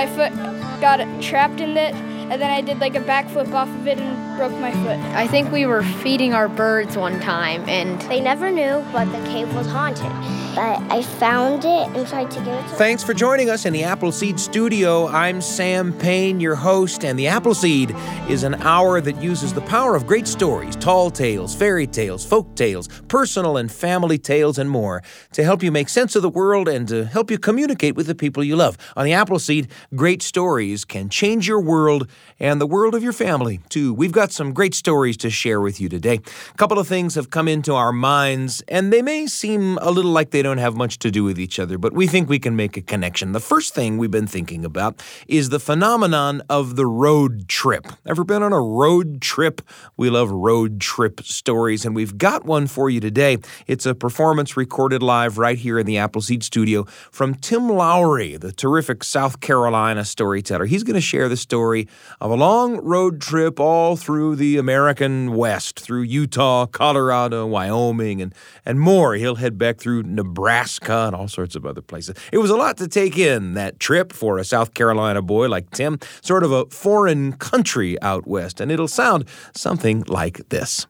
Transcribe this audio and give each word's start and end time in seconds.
my 0.00 0.06
foot 0.06 0.32
got 0.80 0.98
trapped 1.22 1.60
in 1.60 1.76
it, 1.76 1.94
and 1.94 2.40
then 2.40 2.50
I 2.50 2.62
did 2.62 2.78
like 2.78 2.94
a 2.94 3.00
backflip 3.00 3.52
off 3.52 3.68
of 3.68 3.86
it 3.86 3.98
and 3.98 4.38
broke 4.38 4.52
my 4.52 4.72
foot. 4.72 4.98
I 5.14 5.26
think 5.26 5.52
we 5.52 5.66
were 5.66 5.82
feeding 5.82 6.32
our 6.32 6.48
birds 6.48 6.96
one 6.96 7.20
time, 7.20 7.68
and 7.68 8.00
they 8.02 8.18
never 8.18 8.50
knew, 8.50 8.82
but 8.92 9.04
the 9.12 9.22
cave 9.28 9.54
was 9.54 9.66
haunted. 9.66 10.39
But 10.54 10.82
I 10.90 11.02
found 11.02 11.64
it 11.64 11.96
and 11.96 12.06
tried 12.08 12.28
to 12.32 12.40
get 12.40 12.48
it. 12.48 12.68
To 12.70 12.74
Thanks 12.74 13.04
for 13.04 13.14
joining 13.14 13.48
us 13.48 13.66
in 13.66 13.72
the 13.72 13.84
Appleseed 13.84 14.40
Studio. 14.40 15.06
I'm 15.06 15.40
Sam 15.40 15.92
Payne, 15.92 16.40
your 16.40 16.56
host, 16.56 17.04
and 17.04 17.16
the 17.16 17.28
Appleseed 17.28 17.94
is 18.28 18.42
an 18.42 18.56
hour 18.56 19.00
that 19.00 19.22
uses 19.22 19.52
the 19.52 19.60
power 19.60 19.94
of 19.94 20.08
great 20.08 20.26
stories, 20.26 20.74
tall 20.74 21.08
tales, 21.08 21.54
fairy 21.54 21.86
tales, 21.86 22.26
folk 22.26 22.56
tales, 22.56 22.88
personal 23.06 23.58
and 23.58 23.70
family 23.70 24.18
tales, 24.18 24.58
and 24.58 24.68
more 24.68 25.04
to 25.34 25.44
help 25.44 25.62
you 25.62 25.70
make 25.70 25.88
sense 25.88 26.16
of 26.16 26.22
the 26.22 26.28
world 26.28 26.66
and 26.66 26.88
to 26.88 27.04
help 27.04 27.30
you 27.30 27.38
communicate 27.38 27.94
with 27.94 28.08
the 28.08 28.14
people 28.16 28.42
you 28.42 28.56
love. 28.56 28.76
On 28.96 29.04
the 29.04 29.12
Appleseed, 29.12 29.68
great 29.94 30.20
stories 30.20 30.84
can 30.84 31.08
change 31.08 31.46
your 31.46 31.60
world 31.60 32.10
and 32.40 32.60
the 32.60 32.66
world 32.66 32.96
of 32.96 33.04
your 33.04 33.12
family, 33.12 33.60
too. 33.68 33.94
We've 33.94 34.10
got 34.10 34.32
some 34.32 34.52
great 34.52 34.74
stories 34.74 35.16
to 35.18 35.30
share 35.30 35.60
with 35.60 35.80
you 35.80 35.88
today. 35.88 36.16
A 36.50 36.56
couple 36.56 36.80
of 36.80 36.88
things 36.88 37.14
have 37.14 37.30
come 37.30 37.46
into 37.46 37.72
our 37.74 37.92
minds, 37.92 38.64
and 38.66 38.92
they 38.92 39.00
may 39.00 39.28
seem 39.28 39.78
a 39.78 39.92
little 39.92 40.10
like 40.10 40.30
they 40.30 40.39
don't 40.42 40.58
have 40.58 40.76
much 40.76 40.98
to 41.00 41.10
do 41.10 41.24
with 41.24 41.38
each 41.38 41.58
other, 41.58 41.78
but 41.78 41.92
we 41.92 42.06
think 42.06 42.28
we 42.28 42.38
can 42.38 42.56
make 42.56 42.76
a 42.76 42.82
connection. 42.82 43.32
The 43.32 43.40
first 43.40 43.74
thing 43.74 43.98
we've 43.98 44.10
been 44.10 44.26
thinking 44.26 44.64
about 44.64 45.02
is 45.28 45.48
the 45.50 45.60
phenomenon 45.60 46.42
of 46.48 46.76
the 46.76 46.86
road 46.86 47.48
trip. 47.48 47.86
Ever 48.06 48.24
been 48.24 48.42
on 48.42 48.52
a 48.52 48.60
road 48.60 49.20
trip? 49.20 49.60
We 49.96 50.10
love 50.10 50.30
road 50.30 50.80
trip 50.80 51.20
stories, 51.22 51.84
and 51.84 51.94
we've 51.94 52.16
got 52.16 52.44
one 52.44 52.66
for 52.66 52.88
you 52.90 53.00
today. 53.00 53.38
It's 53.66 53.86
a 53.86 53.94
performance 53.94 54.56
recorded 54.56 55.02
live 55.02 55.38
right 55.38 55.58
here 55.58 55.78
in 55.78 55.86
the 55.86 55.98
Appleseed 55.98 56.42
studio 56.42 56.84
from 57.10 57.34
Tim 57.34 57.68
Lowry, 57.68 58.36
the 58.36 58.52
terrific 58.52 59.04
South 59.04 59.40
Carolina 59.40 60.04
storyteller. 60.04 60.66
He's 60.66 60.82
going 60.84 60.94
to 60.94 61.00
share 61.00 61.28
the 61.28 61.36
story 61.36 61.88
of 62.20 62.30
a 62.30 62.36
long 62.36 62.76
road 62.78 63.20
trip 63.20 63.60
all 63.60 63.96
through 63.96 64.36
the 64.36 64.56
American 64.56 65.34
West, 65.34 65.80
through 65.80 66.02
Utah, 66.02 66.66
Colorado, 66.66 67.46
Wyoming, 67.46 68.22
and, 68.22 68.34
and 68.64 68.80
more. 68.80 69.14
He'll 69.14 69.36
head 69.36 69.58
back 69.58 69.78
through 69.78 70.02
Nebraska 70.04 70.29
and 70.36 71.14
all 71.14 71.28
sorts 71.28 71.54
of 71.54 71.66
other 71.66 71.82
places. 71.82 72.16
It 72.32 72.38
was 72.38 72.50
a 72.50 72.56
lot 72.56 72.76
to 72.78 72.88
take 72.88 73.18
in, 73.18 73.54
that 73.54 73.80
trip 73.80 74.12
for 74.12 74.38
a 74.38 74.44
South 74.44 74.74
Carolina 74.74 75.22
boy 75.22 75.48
like 75.48 75.70
Tim, 75.70 75.98
sort 76.22 76.44
of 76.44 76.52
a 76.52 76.66
foreign 76.66 77.32
country 77.34 78.00
out 78.02 78.26
west, 78.26 78.60
and 78.60 78.70
it'll 78.70 78.88
sound 78.88 79.26
something 79.54 80.04
like 80.06 80.48
this. 80.48 80.86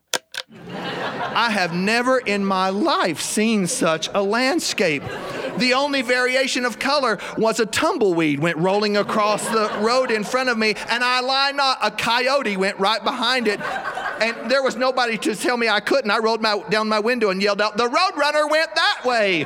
I 1.33 1.51
have 1.51 1.75
never 1.75 2.19
in 2.19 2.45
my 2.45 2.71
life 2.71 3.21
seen 3.21 3.67
such 3.67 4.09
a 4.15 4.23
landscape. 4.23 5.03
The 5.59 5.75
only 5.75 6.03
variation 6.03 6.65
of 6.65 6.79
color 6.79 7.19
was 7.37 7.61
a 7.61 7.67
tumbleweed 7.67 8.41
went 8.41 8.57
rolling 8.57 8.97
across 8.97 9.47
the 9.49 9.71
road 9.81 10.11
in 10.11 10.25
front 10.25 10.49
of 10.49 10.57
me, 10.57 10.75
and 10.89 11.05
I 11.05 11.21
lie 11.21 11.53
not, 11.53 11.79
a 11.83 11.91
coyote 11.91 12.57
went 12.57 12.79
right 12.79 13.03
behind 13.03 13.47
it. 13.47 13.61
And 13.61 14.51
there 14.51 14.63
was 14.63 14.77
nobody 14.77 15.17
to 15.19 15.35
tell 15.35 15.57
me 15.57 15.69
I 15.69 15.81
couldn't. 15.81 16.11
I 16.11 16.19
rolled 16.19 16.43
my, 16.43 16.63
down 16.69 16.89
my 16.89 17.01
window 17.01 17.31
and 17.31 17.43
yelled 17.43 17.61
out, 17.61 17.77
The 17.77 17.89
roadrunner 17.89 18.51
went 18.51 18.75
that 18.75 18.90
way. 19.05 19.45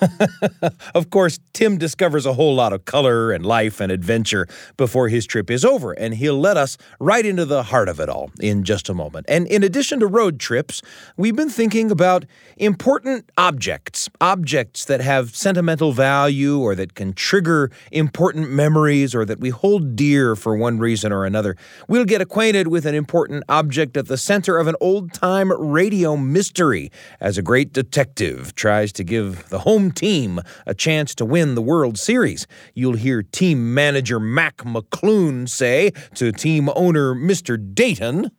of 0.94 1.10
course, 1.10 1.38
Tim 1.52 1.78
discovers 1.78 2.26
a 2.26 2.34
whole 2.34 2.54
lot 2.54 2.72
of 2.72 2.84
color 2.84 3.32
and 3.32 3.44
life 3.44 3.80
and 3.80 3.90
adventure 3.90 4.46
before 4.76 5.08
his 5.08 5.26
trip 5.26 5.50
is 5.50 5.64
over, 5.64 5.92
and 5.92 6.14
he'll 6.14 6.38
let 6.38 6.56
us 6.56 6.76
right 7.00 7.24
into 7.24 7.44
the 7.44 7.64
heart 7.64 7.88
of 7.88 8.00
it 8.00 8.08
all 8.08 8.30
in 8.40 8.64
just 8.64 8.88
a 8.88 8.94
moment. 8.94 9.26
And 9.28 9.46
in 9.46 9.62
addition 9.62 10.00
to 10.00 10.06
road 10.06 10.38
trips, 10.38 10.82
we've 11.16 11.36
been 11.36 11.48
thinking 11.48 11.90
about 11.90 12.24
important 12.56 13.30
objects, 13.38 14.08
objects 14.20 14.84
that 14.86 15.00
have 15.00 15.34
sentimental 15.34 15.92
value 15.92 16.58
or 16.58 16.74
that 16.74 16.94
can 16.94 17.12
trigger 17.12 17.70
important 17.92 18.50
memories 18.50 19.14
or 19.14 19.24
that 19.24 19.40
we 19.40 19.50
hold 19.50 19.96
dear 19.96 20.36
for 20.36 20.56
one 20.56 20.78
reason 20.78 21.12
or 21.12 21.24
another. 21.24 21.56
We'll 21.88 22.04
get 22.04 22.20
acquainted 22.20 22.68
with 22.68 22.86
an 22.86 22.94
important 22.94 23.44
object 23.48 23.96
at 23.96 24.06
the 24.06 24.16
center 24.16 24.58
of 24.58 24.66
an 24.66 24.76
old 24.80 25.12
time 25.12 25.52
radio 25.52 26.16
mystery 26.16 26.90
as 27.20 27.38
a 27.38 27.42
great 27.42 27.72
detective 27.72 28.54
tries 28.54 28.92
to 28.92 29.04
give 29.04 29.48
the 29.48 29.60
home 29.60 29.85
team 29.90 30.40
a 30.66 30.74
chance 30.74 31.14
to 31.16 31.24
win 31.24 31.54
the 31.54 31.62
World 31.62 31.98
Series. 31.98 32.46
You'll 32.74 32.94
hear 32.94 33.22
team 33.22 33.74
manager 33.74 34.20
Mac 34.20 34.58
McClune 34.58 35.48
say 35.48 35.92
to 36.14 36.32
team 36.32 36.68
owner 36.74 37.14
Mr. 37.14 37.56
Dayton, 37.74 38.30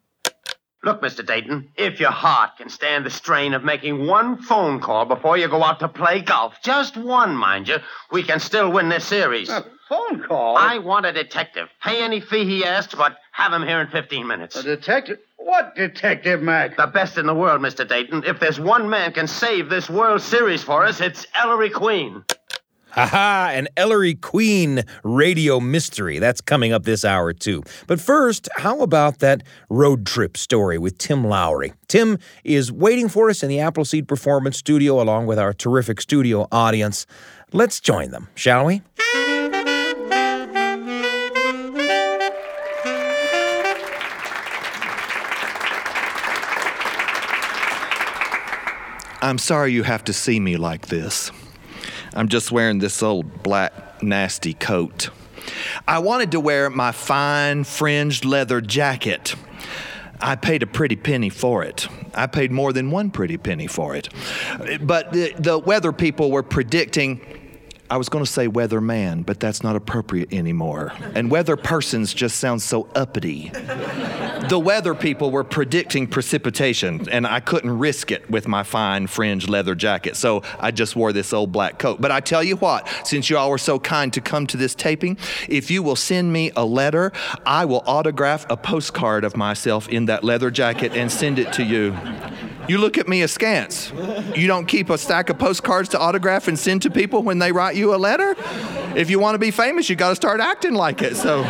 Look, 0.84 1.02
Mr. 1.02 1.25
Dayton, 1.25 1.69
if 1.75 2.00
your 2.00 2.12
heart 2.12 2.52
can 2.58 2.69
stand 2.69 3.06
the 3.06 3.09
strain 3.09 3.53
of 3.53 3.63
making 3.63 4.06
one 4.06 4.38
phone 4.38 4.80
call 4.80 5.06
before 5.06 5.38
you 5.38 5.50
go 5.50 5.63
out 5.63 5.80
to 5.80 5.90
play 5.90 6.22
golf, 6.22 6.62
just 6.63 6.96
one, 6.96 7.35
mind 7.35 7.68
you, 7.68 7.78
we 8.12 8.24
can 8.24 8.40
still 8.40 8.72
win 8.72 8.88
this 8.88 9.03
series. 9.03 9.50
A 9.50 9.66
phone 9.90 10.24
call? 10.24 10.56
I 10.58 10.78
want 10.78 11.06
a 11.06 11.12
detective. 11.12 11.68
Pay 11.84 12.02
any 12.02 12.22
fee 12.22 12.46
he 12.46 12.64
asks, 12.64 12.96
but 12.96 13.18
have 13.31 13.52
him 13.52 13.64
here 13.64 13.81
in 13.81 13.88
15 13.88 14.25
minutes. 14.28 14.56
A 14.56 14.64
detective? 14.64 15.18
What 15.37 15.75
detective, 15.75 16.41
Mac? 16.41 16.77
The 16.77 16.87
best 16.87 17.17
in 17.17 17.27
the 17.27 17.33
world, 17.33 17.61
Mr. 17.61 17.87
Dayton. 17.87 18.23
If 18.25 18.39
there's 18.39 18.59
one 18.59 18.89
man 18.89 19.13
can 19.13 19.27
save 19.27 19.69
this 19.69 19.89
World 19.89 20.21
Series 20.21 20.63
for 20.63 20.83
us, 20.83 20.99
it's 20.99 21.27
Ellery 21.35 21.69
Queen. 21.69 22.23
Haha, 22.89 23.51
an 23.51 23.67
Ellery 23.77 24.15
Queen 24.15 24.83
radio 25.03 25.59
mystery. 25.59 26.17
That's 26.17 26.41
coming 26.41 26.73
up 26.73 26.83
this 26.83 27.05
hour, 27.05 27.31
too. 27.31 27.61
But 27.85 28.01
first, 28.01 28.49
how 28.55 28.81
about 28.81 29.19
that 29.19 29.43
road 29.69 30.07
trip 30.07 30.35
story 30.35 30.79
with 30.79 30.97
Tim 30.97 31.23
Lowry? 31.23 31.73
Tim 31.87 32.17
is 32.43 32.71
waiting 32.71 33.07
for 33.07 33.29
us 33.29 33.43
in 33.43 33.49
the 33.49 33.59
Appleseed 33.59 34.07
Performance 34.07 34.57
Studio 34.57 34.99
along 34.99 35.27
with 35.27 35.37
our 35.37 35.53
terrific 35.53 36.01
studio 36.01 36.47
audience. 36.51 37.05
Let's 37.53 37.79
join 37.79 38.09
them, 38.09 38.29
shall 38.33 38.65
we? 38.65 38.81
I'm 49.22 49.38
sorry 49.38 49.72
you 49.72 49.83
have 49.83 50.03
to 50.05 50.13
see 50.13 50.39
me 50.39 50.57
like 50.57 50.88
this. 50.88 51.31
I'm 52.13 52.28
just 52.28 52.51
wearing 52.51 52.79
this 52.79 53.01
old 53.01 53.44
black, 53.44 54.01
nasty 54.03 54.53
coat. 54.53 55.09
I 55.88 56.00
wanted 56.00 56.31
to 56.31 56.39
wear 56.39 56.69
my 56.69 56.91
fine 56.91 57.63
fringed 57.63 58.25
leather 58.25 58.61
jacket. 58.61 59.35
I 60.19 60.35
paid 60.35 60.63
a 60.63 60.67
pretty 60.67 60.95
penny 60.95 61.29
for 61.29 61.63
it. 61.63 61.88
I 62.13 62.28
paid 62.28 62.51
more 62.51 62.73
than 62.73 62.91
one 62.91 63.11
pretty 63.11 63.38
penny 63.38 63.67
for 63.67 63.95
it. 63.95 64.09
But 64.81 65.13
the, 65.13 65.34
the 65.38 65.59
weather 65.59 65.91
people 65.91 66.31
were 66.31 66.44
predicting 66.44 67.22
I 67.89 67.95
was 67.95 68.09
going 68.09 68.25
to 68.25 68.29
say 68.29 68.49
weather 68.49 68.81
man, 68.81 69.22
but 69.22 69.39
that's 69.39 69.63
not 69.63 69.78
appropriate 69.78 70.34
anymore. 70.34 70.91
And 71.16 71.31
weather 71.31 71.55
persons 71.55 72.13
just 72.13 72.38
sound 72.38 72.61
so 72.61 72.89
uppity. 72.95 73.49
The 74.49 74.59
weather 74.59 74.93
people 74.95 75.31
were 75.31 75.43
predicting 75.43 76.07
precipitation, 76.07 77.07
and 77.09 77.27
I 77.27 77.39
couldn't 77.39 77.77
risk 77.77 78.11
it 78.11 78.29
with 78.29 78.47
my 78.47 78.63
fine 78.63 79.07
fringe 79.07 79.49
leather 79.49 79.75
jacket, 79.75 80.15
so 80.15 80.43
I 80.59 80.71
just 80.71 80.95
wore 80.95 81.11
this 81.13 81.33
old 81.33 81.51
black 81.51 81.79
coat. 81.79 82.01
But 82.01 82.11
I 82.11 82.19
tell 82.19 82.43
you 82.43 82.55
what, 82.57 82.87
since 83.03 83.29
you 83.29 83.37
all 83.37 83.49
were 83.49 83.57
so 83.57 83.79
kind 83.79 84.13
to 84.13 84.21
come 84.21 84.47
to 84.47 84.57
this 84.57 84.75
taping, 84.75 85.17
if 85.49 85.69
you 85.71 85.83
will 85.83 85.95
send 85.95 86.31
me 86.31 86.51
a 86.55 86.65
letter, 86.65 87.11
I 87.45 87.65
will 87.65 87.83
autograph 87.85 88.45
a 88.49 88.57
postcard 88.57 89.23
of 89.23 89.35
myself 89.35 89.87
in 89.89 90.05
that 90.05 90.23
leather 90.23 90.51
jacket 90.51 90.93
and 90.93 91.11
send 91.11 91.39
it 91.39 91.51
to 91.53 91.63
you. 91.63 91.95
You 92.67 92.79
look 92.79 92.97
at 92.97 93.07
me 93.07 93.21
askance. 93.21 93.93
You 94.35 94.47
don't 94.47 94.65
keep 94.65 94.89
a 94.89 94.97
stack 94.97 95.29
of 95.29 95.39
postcards 95.39 95.89
to 95.89 95.99
autograph 95.99 96.47
and 96.49 96.59
send 96.59 96.81
to 96.81 96.89
people 96.89 97.23
when 97.23 97.39
they 97.39 97.51
write 97.51 97.77
you 97.77 97.95
a 97.95 97.97
letter? 97.97 98.35
If 98.95 99.09
you 99.09 99.19
want 99.19 99.35
to 99.35 99.39
be 99.39 99.51
famous, 99.51 99.89
you 99.89 99.95
got 99.95 100.09
to 100.09 100.15
start 100.15 100.41
acting 100.41 100.73
like 100.73 101.01
it. 101.01 101.15
So, 101.15 101.43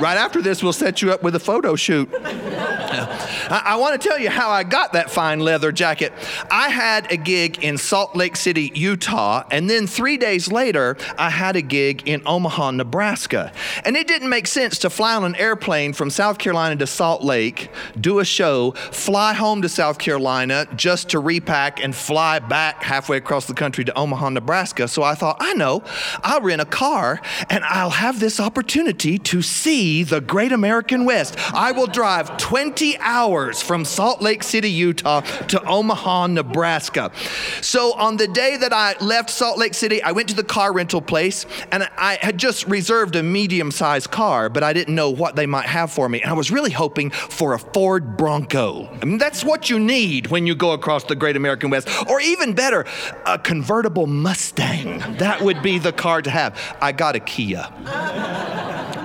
right 0.00 0.16
after 0.16 0.42
this, 0.42 0.62
we'll 0.62 0.72
set 0.72 1.00
you 1.00 1.12
up 1.12 1.22
with 1.22 1.36
a 1.36 1.40
photo 1.40 1.76
shoot. 1.76 1.85
I, 1.88 3.62
I 3.64 3.76
want 3.76 4.00
to 4.00 4.08
tell 4.08 4.18
you 4.18 4.30
how 4.30 4.50
I 4.50 4.64
got 4.64 4.92
that 4.94 5.10
fine 5.10 5.40
leather 5.40 5.72
jacket. 5.72 6.12
I 6.50 6.68
had 6.68 7.10
a 7.12 7.16
gig 7.16 7.62
in 7.62 7.78
Salt 7.78 8.16
Lake 8.16 8.36
City, 8.36 8.72
Utah, 8.74 9.44
and 9.50 9.68
then 9.68 9.86
three 9.86 10.16
days 10.16 10.50
later, 10.50 10.96
I 11.18 11.30
had 11.30 11.56
a 11.56 11.62
gig 11.62 12.06
in 12.06 12.22
Omaha, 12.26 12.72
Nebraska. 12.72 13.52
And 13.84 13.96
it 13.96 14.06
didn't 14.06 14.28
make 14.28 14.46
sense 14.46 14.78
to 14.78 14.90
fly 14.90 15.14
on 15.14 15.24
an 15.24 15.36
airplane 15.36 15.92
from 15.92 16.10
South 16.10 16.38
Carolina 16.38 16.76
to 16.76 16.86
Salt 16.86 17.22
Lake, 17.22 17.70
do 18.00 18.18
a 18.18 18.24
show, 18.24 18.72
fly 18.72 19.34
home 19.34 19.62
to 19.62 19.68
South 19.68 19.98
Carolina 19.98 20.66
just 20.76 21.10
to 21.10 21.20
repack 21.20 21.82
and 21.82 21.94
fly 21.94 22.38
back 22.38 22.82
halfway 22.82 23.16
across 23.16 23.46
the 23.46 23.54
country 23.54 23.84
to 23.84 23.96
Omaha, 23.96 24.30
Nebraska. 24.30 24.88
So 24.88 25.02
I 25.02 25.14
thought, 25.14 25.36
I 25.40 25.54
know, 25.54 25.82
I'll 26.22 26.40
rent 26.40 26.60
a 26.60 26.66
car 26.66 27.20
and 27.48 27.64
I'll 27.64 27.90
have 27.90 28.20
this 28.20 28.40
opportunity 28.40 29.18
to 29.18 29.42
see 29.42 30.02
the 30.02 30.20
great 30.20 30.52
American 30.52 31.04
West. 31.04 31.36
I 31.54 31.72
will 31.76 31.86
drive 31.86 32.36
20 32.38 32.98
hours 32.98 33.62
from 33.62 33.84
Salt 33.84 34.22
Lake 34.22 34.42
City, 34.42 34.70
Utah 34.70 35.20
to 35.20 35.62
Omaha, 35.64 36.28
Nebraska. 36.28 37.12
So 37.60 37.92
on 37.94 38.16
the 38.16 38.26
day 38.26 38.56
that 38.56 38.72
I 38.72 38.96
left 39.00 39.30
Salt 39.30 39.58
Lake 39.58 39.74
City, 39.74 40.02
I 40.02 40.12
went 40.12 40.28
to 40.30 40.34
the 40.34 40.44
car 40.44 40.72
rental 40.72 41.00
place 41.00 41.46
and 41.70 41.88
I 41.96 42.18
had 42.20 42.38
just 42.38 42.66
reserved 42.66 43.16
a 43.16 43.22
medium 43.22 43.70
sized 43.70 44.10
car, 44.10 44.48
but 44.48 44.62
I 44.62 44.72
didn't 44.72 44.94
know 44.94 45.10
what 45.10 45.36
they 45.36 45.46
might 45.46 45.66
have 45.66 45.92
for 45.92 46.08
me. 46.08 46.22
And 46.22 46.30
I 46.30 46.34
was 46.34 46.50
really 46.50 46.70
hoping 46.70 47.10
for 47.10 47.54
a 47.54 47.58
Ford 47.58 48.16
Bronco. 48.16 48.88
I 49.00 49.04
mean, 49.04 49.18
that's 49.18 49.44
what 49.44 49.70
you 49.70 49.78
need 49.78 50.28
when 50.28 50.46
you 50.46 50.54
go 50.54 50.72
across 50.72 51.04
the 51.04 51.16
great 51.16 51.36
American 51.36 51.70
West. 51.70 51.88
Or 52.08 52.20
even 52.20 52.54
better, 52.54 52.86
a 53.26 53.38
convertible 53.38 54.06
Mustang. 54.06 54.98
That 55.18 55.42
would 55.42 55.62
be 55.62 55.78
the 55.78 55.92
car 55.92 56.22
to 56.22 56.30
have. 56.30 56.76
I 56.80 56.92
got 56.92 57.16
a 57.16 57.20
Kia. 57.20 57.68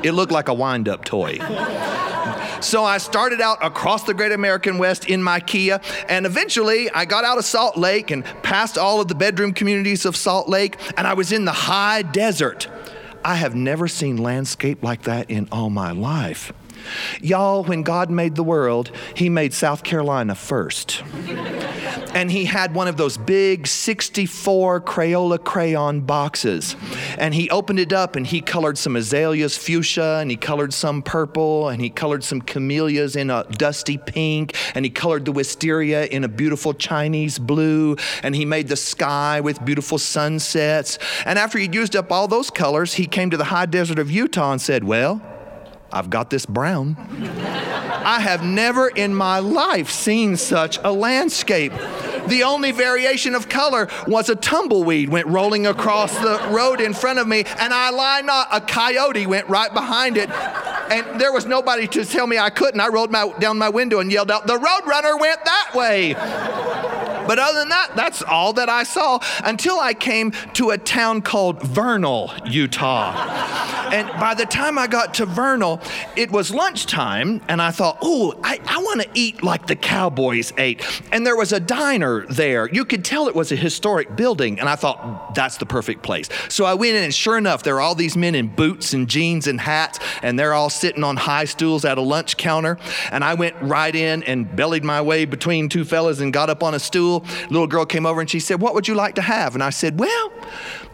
It 0.04 0.14
looked 0.14 0.32
like 0.32 0.48
a 0.48 0.54
wind 0.54 0.90
up 0.90 1.06
toy. 1.06 1.38
So 2.62 2.86
I 2.86 3.00
started 3.00 3.42
out 3.42 3.58
across 3.66 4.04
the 4.04 4.14
great 4.14 4.32
American 4.32 4.78
West 4.78 5.06
in 5.06 5.24
my 5.24 5.40
Kia, 5.40 5.82
and 6.08 6.28
eventually 6.28 6.92
I 6.92 7.06
got 7.06 7.26
out 7.26 7.40
of 7.40 7.46
Salt 7.46 7.76
Lake 7.76 8.12
and 8.12 8.24
passed 8.44 8.78
all 8.78 9.02
of 9.02 9.08
the 9.08 9.16
bedroom 9.16 9.52
communities 9.52 10.06
of 10.06 10.16
Salt 10.16 10.48
Lake, 10.48 10.78
and 10.96 11.08
I 11.08 11.14
was 11.16 11.32
in 11.32 11.46
the 11.46 11.52
high 11.52 12.04
desert. 12.04 12.68
I 13.26 13.36
have 13.36 13.56
never 13.56 13.88
seen 13.88 14.18
landscape 14.18 14.84
like 14.84 15.04
that 15.04 15.30
in 15.30 15.48
all 15.52 15.72
my 15.72 15.92
life. 15.92 16.54
Y'all, 17.22 17.64
when 17.64 17.84
God 17.84 18.10
made 18.10 18.36
the 18.36 18.44
world, 18.44 18.92
He 19.16 19.30
made 19.30 19.54
South 19.54 19.84
Carolina 19.84 20.36
first. 20.36 21.04
and 22.14 22.32
He 22.32 22.46
had 22.46 22.74
one 22.74 22.88
of 22.88 22.98
those 22.98 23.18
big 23.18 23.68
64 23.68 24.82
Crayola 24.82 25.44
crayon 25.44 26.02
boxes. 26.02 26.76
And 27.18 27.34
He 27.34 27.50
opened 27.50 27.80
it 27.80 27.94
up 27.94 28.16
and 28.16 28.26
He 28.26 28.42
colored 28.42 28.78
some 28.78 28.96
azaleas 28.96 29.58
fuchsia, 29.58 30.20
and 30.22 30.32
He 30.32 30.38
colored 30.38 30.74
some 30.74 31.02
purple, 31.02 31.70
and 31.70 31.82
He 31.82 31.90
colored 31.90 32.24
some 32.24 32.42
camellias 32.42 33.16
in 33.16 33.30
a 33.30 33.46
dusty 33.52 33.98
pink, 33.98 34.56
and 34.76 34.86
He 34.86 34.92
colored 34.92 35.26
the 35.26 35.32
wisteria 35.32 36.06
in 36.06 36.24
a 36.24 36.28
beautiful 36.28 36.74
Chinese 36.74 37.40
blue, 37.40 37.96
and 38.24 38.36
He 38.36 38.46
made 38.46 38.68
the 38.68 38.76
sky 38.76 39.40
with 39.42 39.64
beautiful 39.64 39.98
sunsets. 39.98 40.98
And 41.26 41.38
after 41.38 41.58
He'd 41.58 41.76
used 41.76 41.96
up 41.96 42.12
all 42.12 42.28
those 42.28 42.50
colors, 42.50 42.94
He 42.94 43.06
came 43.06 43.30
to 43.30 43.38
the 43.38 43.46
high 43.46 43.66
desert 43.66 44.00
of 44.00 44.12
Utah 44.12 44.52
and 44.52 44.62
said, 44.62 44.84
Well, 44.84 45.22
I've 45.94 46.10
got 46.10 46.30
this 46.30 46.46
brown. 46.46 46.96
I 48.04 48.20
have 48.20 48.44
never 48.44 48.90
in 48.90 49.14
my 49.14 49.40
life 49.40 49.90
seen 49.90 50.38
such 50.38 50.80
a 50.84 50.92
landscape. 50.92 51.74
The 52.32 52.44
only 52.44 52.72
variation 52.72 53.36
of 53.36 53.50
color 53.50 53.90
was 54.08 54.30
a 54.30 54.38
tumbleweed 54.38 55.10
went 55.10 55.28
rolling 55.28 55.68
across 55.68 56.18
the 56.18 56.40
road 56.50 56.80
in 56.80 56.94
front 56.94 57.20
of 57.20 57.28
me, 57.28 57.44
and 57.60 57.74
I 57.74 57.90
lie 57.90 58.22
not, 58.22 58.48
a 58.54 58.62
coyote 58.62 59.28
went 59.28 59.50
right 59.50 59.74
behind 59.74 60.16
it. 60.16 60.30
And 60.30 61.20
there 61.20 61.34
was 61.34 61.46
nobody 61.46 61.88
to 61.88 62.06
tell 62.06 62.28
me 62.28 62.38
I 62.38 62.50
couldn't. 62.50 62.80
I 62.80 62.88
rolled 62.88 63.12
my, 63.12 63.34
down 63.40 63.58
my 63.58 63.68
window 63.68 64.00
and 64.00 64.10
yelled 64.10 64.32
out, 64.32 64.48
The 64.48 64.58
roadrunner 64.58 65.20
went 65.20 65.44
that 65.44 65.72
way. 65.76 66.14
But 67.28 67.40
other 67.40 67.60
than 67.60 67.70
that, 67.70 67.96
that's 67.96 68.22
all 68.22 68.54
that 68.54 68.70
I 68.70 68.84
saw 68.84 69.20
until 69.44 69.80
I 69.80 69.94
came 69.94 70.32
to 70.54 70.72
a 70.72 70.78
town 70.78 71.22
called 71.22 71.62
Vernal, 71.62 72.32
Utah. 72.46 73.14
and 73.92 74.08
by 74.20 74.34
the 74.34 74.46
time 74.46 74.78
I 74.78 74.88
got 74.88 75.14
to 75.16 75.26
Vernal, 75.26 75.82
it 76.16 76.32
was 76.32 76.52
lunchtime, 76.52 77.42
and 77.48 77.62
I 77.62 77.72
thought, 77.72 78.00
oh, 78.02 78.34
I, 78.44 78.60
I 78.68 78.80
want 78.80 79.02
to 79.02 79.10
eat 79.14 79.44
like 79.44 79.68
the 79.68 79.76
cowboys 79.76 80.52
ate. 80.58 80.84
And 81.12 81.26
there 81.26 81.36
was 81.36 81.54
a 81.54 81.60
diner 81.60 82.21
there. 82.30 82.70
You 82.70 82.86
could 82.86 83.04
tell 83.04 83.28
it 83.28 83.36
was 83.36 83.52
a 83.52 83.56
historic 83.56 84.16
building, 84.16 84.60
and 84.60 84.68
I 84.68 84.76
thought, 84.76 85.36
that's 85.36 85.58
the 85.58 85.66
perfect 85.66 86.04
place. 86.04 86.30
So 86.50 86.66
I 86.66 86.74
went 86.74 86.96
in, 86.96 87.04
and 87.04 87.14
sure 87.14 87.38
enough, 87.38 87.64
there 87.64 87.76
are 87.76 87.82
all 87.82 87.96
these 87.96 88.18
men 88.18 88.36
in 88.36 88.48
boots 88.48 88.94
and 88.94 89.08
jeans 89.08 89.48
and 89.48 89.60
hats, 89.60 90.00
and 90.22 90.38
they're 90.38 90.54
all 90.54 90.70
sitting 90.70 91.04
on 91.04 91.18
high 91.18 91.46
stools 91.46 91.86
at 91.86 91.98
a 91.98 92.02
lunch 92.02 92.38
counter. 92.38 92.78
And 93.12 93.24
I 93.24 93.34
went 93.34 93.56
right 93.62 93.96
in 93.96 94.24
and 94.24 94.54
bellied 94.56 94.84
my 94.84 95.02
way 95.02 95.26
between 95.26 95.70
two 95.70 95.86
fellas 95.86 96.20
and 96.20 96.32
got 96.34 96.50
up 96.50 96.64
on 96.64 96.74
a 96.74 96.80
stool. 96.80 97.26
Little 97.50 97.68
girl 97.68 97.86
came 97.86 98.06
over 98.06 98.22
and 98.22 98.30
she 98.30 98.40
said, 98.40 98.62
What 98.62 98.74
would 98.74 98.88
you 98.88 98.96
like 98.96 99.16
to 99.16 99.22
have? 99.22 99.56
And 99.56 99.64
I 99.64 99.70
said, 99.70 100.00
Well, 100.00 100.32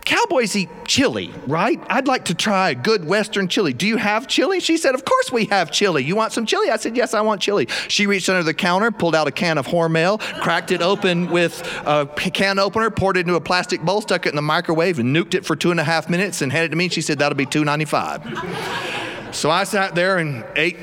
cowboys 0.07 0.55
eat 0.55 0.69
chili, 0.85 1.33
right? 1.47 1.79
I'd 1.89 2.07
like 2.07 2.25
to 2.25 2.33
try 2.33 2.69
a 2.69 2.75
good 2.75 3.05
Western 3.05 3.49
chili. 3.49 3.73
Do 3.73 3.85
you 3.85 3.97
have 3.97 4.25
chili? 4.27 4.61
She 4.61 4.77
said, 4.77 4.95
Of 4.95 5.03
course 5.03 5.31
we 5.33 5.45
have 5.45 5.69
chili. 5.69 6.03
You 6.03 6.15
want 6.15 6.31
some 6.31 6.45
chili? 6.45 6.69
I 6.69 6.77
said, 6.77 6.95
Yes, 6.95 7.13
I 7.13 7.19
want 7.21 7.41
chili. 7.41 7.67
She 7.89 8.07
reached 8.07 8.29
under 8.29 8.41
the 8.41 8.53
counter, 8.53 8.89
pulled 8.89 9.15
out 9.15 9.27
a 9.27 9.31
can 9.31 9.57
of 9.57 9.67
Hormel, 9.67 10.19
cracked 10.41 10.71
it 10.71 10.81
open 10.81 11.29
with 11.29 11.61
a 11.85 12.07
can 12.07 12.57
opener, 12.57 12.89
poured 12.89 13.17
it 13.17 13.21
into 13.21 13.35
a 13.35 13.41
plastic 13.41 13.81
bowl, 13.81 14.01
stuck 14.01 14.25
it 14.25 14.29
in 14.29 14.37
the 14.37 14.41
microwave, 14.41 14.97
and 14.97 15.13
nuked 15.13 15.35
it 15.35 15.45
for 15.45 15.57
two 15.57 15.71
and 15.71 15.79
a 15.79 15.83
half 15.83 16.09
minutes 16.09 16.41
and 16.41 16.51
handed 16.53 16.67
it 16.67 16.71
to 16.71 16.77
me. 16.77 16.87
She 16.87 17.01
said, 17.01 17.19
That'll 17.19 17.35
be 17.35 17.45
$2.95. 17.45 19.35
so 19.35 19.51
I 19.51 19.65
sat 19.65 19.93
there 19.93 20.19
and 20.19 20.45
ate 20.55 20.77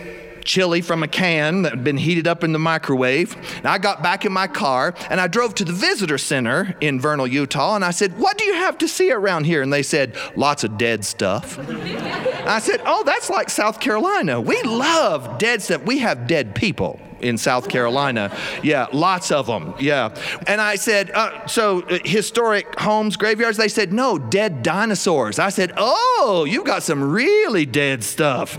chili 0.45 0.81
from 0.81 1.03
a 1.03 1.09
can 1.09 1.63
that 1.63 1.71
had 1.71 1.85
been 1.85 1.97
heated 1.97 2.27
up 2.27 2.45
in 2.45 2.53
the 2.53 2.59
microwave. 2.59 3.37
And 3.57 3.67
I 3.67 3.79
got 3.79 4.03
back 4.03 4.25
in 4.25 4.33
my 4.33 4.47
car 4.47 4.95
and 5.11 5.21
I 5.21 5.27
drove 5.27 5.55
to 5.57 5.65
the 5.65 5.73
visitor 5.73 6.19
center 6.19 6.77
in 6.81 7.01
Vernal, 7.01 7.27
Utah, 7.27 7.75
and 7.75 7.85
I 7.85 7.91
said, 7.91 8.19
What 8.19 8.39
do 8.39 8.45
you 8.45 8.55
have 8.55 8.79
to 8.79 8.89
see 8.89 9.11
around 9.13 9.45
here? 9.45 9.63
And 9.63 9.73
they 9.73 9.83
said, 9.83 10.17
Lots 10.37 10.65
of 10.65 10.79
dead 10.79 11.05
stuff. 11.05 11.59
I 11.59 12.59
said, 12.59 12.81
Oh, 12.85 13.03
that's 13.05 13.31
like 13.31 13.51
South 13.51 13.81
Carolina. 13.81 14.41
We 14.41 14.63
love 14.63 15.39
dead 15.39 15.63
stuff. 15.63 15.85
We 15.85 15.99
have 15.99 16.27
dead 16.27 16.55
people 16.55 17.01
in 17.25 17.39
South 17.39 17.69
Carolina. 17.69 18.37
Yeah, 18.63 18.87
lots 18.93 19.31
of 19.31 19.47
them. 19.47 19.75
Yeah. 19.81 20.15
And 20.47 20.61
I 20.61 20.77
said, 20.77 21.11
uh, 21.11 21.47
so 21.47 21.83
uh, 21.83 21.99
historic 22.05 22.79
homes, 22.79 23.17
graveyards? 23.17 23.57
They 23.57 23.69
said, 23.69 23.93
no, 23.93 24.19
dead 24.19 24.63
dinosaurs. 24.63 25.39
I 25.39 25.49
said, 25.49 25.73
oh, 25.77 26.47
you've 26.49 26.65
got 26.65 26.83
some 26.83 27.03
really 27.11 27.67
dead 27.67 28.05
stuff. 28.05 28.59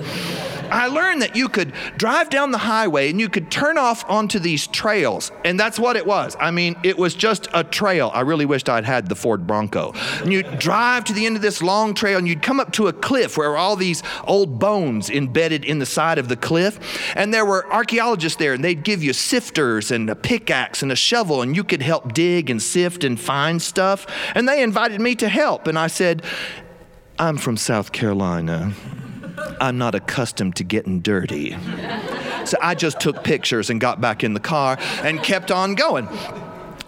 I 0.71 0.87
learned 0.87 1.21
that 1.21 1.35
you 1.35 1.47
could 1.47 1.73
drive 1.95 2.29
down 2.29 2.51
the 2.51 2.57
highway 2.57 3.09
and 3.09 3.19
you 3.19 3.29
could 3.29 3.51
turn 3.51 3.77
off 3.77 4.03
onto 4.09 4.39
these 4.39 4.67
trails. 4.67 5.31
And 5.43 5.59
that's 5.59 5.77
what 5.77 5.95
it 5.95 6.05
was. 6.05 6.35
I 6.39 6.51
mean, 6.51 6.75
it 6.83 6.97
was 6.97 7.13
just 7.13 7.47
a 7.53 7.63
trail. 7.63 8.11
I 8.13 8.21
really 8.21 8.45
wished 8.45 8.67
I'd 8.67 8.83
had 8.83 9.07
the 9.07 9.15
Ford 9.15 9.45
Bronco. 9.45 9.93
And 10.21 10.33
you'd 10.33 10.57
drive 10.57 11.03
to 11.05 11.13
the 11.13 11.25
end 11.25 11.35
of 11.35 11.41
this 11.41 11.61
long 11.61 11.93
trail 11.93 12.17
and 12.17 12.27
you'd 12.27 12.41
come 12.41 12.59
up 12.59 12.71
to 12.73 12.87
a 12.87 12.93
cliff 12.93 13.37
where 13.37 13.55
all 13.57 13.75
these 13.75 14.01
old 14.25 14.57
bones 14.57 15.09
embedded 15.09 15.65
in 15.65 15.79
the 15.79 15.85
side 15.85 16.17
of 16.17 16.29
the 16.29 16.35
cliff. 16.35 16.79
And 17.15 17.33
there 17.33 17.45
were 17.45 17.71
archaeologists 17.71 18.37
there 18.37 18.54
and 18.55 18.63
they'd 18.63 18.83
give 18.83 19.03
you 19.03 19.11
sifters 19.11 19.91
and 19.91 20.09
a 20.09 20.15
pickaxe 20.15 20.81
and 20.81 20.91
a 20.91 20.95
shovel 20.95 21.41
and 21.41 21.55
you 21.55 21.63
could 21.63 21.81
help 21.81 22.13
dig 22.13 22.49
and 22.49 22.61
sift 22.61 23.03
and 23.03 23.19
find 23.19 23.61
stuff. 23.61 24.07
And 24.33 24.49
they 24.49 24.63
invited 24.63 24.99
me 24.99 25.13
to 25.15 25.29
help. 25.29 25.67
And 25.67 25.77
I 25.77 25.87
said, 25.87 26.23
I'm 27.19 27.37
from 27.37 27.57
South 27.57 27.91
Carolina. 27.91 28.73
I'm 29.61 29.77
not 29.77 29.95
accustomed 29.95 30.55
to 30.57 30.63
getting 30.63 31.01
dirty. 31.01 31.55
So 32.45 32.57
I 32.61 32.75
just 32.75 32.99
took 32.99 33.23
pictures 33.23 33.69
and 33.69 33.79
got 33.79 34.01
back 34.01 34.23
in 34.23 34.33
the 34.33 34.39
car 34.39 34.77
and 35.03 35.21
kept 35.21 35.51
on 35.51 35.75
going. 35.75 36.07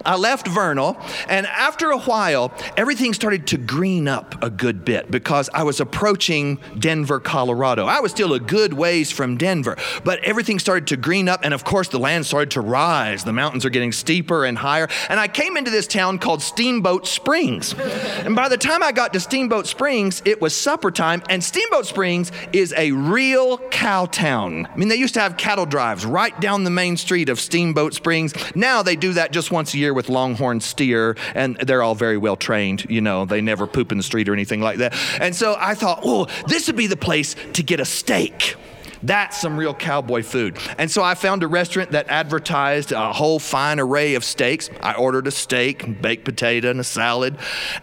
I 0.08 0.16
left 0.16 0.48
Vernal, 0.48 0.98
and 1.28 1.46
after 1.46 1.92
a 1.92 2.00
while, 2.00 2.54
everything 2.78 3.14
started 3.14 3.46
to 3.48 3.58
green 3.58 4.08
up 4.08 4.42
a 4.42 4.50
good 4.50 4.86
bit 4.86 5.12
because 5.12 5.50
I 5.54 5.64
was 5.64 5.82
approaching 5.82 6.60
Denver, 6.80 7.20
Colorado. 7.20 7.86
I 7.86 8.00
was 8.00 8.12
still 8.12 8.34
a 8.34 8.40
good 8.40 8.72
ways 8.72 9.12
from 9.12 9.36
Denver, 9.36 9.78
but 10.06 10.24
everything 10.24 10.60
started 10.60 10.88
to 10.88 10.98
green 10.98 11.28
up, 11.28 11.42
and 11.44 11.54
of 11.54 11.66
course, 11.66 11.90
the 11.90 12.00
land 12.00 12.26
started 12.26 12.52
to 12.52 12.62
rise. 12.62 13.26
The 13.26 13.34
mountains 13.34 13.66
are 13.66 13.70
getting 13.70 13.92
steeper 13.92 14.46
and 14.46 14.58
higher, 14.58 14.88
and 15.10 15.20
I 15.20 15.28
came 15.28 15.58
into 15.58 15.72
this 15.72 15.88
town 15.88 16.20
called 16.20 16.42
Steamboat 16.42 17.06
Springs. 17.06 17.74
And 17.74 18.34
by 18.34 18.48
the 18.48 18.58
time 18.58 18.82
I 18.82 18.94
got 18.94 19.12
to 19.12 19.20
Steamboat 19.20 19.68
Springs, 19.68 20.22
it 20.24 20.42
was 20.42 20.56
supper 20.56 20.90
time, 20.90 21.22
and 21.30 21.44
Steamboat 21.44 21.86
Springs 21.86 22.32
is 22.54 22.74
a 22.78 22.94
real 22.94 23.58
cow 23.72 24.06
town. 24.06 24.68
I 24.68 24.78
mean, 24.78 24.88
they 24.88 24.96
used 24.96 25.16
to 25.16 25.20
have 25.20 25.36
cattle 25.36 25.66
drives 25.66 26.06
right 26.06 26.40
down 26.40 26.64
the 26.64 26.70
main 26.70 26.96
street 26.96 27.28
of 27.28 27.42
Steamboat 27.42 27.94
Springs. 27.94 28.34
Now 28.56 28.82
they 28.84 28.96
do 28.96 29.12
that 29.12 29.34
just 29.34 29.52
once 29.52 29.74
a 29.74 29.78
year 29.78 29.97
with 29.98 30.08
longhorn 30.08 30.62
steer, 30.62 31.18
and 31.36 31.58
they're 31.58 31.84
all 31.84 31.96
very 31.96 32.18
well 32.18 32.38
trained. 32.38 32.86
You 32.90 33.02
know, 33.02 33.26
they 33.26 33.42
never 33.42 33.68
poop 33.68 33.92
in 33.92 33.98
the 33.98 34.04
street 34.04 34.30
or 34.30 34.34
anything 34.34 34.62
like 34.62 34.78
that. 34.78 34.96
And 35.20 35.36
so 35.36 35.58
I 35.60 35.74
thought, 35.74 36.00
oh, 36.04 36.28
this 36.48 36.68
would 36.68 36.78
be 36.78 36.88
the 36.88 36.96
place 36.96 37.36
to 37.54 37.64
get 37.64 37.82
a 37.82 37.86
steak. 37.86 38.56
That's 39.04 39.40
some 39.40 39.58
real 39.58 39.74
cowboy 39.74 40.24
food. 40.24 40.58
And 40.78 40.90
so 40.90 41.04
I 41.04 41.16
found 41.16 41.44
a 41.44 41.48
restaurant 41.48 41.92
that 41.92 42.08
advertised 42.10 42.92
a 42.92 43.12
whole 43.14 43.40
fine 43.40 43.80
array 43.80 44.16
of 44.16 44.24
steaks. 44.24 44.70
I 44.82 44.94
ordered 44.94 45.28
a 45.28 45.32
steak, 45.32 46.02
baked 46.02 46.26
potato, 46.26 46.72
and 46.72 46.80
a 46.80 46.84
salad. 46.84 47.38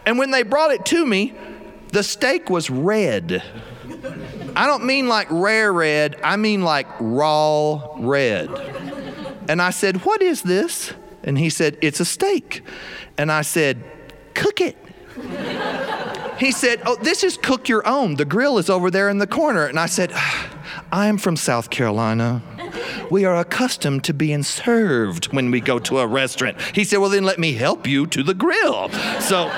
And 0.06 0.18
when 0.18 0.30
they 0.30 0.42
brought 0.42 0.70
it 0.70 0.84
to 0.86 1.06
me, 1.06 1.34
the 1.88 2.02
steak 2.02 2.50
was 2.50 2.70
red. 2.70 3.42
I 4.56 4.66
don't 4.66 4.84
mean 4.84 5.08
like 5.08 5.28
rare 5.30 5.72
red, 5.72 6.20
I 6.22 6.36
mean 6.36 6.62
like 6.62 6.86
raw 7.00 7.94
red. 7.96 8.50
And 9.48 9.60
I 9.60 9.70
said, 9.70 10.04
What 10.04 10.22
is 10.22 10.42
this? 10.42 10.92
And 11.24 11.38
he 11.38 11.50
said, 11.50 11.76
It's 11.80 12.00
a 12.00 12.04
steak. 12.04 12.62
And 13.18 13.32
I 13.32 13.42
said, 13.42 13.82
Cook 14.34 14.60
it. 14.60 14.76
he 16.38 16.52
said, 16.52 16.82
Oh, 16.86 16.96
this 16.96 17.24
is 17.24 17.36
cook 17.36 17.68
your 17.68 17.86
own. 17.86 18.14
The 18.16 18.24
grill 18.24 18.58
is 18.58 18.70
over 18.70 18.90
there 18.90 19.08
in 19.08 19.18
the 19.18 19.26
corner. 19.26 19.66
And 19.66 19.78
I 19.78 19.86
said, 19.86 20.12
ah, 20.14 20.50
I 20.92 21.06
am 21.08 21.18
from 21.18 21.36
South 21.36 21.70
Carolina. 21.70 22.42
We 23.10 23.24
are 23.24 23.36
accustomed 23.36 24.04
to 24.04 24.14
being 24.14 24.42
served 24.42 25.26
when 25.26 25.50
we 25.50 25.60
go 25.60 25.78
to 25.80 25.98
a 25.98 26.06
restaurant. 26.06 26.60
He 26.74 26.84
said, 26.84 26.98
Well, 26.98 27.10
then 27.10 27.24
let 27.24 27.38
me 27.38 27.52
help 27.52 27.86
you 27.86 28.06
to 28.08 28.22
the 28.22 28.34
grill. 28.34 28.88
So 29.20 29.50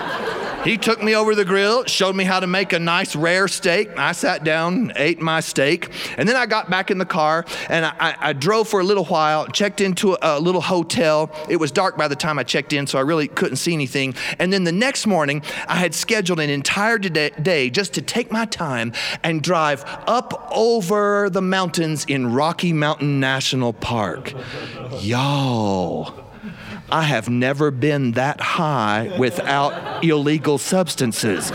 He 0.67 0.77
took 0.77 1.01
me 1.01 1.15
over 1.15 1.37
the 1.37 1.45
grill, 1.45 1.85
showed 1.85 2.17
me 2.17 2.25
how 2.25 2.41
to 2.41 2.49
make 2.49 2.73
a 2.73 2.81
nice 2.81 3.15
rare 3.15 3.47
steak. 3.47 3.89
I 3.97 4.11
sat 4.11 4.43
down, 4.43 4.91
ate 4.97 5.21
my 5.21 5.39
steak, 5.39 5.93
and 6.19 6.29
then 6.29 6.35
I 6.35 6.47
got 6.47 6.69
back 6.69 6.91
in 6.91 6.99
the 6.99 7.07
car 7.07 7.45
and 7.69 7.87
I, 7.87 8.17
I, 8.19 8.33
drove 8.33 8.67
for 8.67 8.81
a 8.81 8.83
little 8.83 9.05
while, 9.05 9.47
checked 9.47 9.81
into 9.81 10.15
a, 10.15 10.19
a 10.23 10.41
little 10.41 10.61
hotel. 10.61 11.31
It 11.49 11.59
was 11.59 11.71
dark 11.71 11.97
by 11.97 12.09
the 12.09 12.17
time 12.17 12.37
I 12.37 12.43
checked 12.43 12.73
in, 12.73 12.89
so 12.89 12.99
I 12.99 13.03
really 13.03 13.29
couldn't 13.29 13.59
see 13.59 13.75
anything. 13.75 14.17
And 14.41 14.53
then 14.53 14.65
the 14.65 14.73
next 14.73 15.07
morning, 15.07 15.41
I 15.69 15.77
had 15.77 15.95
scheduled 15.95 16.41
an 16.41 16.51
entire 16.51 16.99
day 16.99 17.71
just 17.71 17.95
to 17.95 18.03
take 18.03 18.33
my 18.33 18.45
time 18.45 18.93
and 19.23 19.43
drive 19.43 19.85
up 20.09 20.49
over 20.51 21.31
the 21.31 21.43
mountains 21.43 22.05
in 22.07 22.33
Rocky 22.33 22.73
Mountain 22.73 23.21
National 23.21 23.73
Park. 23.73 24.33
Y'all. 24.99 26.27
I 26.91 27.03
have 27.03 27.29
never 27.29 27.71
been 27.71 28.13
that 28.13 28.41
high 28.41 29.17
without 29.19 30.05
illegal 30.05 30.59
substances. 30.59 31.51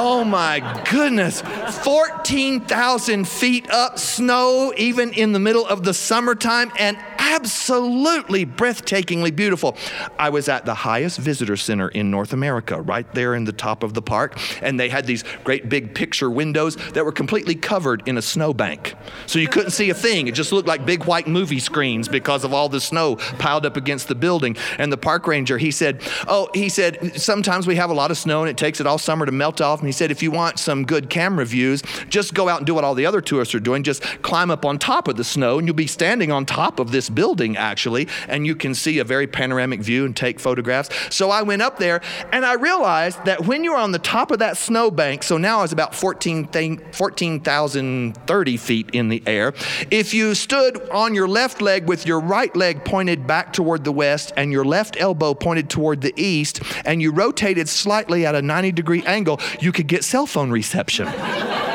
Oh 0.00 0.24
my 0.24 0.82
goodness. 0.90 1.40
14,000 1.40 3.26
feet 3.26 3.68
up, 3.70 3.98
snow, 3.98 4.72
even 4.76 5.12
in 5.12 5.32
the 5.32 5.40
middle 5.40 5.66
of 5.66 5.82
the 5.82 5.92
summertime, 5.92 6.70
and 6.78 6.96
absolutely 7.18 8.46
breathtakingly 8.46 9.34
beautiful. 9.34 9.76
I 10.18 10.30
was 10.30 10.48
at 10.48 10.64
the 10.64 10.74
highest 10.74 11.18
visitor 11.18 11.56
center 11.56 11.88
in 11.88 12.10
North 12.10 12.32
America, 12.32 12.80
right 12.80 13.10
there 13.14 13.34
in 13.34 13.44
the 13.44 13.52
top 13.52 13.82
of 13.82 13.94
the 13.94 14.02
park, 14.02 14.38
and 14.62 14.78
they 14.78 14.88
had 14.88 15.06
these 15.06 15.24
great 15.44 15.68
big 15.68 15.94
picture 15.94 16.30
windows 16.30 16.76
that 16.92 17.04
were 17.04 17.12
completely 17.12 17.54
covered 17.54 18.06
in 18.06 18.16
a 18.18 18.22
snowbank. 18.22 18.94
So 19.26 19.38
you 19.38 19.48
couldn't 19.48 19.70
see 19.70 19.90
a 19.90 19.94
thing. 19.94 20.28
It 20.28 20.34
just 20.34 20.52
looked 20.52 20.68
like 20.68 20.86
big 20.86 21.04
white 21.04 21.26
movie 21.26 21.58
screens 21.58 22.08
because 22.08 22.44
of 22.44 22.52
all 22.52 22.68
the 22.68 22.80
snow 22.80 23.16
piled 23.38 23.66
up 23.66 23.76
against 23.76 24.08
the 24.08 24.14
building. 24.14 24.56
And 24.78 24.92
the 24.92 24.96
park 24.96 25.26
ranger, 25.26 25.58
he 25.58 25.70
said, 25.70 26.02
Oh, 26.26 26.48
he 26.54 26.68
said, 26.68 27.20
sometimes 27.20 27.66
we 27.66 27.76
have 27.76 27.90
a 27.90 27.94
lot 27.94 28.10
of 28.10 28.18
snow 28.18 28.40
and 28.40 28.50
it 28.50 28.56
takes 28.56 28.80
it 28.80 28.86
all 28.86 28.98
summer 28.98 29.26
to 29.26 29.32
melt 29.32 29.60
off. 29.60 29.80
And 29.80 29.88
he 29.88 29.92
said, 29.92 30.10
if 30.10 30.22
you 30.22 30.30
want 30.30 30.58
some 30.58 30.84
good 30.84 31.10
camera 31.10 31.44
views, 31.44 31.82
just 32.08 32.34
go 32.34 32.48
out 32.48 32.58
and 32.58 32.66
do 32.66 32.74
what 32.74 32.84
all 32.84 32.94
the 32.94 33.06
other 33.06 33.20
tourists 33.20 33.54
are 33.54 33.60
doing. 33.60 33.82
Just 33.82 34.02
climb 34.22 34.50
up 34.50 34.64
on 34.64 34.78
top 34.78 35.08
of 35.08 35.16
the 35.16 35.24
snow 35.24 35.58
and 35.58 35.66
you'll 35.66 35.74
be 35.74 35.86
standing 35.86 36.32
on 36.32 36.46
top 36.46 36.78
of 36.78 36.90
this 36.92 37.07
building 37.08 37.56
actually, 37.56 38.08
and 38.28 38.46
you 38.46 38.54
can 38.54 38.74
see 38.74 38.98
a 38.98 39.04
very 39.04 39.26
panoramic 39.26 39.80
view 39.80 40.04
and 40.04 40.16
take 40.16 40.40
photographs. 40.40 40.90
So 41.14 41.30
I 41.30 41.42
went 41.42 41.62
up 41.62 41.78
there 41.78 42.00
and 42.32 42.44
I 42.44 42.54
realized 42.54 43.24
that 43.24 43.46
when 43.46 43.64
you're 43.64 43.76
on 43.76 43.92
the 43.92 43.98
top 43.98 44.30
of 44.30 44.38
that 44.40 44.56
snowbank, 44.56 45.22
so 45.22 45.38
now 45.38 45.62
it's 45.62 45.72
about 45.72 45.94
14,030 45.94 46.92
14, 46.92 48.58
feet 48.58 48.90
in 48.92 49.08
the 49.08 49.22
air, 49.26 49.52
if 49.90 50.12
you 50.14 50.34
stood 50.34 50.88
on 50.90 51.14
your 51.14 51.28
left 51.28 51.60
leg 51.62 51.88
with 51.88 52.06
your 52.06 52.20
right 52.20 52.54
leg 52.54 52.84
pointed 52.84 53.26
back 53.26 53.52
toward 53.52 53.84
the 53.84 53.92
west 53.92 54.32
and 54.36 54.52
your 54.52 54.64
left 54.64 54.96
elbow 55.00 55.34
pointed 55.34 55.70
toward 55.70 56.00
the 56.00 56.12
east, 56.16 56.60
and 56.84 57.02
you 57.02 57.10
rotated 57.10 57.68
slightly 57.68 58.26
at 58.26 58.34
a 58.34 58.42
90 58.42 58.72
degree 58.72 59.02
angle, 59.04 59.40
you 59.60 59.72
could 59.72 59.86
get 59.86 60.04
cell 60.04 60.26
phone 60.26 60.50
reception. 60.50 61.08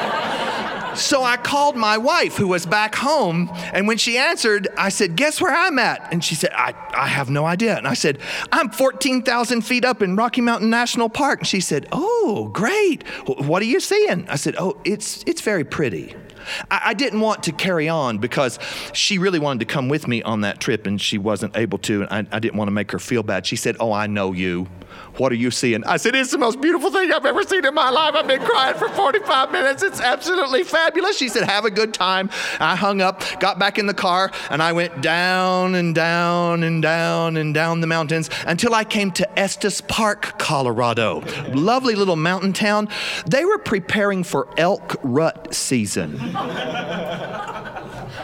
So 0.96 1.24
I 1.24 1.38
called 1.38 1.76
my 1.76 1.98
wife, 1.98 2.38
who 2.38 2.48
was 2.48 2.66
back 2.66 2.96
home, 2.96 3.50
and 3.74 3.88
when 3.88 3.98
she 3.98 4.18
answered, 4.18 4.68
I 4.78 4.90
said, 4.90 5.16
Guess 5.16 5.42
where 5.42 5.54
I'm 5.54 5.80
at? 5.80 6.12
And 6.12 6.24
she 6.24 6.36
said, 6.36 6.52
I, 6.54 6.74
I 6.94 7.08
have 7.08 7.30
no 7.30 7.46
idea. 7.46 7.78
And 7.78 7.88
I 7.88 7.94
said, 7.96 8.20
I'm 8.52 8.70
14,000 8.70 9.62
feet 9.62 9.86
up 9.86 10.02
in 10.02 10.16
Rocky 10.16 10.42
Mountain 10.42 10.70
National 10.70 11.10
Park. 11.10 11.40
And 11.40 11.48
she 11.48 11.62
said, 11.62 11.88
Oh, 11.92 12.50
great. 12.54 13.08
What 13.28 13.62
are 13.62 13.66
you 13.66 13.80
seeing? 13.80 14.28
I 14.30 14.36
said, 14.36 14.56
Oh, 14.60 14.80
it's, 14.84 15.24
it's 15.26 15.42
very 15.42 15.64
pretty. 15.64 16.16
I, 16.70 16.82
I 16.88 16.94
didn't 16.94 17.22
want 17.22 17.44
to 17.44 17.52
carry 17.52 17.90
on 17.90 18.18
because 18.18 18.60
she 18.94 19.18
really 19.18 19.40
wanted 19.40 19.60
to 19.60 19.66
come 19.66 19.90
with 19.90 20.08
me 20.08 20.22
on 20.24 20.42
that 20.42 20.60
trip 20.60 20.86
and 20.86 21.02
she 21.02 21.18
wasn't 21.18 21.56
able 21.58 21.78
to. 21.80 22.04
And 22.04 22.28
I, 22.32 22.38
I 22.38 22.40
didn't 22.40 22.58
want 22.58 22.68
to 22.68 22.74
make 22.74 22.92
her 22.92 23.00
feel 23.00 23.24
bad. 23.24 23.46
She 23.46 23.56
said, 23.56 23.78
Oh, 23.80 23.92
I 23.92 24.08
know 24.08 24.32
you. 24.32 24.68
What 25.18 25.32
are 25.32 25.36
you 25.36 25.52
seeing? 25.52 25.84
I 25.84 25.98
said, 25.98 26.16
It's 26.16 26.32
the 26.32 26.38
most 26.38 26.60
beautiful 26.60 26.90
thing 26.92 27.12
I've 27.12 27.26
ever 27.26 27.44
seen 27.44 27.66
in 27.66 27.74
my 27.74 27.90
life. 27.90 28.16
I've 28.16 28.28
been 28.28 28.42
crying 28.42 28.76
for 28.76 28.90
45 28.90 29.52
minutes. 29.52 29.84
It's 29.84 30.02
absolutely 30.02 30.64
fabulous. 30.64 31.18
She 31.18 31.30
said, 31.30 31.44
Have 31.44 31.66
a 31.66 31.72
good 31.72 31.94
time. 31.94 32.30
I 32.60 32.76
hung 32.76 33.02
up, 33.02 33.22
got 33.40 33.60
back 33.60 33.78
in 33.78 33.86
the 33.86 33.94
car, 33.94 34.32
and 34.50 34.62
I 34.62 34.72
went 34.72 35.02
down 35.02 35.76
and 35.76 35.94
down 35.94 36.64
and 36.64 36.82
down 36.82 37.38
and 37.38 37.54
down 37.54 37.82
the 37.82 37.88
mountains 37.88 38.30
until 38.48 38.74
I 38.74 38.84
came 38.84 39.12
to 39.12 39.40
Estes 39.40 39.82
Park, 39.82 40.40
Colorado. 40.40 41.22
Lovely 41.54 41.94
little 41.96 42.16
mountain 42.16 42.54
town. 42.54 42.90
They 43.28 43.46
were 43.46 43.60
preparing 43.60 44.24
for 44.24 44.48
elk 44.58 44.96
rut 45.04 45.54
season. 45.54 46.18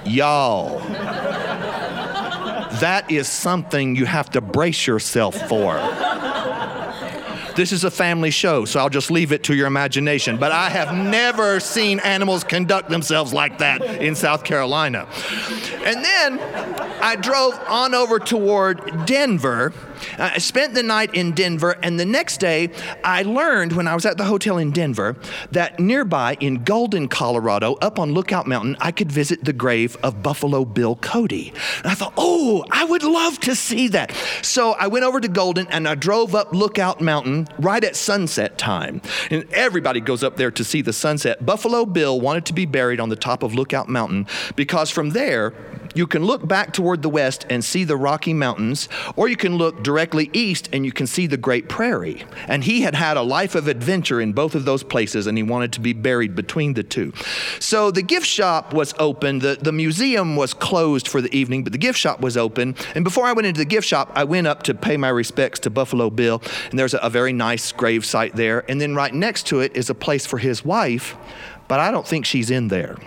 Y'all. 0.06 0.80
That 2.80 3.12
is 3.12 3.28
something 3.28 3.96
you 3.96 4.06
have 4.06 4.30
to 4.32 4.42
brace 4.42 4.88
yourself 4.88 5.36
for. 5.50 5.78
This 7.60 7.74
is 7.74 7.84
a 7.84 7.92
family 7.92 8.32
show, 8.32 8.64
so 8.64 8.80
I'll 8.80 8.88
just 8.88 9.12
leave 9.12 9.34
it 9.34 9.44
to 9.44 9.54
your 9.54 9.68
imagination. 9.68 10.38
But 10.38 10.54
I 10.54 10.70
have 10.70 10.96
never 10.96 11.60
seen 11.60 12.00
animals 12.00 12.46
conduct 12.46 12.88
themselves 12.88 13.34
like 13.34 13.58
that 13.58 13.82
in 14.02 14.16
South 14.16 14.46
Carolina. 14.46 15.10
And 15.84 16.02
then 16.02 16.40
I 17.02 17.18
drove 17.18 17.60
on 17.68 17.94
over 17.94 18.18
toward 18.18 19.06
Denver 19.06 19.74
I 20.18 20.38
spent 20.38 20.74
the 20.74 20.84
night 20.84 21.14
in 21.14 21.32
Denver, 21.34 21.78
and 21.84 22.00
the 22.00 22.06
next 22.06 22.40
day 22.40 22.70
I 23.04 23.24
learned 23.24 23.74
when 23.74 23.88
I 23.88 23.96
was 23.96 24.06
at 24.06 24.18
the 24.18 24.26
hotel 24.26 24.58
in 24.58 24.72
Denver 24.72 25.16
that 25.52 25.80
nearby 25.80 26.38
in 26.40 26.64
Golden, 26.64 27.08
Colorado, 27.08 27.76
up 27.76 28.00
on 28.00 28.14
Lookout 28.14 28.48
Mountain, 28.48 28.78
I 28.80 28.92
could 28.92 29.12
visit 29.12 29.44
the 29.44 29.54
grave 29.54 29.98
of 30.04 30.22
Buffalo 30.24 30.66
Bill 30.66 30.96
Cody. 30.96 31.54
And 31.78 31.88
I 31.88 31.94
thought, 31.96 32.14
oh, 32.18 32.64
I 32.72 32.86
would 32.86 33.04
love 33.04 33.40
to 33.42 33.56
see 33.56 33.88
that. 33.90 34.14
So 34.42 34.72
I 34.72 34.88
went 34.88 35.06
over 35.06 35.20
to 35.20 35.28
Golden 35.28 35.68
and 35.68 35.88
I 35.88 35.96
drove 35.96 36.36
up 36.36 36.54
Lookout 36.54 37.02
Mountain 37.02 37.48
right 37.60 37.84
at 37.84 37.96
sunset 37.96 38.58
time. 38.58 39.02
And 39.30 39.46
everybody 39.54 40.00
goes 40.00 40.24
up 40.24 40.38
there 40.38 40.52
to 40.52 40.64
see 40.64 40.82
the 40.82 40.94
sunset. 40.94 41.46
Buffalo 41.46 41.86
Bill 41.86 42.20
wanted 42.20 42.46
to 42.46 42.54
be 42.54 42.66
buried 42.66 43.00
on 43.00 43.10
the 43.10 43.16
top 43.16 43.44
of 43.44 43.54
Lookout 43.54 43.90
Mountain 43.90 44.28
because 44.56 44.90
from 44.90 45.12
there, 45.12 45.54
you 46.00 46.08
can 46.08 46.24
look 46.24 46.48
back 46.48 46.72
toward 46.72 47.02
the 47.02 47.10
west 47.10 47.46
and 47.50 47.64
see 47.64 47.84
the 47.84 47.98
Rocky 47.98 48.34
Mountains, 48.34 48.88
or 49.18 49.28
you 49.28 49.36
can 49.36 49.58
look 49.58 49.84
directly 49.84 50.30
east 50.32 50.70
and 50.72 50.86
you 50.86 50.94
can 50.94 51.06
see 51.06 51.28
the 51.28 51.36
Great 51.36 51.68
Prairie. 51.68 52.24
And 52.48 52.64
he 52.64 52.82
had 52.82 52.96
had 52.96 53.18
a 53.18 53.22
life 53.22 53.54
of 53.54 53.68
adventure 53.68 54.22
in 54.22 54.32
both 54.32 54.56
of 54.56 54.64
those 54.64 54.82
places, 54.82 55.28
and 55.28 55.38
he 55.38 55.44
wanted 55.44 55.74
to 55.74 55.82
be 55.82 55.92
buried 55.92 56.36
between 56.36 56.74
the 56.74 56.84
two. 56.84 57.12
So 57.60 57.92
the 57.92 58.02
gift 58.02 58.26
shop 58.26 58.74
was 58.74 58.94
open. 58.98 59.40
The, 59.40 59.58
the 59.62 59.74
museum 59.74 60.38
was 60.38 60.54
closed 60.54 61.06
for 61.06 61.22
the 61.22 61.36
evening, 61.36 61.66
but 61.66 61.74
the 61.74 61.78
gift 61.78 62.00
shop 62.00 62.22
was 62.22 62.38
open. 62.38 62.76
And 62.96 63.04
before 63.04 63.26
I 63.26 63.34
went 63.34 63.48
into 63.48 63.60
the 63.60 63.66
gift 63.66 63.86
shop, 63.86 64.10
I 64.16 64.24
went 64.24 64.48
up 64.48 64.64
to 64.64 64.74
pay 64.74 64.96
my 64.96 65.10
respects 65.10 65.60
to 65.62 65.70
Buffalo 65.70 66.10
Bill, 66.10 66.42
and 66.70 66.80
there's 66.80 66.94
a, 66.94 67.00
a 67.00 67.10
very 67.10 67.34
nice 67.34 67.74
grave 67.74 68.06
site 68.06 68.38
there. 68.38 68.64
And 68.72 68.80
then 68.80 68.96
right 68.96 69.14
next 69.14 69.48
to 69.48 69.60
it 69.60 69.76
is 69.76 69.90
a 69.90 69.96
place 69.96 70.26
for 70.26 70.38
his 70.38 70.64
wife, 70.64 71.18
but 71.70 71.80
I 71.80 71.92
don't 71.92 72.06
think 72.06 72.26
she's 72.26 72.52
in 72.52 72.68
there. 72.68 72.98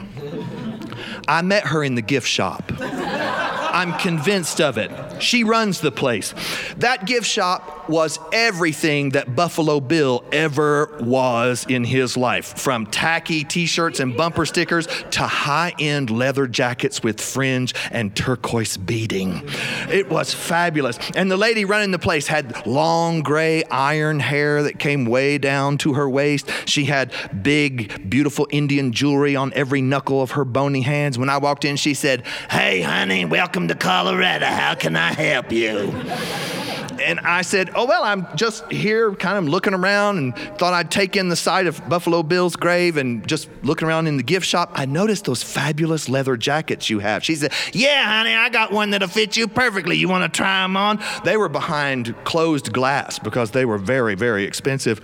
I 1.29 1.43
met 1.43 1.67
her 1.67 1.85
in 1.85 1.95
the 1.95 2.03
gift 2.03 2.27
shop. 2.27 2.73
I'm 2.81 3.95
convinced 3.99 4.61
of 4.61 4.77
it. 4.77 4.91
She 5.23 5.45
runs 5.45 5.81
the 5.81 5.91
place. 5.91 6.35
That 6.77 7.07
gift 7.07 7.27
shop 7.27 7.89
was 7.89 8.19
everything 8.33 9.11
that 9.11 9.35
Buffalo 9.35 9.81
Bill 9.81 10.25
ever 10.31 10.99
was 11.01 11.67
in 11.69 11.85
his 11.85 12.17
life 12.17 12.59
from 12.59 12.87
tacky 12.87 13.45
t 13.45 13.67
shirts 13.67 13.99
and 13.99 14.17
bumper 14.17 14.47
stickers 14.47 14.87
to 15.13 15.23
high 15.23 15.73
end 15.79 16.11
leather 16.11 16.47
jackets 16.47 17.03
with 17.03 17.21
fringe 17.21 17.75
and 17.91 18.15
turquoise 18.15 18.77
beading. 18.77 19.43
It 19.91 20.11
was 20.11 20.35
fabulous. 20.35 20.99
And 21.17 21.31
the 21.31 21.37
lady 21.37 21.65
running 21.65 21.93
the 21.93 21.99
place 21.99 22.27
had 22.27 22.67
long 22.67 23.23
gray 23.23 23.65
iron 23.65 24.21
hair 24.21 24.63
that 24.65 24.79
came 24.79 25.07
way 25.07 25.39
down 25.39 25.79
to 25.79 25.95
her 25.95 26.09
waist. 26.09 26.51
She 26.67 26.85
had 26.85 27.13
big, 27.43 28.09
beautiful 28.09 28.47
Indian 28.53 28.93
jewelry 28.93 29.35
on 29.35 29.53
every 29.55 29.83
knuckle 29.83 30.23
of 30.23 30.33
her 30.33 30.45
bony 30.45 30.83
hands. 30.83 31.19
When 31.19 31.29
I 31.29 31.39
walked 31.39 31.65
in, 31.65 31.77
she 31.77 31.95
said, 31.95 32.25
Hey, 32.51 32.83
honey, 32.83 33.25
welcome 33.25 33.67
to 33.69 33.75
Colorado. 33.75 34.47
How 34.47 34.75
can 34.75 34.95
I 34.95 35.13
help 35.13 35.51
you? 35.51 36.62
And 37.01 37.21
I 37.21 37.43
said, 37.43 37.71
Oh, 37.75 37.87
well, 37.87 38.03
I'm 38.05 38.27
just 38.37 38.71
here 38.71 39.15
kind 39.15 39.39
of 39.39 39.49
looking 39.49 39.75
around 39.75 40.19
and 40.19 40.37
thought 40.59 40.73
I'd 40.73 40.91
take 40.91 41.17
in 41.17 41.29
the 41.29 41.37
sight 41.37 41.67
of 41.67 41.89
Buffalo 41.89 42.23
Bill's 42.23 42.57
grave 42.57 42.97
and 42.97 43.27
just 43.27 43.49
looking 43.63 43.89
around 43.89 44.07
in 44.07 44.17
the 44.17 44.23
gift 44.23 44.47
shop. 44.47 44.73
I 44.75 44.87
noticed 44.87 45.25
those 45.25 45.43
fabulous 45.43 46.09
leather 46.09 46.37
jackets 46.37 46.91
you 46.91 46.99
have. 47.01 47.25
She 47.25 47.35
said, 47.35 47.53
Yeah, 47.73 48.05
honey, 48.05 48.35
I 48.35 48.49
got 48.49 48.73
one 48.73 48.91
that'll 48.91 49.09
fit 49.09 49.37
you 49.37 49.49
perfectly. 49.49 49.97
You 49.97 50.09
want 50.09 50.33
to 50.33 50.37
try 50.37 50.63
them 50.63 50.77
on? 50.77 51.03
They 51.25 51.37
were 51.37 51.49
behind 51.49 52.15
closed 52.25 52.73
glass 52.73 53.19
because 53.19 53.51
they 53.53 53.65
were 53.65 53.79
very, 53.79 54.15
very 54.15 54.45
expensive. 54.45 55.01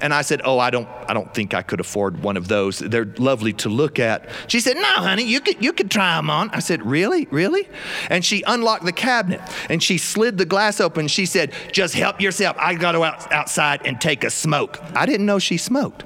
And 0.00 0.12
I 0.12 0.22
said, 0.22 0.40
Oh, 0.44 0.58
I 0.58 0.70
don't, 0.70 0.88
I 1.08 1.14
don't 1.14 1.32
think 1.32 1.54
I 1.54 1.62
could 1.62 1.80
afford 1.80 2.22
one 2.22 2.36
of 2.36 2.48
those. 2.48 2.78
They're 2.78 3.12
lovely 3.18 3.52
to 3.54 3.68
look 3.68 3.98
at. 3.98 4.28
She 4.48 4.60
said, 4.60 4.76
No, 4.76 4.82
honey, 4.82 5.24
you 5.24 5.40
could, 5.40 5.62
you 5.62 5.72
could 5.72 5.90
try 5.90 6.16
them 6.16 6.30
on. 6.30 6.50
I 6.50 6.60
said, 6.60 6.84
Really? 6.84 7.26
Really? 7.30 7.68
And 8.08 8.24
she 8.24 8.42
unlocked 8.46 8.84
the 8.84 8.92
cabinet 8.92 9.40
and 9.68 9.82
she 9.82 9.98
slid 9.98 10.38
the 10.38 10.44
glass 10.44 10.80
open. 10.80 11.08
She 11.08 11.26
said, 11.30 11.52
Just 11.72 11.94
help 11.94 12.20
yourself. 12.20 12.56
I 12.58 12.74
got 12.74 12.92
to 12.92 12.98
go 12.98 13.04
out, 13.04 13.32
outside 13.32 13.80
and 13.84 14.00
take 14.00 14.24
a 14.24 14.30
smoke. 14.30 14.78
I 14.94 15.06
didn't 15.06 15.26
know 15.26 15.38
she 15.38 15.56
smoked. 15.56 16.04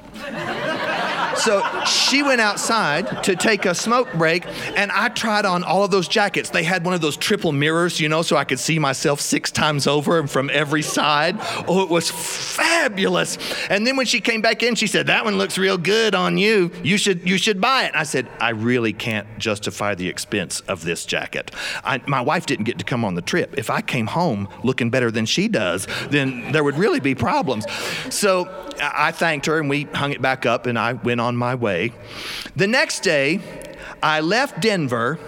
So 1.37 1.63
she 1.85 2.23
went 2.23 2.41
outside 2.41 3.25
to 3.25 3.37
take 3.37 3.67
a 3.67 3.75
smoke 3.75 4.13
break, 4.15 4.47
and 4.77 4.91
I 4.93 5.09
tried 5.09 5.45
on 5.45 5.65
all 5.65 5.85
of 5.85 5.91
those 5.91 6.09
jackets. 6.09 6.51
They 6.51 6.63
had 6.63 6.85
one 6.85 6.95
of 6.95 7.01
those 7.01 7.17
triple 7.17 7.53
mirrors, 7.53 8.01
you 8.01 8.09
know, 8.09 8.23
so 8.23 8.37
I 8.37 8.45
could 8.45 8.59
see 8.59 8.79
myself 8.79 9.21
six 9.21 9.51
times 9.51 9.87
over 9.87 10.19
and 10.19 10.31
from 10.31 10.51
every 10.53 10.83
side. 10.83 11.37
Oh, 11.67 11.83
it 11.83 11.89
was 11.89 12.11
fabulous. 12.11 13.39
And 13.71 13.87
then 13.87 13.97
when 13.97 14.07
she 14.07 14.21
came 14.21 14.43
back 14.43 14.63
in, 14.63 14.75
she 14.75 14.87
said, 14.87 15.07
"That 15.07 15.25
one 15.25 15.39
looks 15.39 15.59
real 15.59 15.79
good 15.79 16.15
on 16.15 16.39
you. 16.39 16.71
You 16.83 16.97
should 16.99 17.29
you 17.29 17.39
should 17.39 17.61
buy 17.61 17.85
it." 17.85 17.93
I 17.95 18.05
said, 18.05 18.29
"I 18.41 18.51
really 18.51 18.93
can't 18.93 19.27
justify 19.39 19.95
the 19.95 20.09
expense 20.09 20.61
of 20.61 20.85
this 20.85 21.05
jacket. 21.05 21.51
I, 21.83 22.01
my 22.07 22.21
wife 22.21 22.47
didn't 22.47 22.65
get 22.65 22.79
to 22.79 22.85
come 22.85 23.05
on 23.05 23.15
the 23.15 23.23
trip. 23.23 23.55
If 23.57 23.71
I 23.71 23.81
came 23.81 24.07
home 24.07 24.49
looking 24.63 24.91
better 24.91 25.11
than 25.11 25.27
she 25.27 25.49
does, 25.49 25.87
then 26.11 26.53
there 26.53 26.63
would 26.63 26.79
really 26.79 27.01
be 27.01 27.15
problems." 27.15 27.65
So 28.11 28.49
I 28.81 29.13
thanked 29.13 29.47
her, 29.47 29.59
and 29.59 29.71
we 29.71 29.85
hung 29.95 30.13
it 30.13 30.21
back 30.21 30.47
up, 30.47 30.67
and 30.67 30.79
I 30.79 30.93
went 30.93 31.21
on 31.21 31.24
my 31.33 31.55
way. 31.55 31.93
The 32.57 32.67
next 32.67 33.01
day, 33.01 33.41
I 34.03 34.21
left 34.21 34.61
Denver 34.61 35.19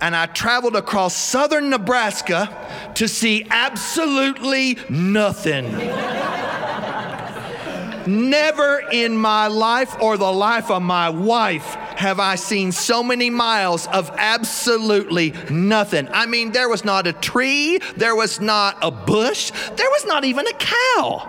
and 0.00 0.16
I 0.16 0.26
traveled 0.26 0.76
across 0.76 1.16
southern 1.16 1.70
Nebraska 1.70 2.48
to 2.94 3.08
see 3.08 3.46
absolutely 3.50 4.78
nothing. 4.88 5.70
Never 8.06 8.82
in 8.90 9.16
my 9.16 9.46
life 9.46 9.94
or 10.00 10.16
the 10.16 10.32
life 10.32 10.70
of 10.70 10.82
my 10.82 11.08
wife 11.10 11.76
have 11.96 12.20
I 12.20 12.34
seen 12.36 12.72
so 12.72 13.02
many 13.02 13.30
miles 13.30 13.86
of 13.88 14.10
absolutely 14.16 15.34
nothing. 15.50 16.08
I 16.10 16.26
mean, 16.26 16.52
there 16.52 16.68
was 16.68 16.84
not 16.84 17.06
a 17.06 17.12
tree, 17.12 17.78
there 17.96 18.14
was 18.14 18.40
not 18.40 18.78
a 18.82 18.90
bush, 18.90 19.50
there 19.50 19.90
was 19.90 20.04
not 20.06 20.24
even 20.24 20.46
a 20.46 20.52
cow. 20.54 21.28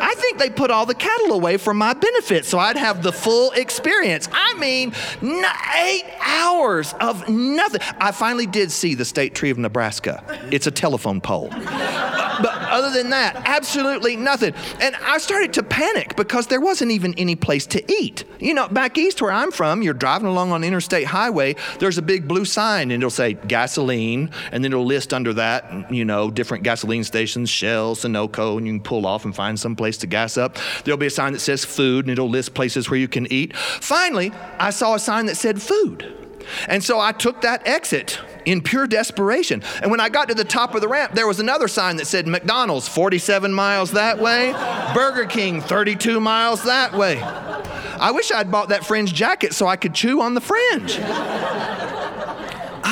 I 0.00 0.14
think 0.16 0.38
they 0.38 0.50
put 0.50 0.70
all 0.70 0.86
the 0.86 0.94
cattle 0.94 1.32
away 1.32 1.56
for 1.56 1.74
my 1.74 1.94
benefit 1.94 2.44
so 2.44 2.58
I'd 2.58 2.76
have 2.76 3.02
the 3.02 3.12
full 3.12 3.52
experience. 3.52 4.28
I 4.32 4.54
mean, 4.54 4.92
eight 5.22 6.04
hours 6.20 6.94
of 7.00 7.28
nothing. 7.28 7.80
I 7.98 8.12
finally 8.12 8.46
did 8.46 8.70
see 8.70 8.94
the 8.94 9.04
state 9.04 9.34
tree 9.34 9.50
of 9.50 9.58
Nebraska, 9.58 10.22
it's 10.50 10.66
a 10.66 10.70
telephone 10.70 11.20
pole. 11.20 11.50
Other 12.74 12.90
than 12.90 13.10
that, 13.10 13.40
absolutely 13.46 14.16
nothing. 14.16 14.52
And 14.80 14.96
I 14.96 15.18
started 15.18 15.52
to 15.52 15.62
panic 15.62 16.16
because 16.16 16.48
there 16.48 16.60
wasn't 16.60 16.90
even 16.90 17.14
any 17.16 17.36
place 17.36 17.66
to 17.68 17.92
eat. 17.92 18.24
You 18.40 18.52
know, 18.52 18.66
back 18.66 18.98
east 18.98 19.22
where 19.22 19.30
I'm 19.30 19.52
from, 19.52 19.80
you're 19.80 19.94
driving 19.94 20.26
along 20.26 20.50
on 20.50 20.64
interstate 20.64 21.06
highway, 21.06 21.54
there's 21.78 21.98
a 21.98 22.02
big 22.02 22.26
blue 22.26 22.44
sign 22.44 22.90
and 22.90 23.00
it'll 23.00 23.10
say 23.10 23.34
gasoline, 23.34 24.28
and 24.50 24.64
then 24.64 24.72
it'll 24.72 24.84
list 24.84 25.14
under 25.14 25.32
that, 25.34 25.92
you 25.92 26.04
know, 26.04 26.32
different 26.32 26.64
gasoline 26.64 27.04
stations, 27.04 27.48
Shell, 27.48 27.94
Sunoco, 27.94 28.58
and 28.58 28.66
you 28.66 28.72
can 28.72 28.80
pull 28.80 29.06
off 29.06 29.24
and 29.24 29.36
find 29.36 29.56
some 29.56 29.76
place 29.76 29.96
to 29.98 30.08
gas 30.08 30.36
up. 30.36 30.58
There'll 30.82 30.98
be 30.98 31.06
a 31.06 31.10
sign 31.10 31.32
that 31.34 31.38
says 31.38 31.64
food, 31.64 32.06
and 32.06 32.12
it'll 32.12 32.28
list 32.28 32.54
places 32.54 32.90
where 32.90 32.98
you 32.98 33.06
can 33.06 33.32
eat. 33.32 33.56
Finally, 33.56 34.32
I 34.58 34.70
saw 34.70 34.94
a 34.94 34.98
sign 34.98 35.26
that 35.26 35.36
said 35.36 35.62
food. 35.62 36.23
And 36.68 36.82
so 36.82 37.00
I 37.00 37.12
took 37.12 37.42
that 37.42 37.66
exit 37.66 38.18
in 38.44 38.60
pure 38.60 38.86
desperation. 38.86 39.62
And 39.82 39.90
when 39.90 40.00
I 40.00 40.08
got 40.08 40.28
to 40.28 40.34
the 40.34 40.44
top 40.44 40.74
of 40.74 40.80
the 40.80 40.88
ramp, 40.88 41.12
there 41.12 41.26
was 41.26 41.40
another 41.40 41.68
sign 41.68 41.96
that 41.96 42.06
said 42.06 42.26
McDonald's 42.26 42.88
47 42.88 43.52
miles 43.52 43.92
that 43.92 44.18
way, 44.18 44.52
Burger 44.94 45.26
King 45.26 45.60
32 45.60 46.20
miles 46.20 46.64
that 46.64 46.92
way. 46.92 47.20
I 47.20 48.10
wish 48.10 48.32
I'd 48.32 48.50
bought 48.50 48.68
that 48.70 48.84
fringe 48.84 49.14
jacket 49.14 49.54
so 49.54 49.66
I 49.66 49.76
could 49.76 49.94
chew 49.94 50.20
on 50.20 50.34
the 50.34 50.40
fringe. 50.40 50.98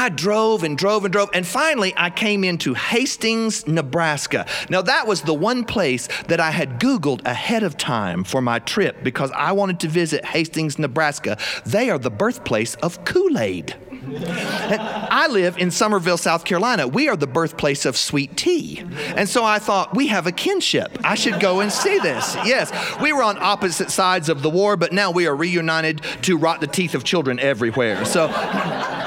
I 0.02 0.08
drove 0.08 0.64
and 0.64 0.76
drove 0.76 1.04
and 1.04 1.12
drove, 1.12 1.30
and 1.32 1.46
finally 1.46 1.94
I 1.96 2.10
came 2.10 2.42
into 2.42 2.74
Hastings, 2.74 3.68
Nebraska. 3.68 4.46
Now, 4.68 4.82
that 4.82 5.06
was 5.06 5.22
the 5.22 5.32
one 5.32 5.62
place 5.62 6.08
that 6.26 6.40
I 6.40 6.50
had 6.50 6.80
Googled 6.80 7.24
ahead 7.24 7.62
of 7.62 7.76
time 7.76 8.24
for 8.24 8.42
my 8.42 8.58
trip 8.58 9.04
because 9.04 9.30
I 9.30 9.52
wanted 9.52 9.78
to 9.78 9.88
visit 9.88 10.24
Hastings, 10.24 10.76
Nebraska. 10.76 11.38
They 11.64 11.88
are 11.88 12.00
the 12.00 12.10
birthplace 12.10 12.74
of 12.82 13.04
Kool 13.04 13.38
Aid. 13.38 13.76
I 14.12 15.28
live 15.30 15.56
in 15.58 15.70
Summerville, 15.70 16.16
South 16.16 16.44
Carolina. 16.44 16.88
We 16.88 17.08
are 17.08 17.16
the 17.16 17.28
birthplace 17.28 17.86
of 17.86 17.96
sweet 17.96 18.36
tea. 18.36 18.84
And 19.14 19.28
so 19.28 19.44
I 19.44 19.60
thought, 19.60 19.94
we 19.94 20.08
have 20.08 20.26
a 20.26 20.32
kinship. 20.32 20.98
I 21.04 21.14
should 21.14 21.38
go 21.38 21.60
and 21.60 21.70
see 21.70 22.00
this. 22.00 22.34
Yes, 22.44 22.72
we 23.00 23.12
were 23.12 23.22
on 23.22 23.38
opposite 23.40 23.92
sides 23.92 24.28
of 24.28 24.42
the 24.42 24.50
war, 24.50 24.76
but 24.76 24.92
now 24.92 25.12
we 25.12 25.28
are 25.28 25.36
reunited 25.36 26.02
to 26.22 26.36
rot 26.36 26.60
the 26.60 26.66
teeth 26.66 26.96
of 26.96 27.04
children 27.04 27.38
everywhere. 27.38 28.04
So. 28.04 28.26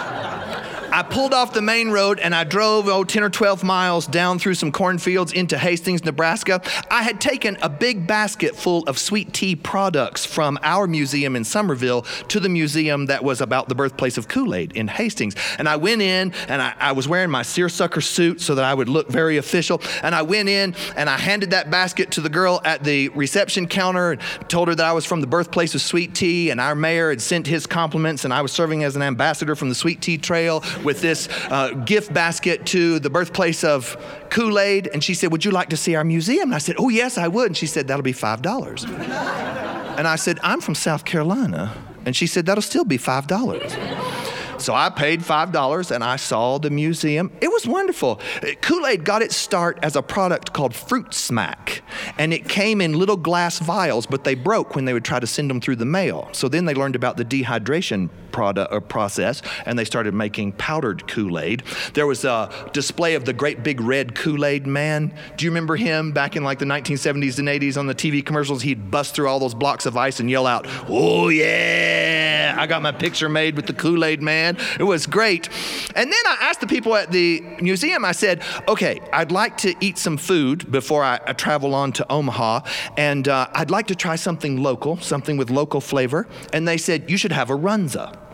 I 0.95 1.03
pulled 1.03 1.33
off 1.33 1.51
the 1.51 1.61
main 1.61 1.89
road 1.89 2.19
and 2.19 2.33
I 2.33 2.45
drove, 2.45 2.87
oh, 2.87 3.03
10 3.03 3.21
or 3.21 3.29
12 3.29 3.65
miles 3.65 4.07
down 4.07 4.39
through 4.39 4.53
some 4.53 4.71
cornfields 4.71 5.33
into 5.33 5.57
Hastings, 5.57 6.05
Nebraska. 6.05 6.61
I 6.89 7.03
had 7.03 7.19
taken 7.19 7.57
a 7.61 7.67
big 7.67 8.07
basket 8.07 8.55
full 8.55 8.83
of 8.83 8.97
sweet 8.97 9.33
tea 9.33 9.57
products 9.57 10.25
from 10.25 10.57
our 10.63 10.87
museum 10.87 11.35
in 11.35 11.43
Summerville 11.43 12.03
to 12.29 12.39
the 12.39 12.47
museum 12.47 13.07
that 13.07 13.25
was 13.25 13.41
about 13.41 13.67
the 13.67 13.75
birthplace 13.75 14.17
of 14.17 14.29
Kool 14.29 14.55
Aid 14.55 14.71
in 14.71 14.87
Hastings. 14.87 15.35
And 15.59 15.67
I 15.67 15.75
went 15.75 16.01
in 16.01 16.31
and 16.47 16.61
I, 16.61 16.73
I 16.79 16.91
was 16.93 17.09
wearing 17.09 17.29
my 17.29 17.41
seersucker 17.41 17.99
suit 17.99 18.39
so 18.39 18.55
that 18.55 18.63
I 18.63 18.73
would 18.73 18.87
look 18.87 19.09
very 19.09 19.35
official. 19.35 19.81
And 20.01 20.15
I 20.15 20.21
went 20.21 20.47
in 20.47 20.75
and 20.95 21.09
I 21.09 21.17
handed 21.17 21.51
that 21.51 21.69
basket 21.69 22.11
to 22.11 22.21
the 22.21 22.29
girl 22.29 22.61
at 22.63 22.85
the 22.85 23.09
reception 23.09 23.67
counter 23.67 24.13
and 24.13 24.21
told 24.47 24.69
her 24.69 24.75
that 24.75 24.85
I 24.85 24.93
was 24.93 25.03
from 25.03 25.19
the 25.19 25.27
birthplace 25.27 25.75
of 25.75 25.81
sweet 25.81 26.15
tea 26.15 26.51
and 26.51 26.61
our 26.61 26.73
mayor 26.73 27.09
had 27.09 27.21
sent 27.21 27.47
his 27.47 27.67
compliments 27.67 28.23
and 28.23 28.33
I 28.33 28.41
was 28.41 28.53
serving 28.53 28.85
as 28.85 28.95
an 28.95 29.01
ambassador 29.01 29.57
from 29.57 29.67
the 29.67 29.75
Sweet 29.75 30.01
Tea 30.01 30.17
Trail 30.17 30.63
with 30.85 31.01
this 31.01 31.27
uh, 31.49 31.71
gift 31.71 32.13
basket 32.13 32.65
to 32.67 32.99
the 32.99 33.09
birthplace 33.09 33.63
of 33.63 33.97
Kool 34.29 34.59
Aid. 34.59 34.87
And 34.93 35.03
she 35.03 35.13
said, 35.13 35.31
Would 35.31 35.43
you 35.43 35.51
like 35.51 35.69
to 35.69 35.77
see 35.77 35.95
our 35.95 36.03
museum? 36.03 36.49
And 36.49 36.55
I 36.55 36.59
said, 36.59 36.75
Oh, 36.79 36.89
yes, 36.89 37.17
I 37.17 37.27
would. 37.27 37.47
And 37.47 37.57
she 37.57 37.65
said, 37.67 37.87
That'll 37.87 38.03
be 38.03 38.13
$5. 38.13 39.97
and 39.97 40.07
I 40.07 40.15
said, 40.15 40.39
I'm 40.43 40.61
from 40.61 40.75
South 40.75 41.03
Carolina. 41.03 41.75
And 42.05 42.15
she 42.15 42.27
said, 42.27 42.45
That'll 42.45 42.61
still 42.61 42.85
be 42.85 42.97
$5. 42.97 44.55
So 44.57 44.73
I 44.73 44.89
paid 44.89 45.19
$5 45.19 45.91
and 45.91 46.03
I 46.03 46.15
saw 46.15 46.57
the 46.57 46.69
museum. 46.69 47.31
It 47.41 47.49
was 47.49 47.67
wonderful. 47.67 48.21
Kool 48.61 48.87
Aid 48.87 49.03
got 49.03 49.21
its 49.21 49.35
start 49.35 49.77
as 49.83 49.95
a 49.95 50.01
product 50.01 50.53
called 50.53 50.73
Fruit 50.73 51.13
Smack, 51.13 51.83
and 52.17 52.33
it 52.33 52.47
came 52.47 52.79
in 52.79 52.93
little 52.93 53.17
glass 53.17 53.59
vials, 53.59 54.05
but 54.05 54.23
they 54.23 54.33
broke 54.33 54.73
when 54.75 54.85
they 54.85 54.93
would 54.93 55.03
try 55.03 55.19
to 55.19 55.27
send 55.27 55.49
them 55.49 55.59
through 55.59 55.75
the 55.75 55.85
mail. 55.85 56.29
So 56.31 56.47
then 56.47 56.65
they 56.65 56.73
learned 56.73 56.95
about 56.95 57.17
the 57.17 57.25
dehydration 57.25 58.09
product, 58.35 58.73
or 58.73 58.81
process 58.81 59.41
and 59.65 59.79
they 59.79 59.85
started 59.85 60.13
making 60.13 60.51
powdered 60.53 61.07
Kool 61.07 61.39
Aid. 61.39 61.63
There 61.93 62.05
was 62.05 62.25
a 62.25 62.49
display 62.73 63.15
of 63.15 63.23
the 63.23 63.31
great 63.31 63.63
big 63.63 63.79
red 63.79 64.13
Kool 64.13 64.45
Aid 64.45 64.67
man. 64.67 65.13
Do 65.37 65.45
you 65.45 65.51
remember 65.51 65.77
him 65.77 66.11
back 66.11 66.35
in 66.35 66.43
like 66.43 66.59
the 66.59 66.65
1970s 66.65 67.39
and 67.39 67.47
80s 67.47 67.77
on 67.77 67.87
the 67.87 67.95
TV 67.95 68.25
commercials? 68.25 68.61
He'd 68.61 68.91
bust 68.91 69.15
through 69.15 69.29
all 69.29 69.39
those 69.39 69.53
blocks 69.53 69.85
of 69.85 69.95
ice 69.95 70.19
and 70.19 70.29
yell 70.29 70.47
out, 70.47 70.65
Oh, 70.89 71.29
yeah, 71.29 72.55
I 72.57 72.67
got 72.67 72.81
my 72.81 72.91
picture 72.91 73.29
made 73.29 73.55
with 73.55 73.67
the 73.67 73.73
Kool 73.73 74.03
Aid 74.03 74.21
man. 74.21 74.57
It 74.79 74.83
was 74.83 75.07
great. 75.07 75.49
And 75.95 76.11
then 76.11 76.25
I 76.27 76.37
asked 76.41 76.59
the 76.59 76.67
people 76.67 76.95
at 76.95 77.11
the 77.11 77.41
museum, 77.61 78.03
I 78.03 78.11
said, 78.11 78.43
Okay, 78.67 78.99
I'd 79.13 79.31
like 79.31 79.57
to 79.57 79.73
eat 79.79 79.97
some 79.97 80.17
food 80.17 80.69
before 80.71 81.03
I, 81.03 81.19
I 81.25 81.33
travel 81.33 81.73
on 81.73 81.93
to 81.93 82.11
Omaha, 82.11 82.61
and 82.97 83.27
uh, 83.27 83.47
I'd 83.53 83.71
like 83.71 83.87
to 83.87 83.95
try 83.95 84.15
something 84.15 84.61
local, 84.61 84.97
something 84.97 85.37
with 85.37 85.49
local 85.49 85.81
flavor. 85.81 86.27
And 86.53 86.67
they 86.67 86.77
said, 86.77 87.09
You 87.09 87.17
should 87.17 87.31
have 87.31 87.49
a 87.49 87.57
runza. 87.57 88.24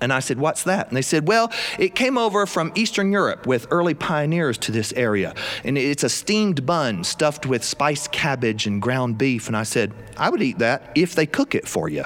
And 0.00 0.12
I 0.12 0.20
said, 0.20 0.38
What's 0.38 0.64
that? 0.64 0.88
And 0.88 0.96
they 0.96 1.02
said, 1.02 1.26
Well, 1.26 1.52
it 1.78 1.94
came 1.94 2.16
over 2.16 2.46
from 2.46 2.72
Eastern 2.74 3.12
Europe 3.12 3.46
with 3.46 3.66
early 3.70 3.94
pioneers 3.94 4.56
to 4.58 4.72
this 4.72 4.92
area. 4.94 5.34
And 5.64 5.76
it's 5.76 6.04
a 6.04 6.08
steamed 6.08 6.64
bun 6.64 7.04
stuffed 7.04 7.46
with 7.46 7.64
spiced 7.64 8.12
cabbage 8.12 8.66
and 8.66 8.80
ground 8.80 9.18
beef. 9.18 9.46
And 9.46 9.56
I 9.56 9.64
said, 9.64 9.92
I 10.16 10.30
would 10.30 10.42
eat 10.42 10.58
that 10.58 10.90
if 10.94 11.14
they 11.14 11.26
cook 11.26 11.54
it 11.54 11.66
for 11.68 11.88
you. 11.88 12.04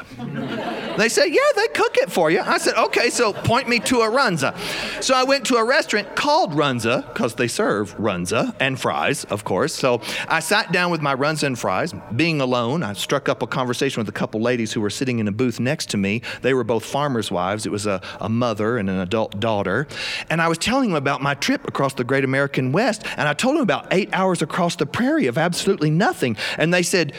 They 0.96 1.09
said, 1.09 1.26
Yeah, 1.26 1.40
they 1.57 1.68
cook 1.68 1.96
it 1.98 2.11
for 2.11 2.30
you. 2.30 2.40
I 2.40 2.59
said, 2.59 2.74
Okay, 2.74 3.11
so 3.11 3.33
point 3.33 3.68
me 3.68 3.78
to 3.80 4.00
a 4.00 4.11
runza. 4.11 4.57
So 5.02 5.14
I 5.14 5.24
went 5.24 5.46
to 5.46 5.57
a 5.57 5.64
restaurant 5.64 6.14
called 6.16 6.52
Runza 6.52 7.07
because 7.12 7.35
they 7.35 7.48
serve 7.48 7.96
runza 7.96 8.54
and 8.61 8.80
fries, 8.80 9.24
of 9.24 9.44
course. 9.44 9.74
So 9.74 10.00
I 10.28 10.40
sat 10.40 10.72
down 10.72 10.90
with 10.90 11.00
my 11.00 11.14
runza 11.14 11.44
and 11.44 11.59
fries. 11.59 11.94
Being 12.14 12.40
alone, 12.40 12.83
I 12.83 12.92
struck 12.92 13.28
up 13.28 13.42
a 13.42 13.46
conversation 13.46 14.00
with 14.00 14.09
a 14.09 14.12
couple 14.12 14.40
ladies 14.40 14.72
who 14.72 14.80
were 14.80 14.90
sitting 14.90 15.18
in 15.18 15.28
a 15.28 15.33
booth 15.33 15.61
next 15.61 15.90
to 15.90 15.96
me. 15.96 16.22
They 16.42 16.54
were 16.54 16.64
both 16.64 16.85
farmers' 16.85 17.30
wives. 17.30 17.66
It 17.66 17.72
was 17.72 17.87
a, 17.87 18.00
a 18.20 18.28
mother 18.28 18.78
and 18.78 18.88
an 18.88 18.98
adult 18.98 19.40
daughter. 19.40 19.87
And 20.30 20.40
I 20.40 20.48
was 20.48 20.59
telling 20.59 20.90
them 20.90 20.96
about 20.96 21.22
my 21.22 21.35
trip 21.35 21.66
across 21.66 21.94
the 21.94 22.04
great 22.04 22.24
American 22.24 22.72
West. 22.72 23.02
And 23.16 23.28
I 23.28 23.35
told 23.35 23.57
them 23.57 23.62
about 23.62 23.88
eight 23.90 24.09
hours 24.12 24.42
across 24.42 24.76
the 24.76 24.87
prairie 24.87 25.26
of 25.26 25.38
absolutely 25.38 25.90
nothing. 25.90 26.37
And 26.59 26.72
they 26.72 26.83
said, 26.83 27.12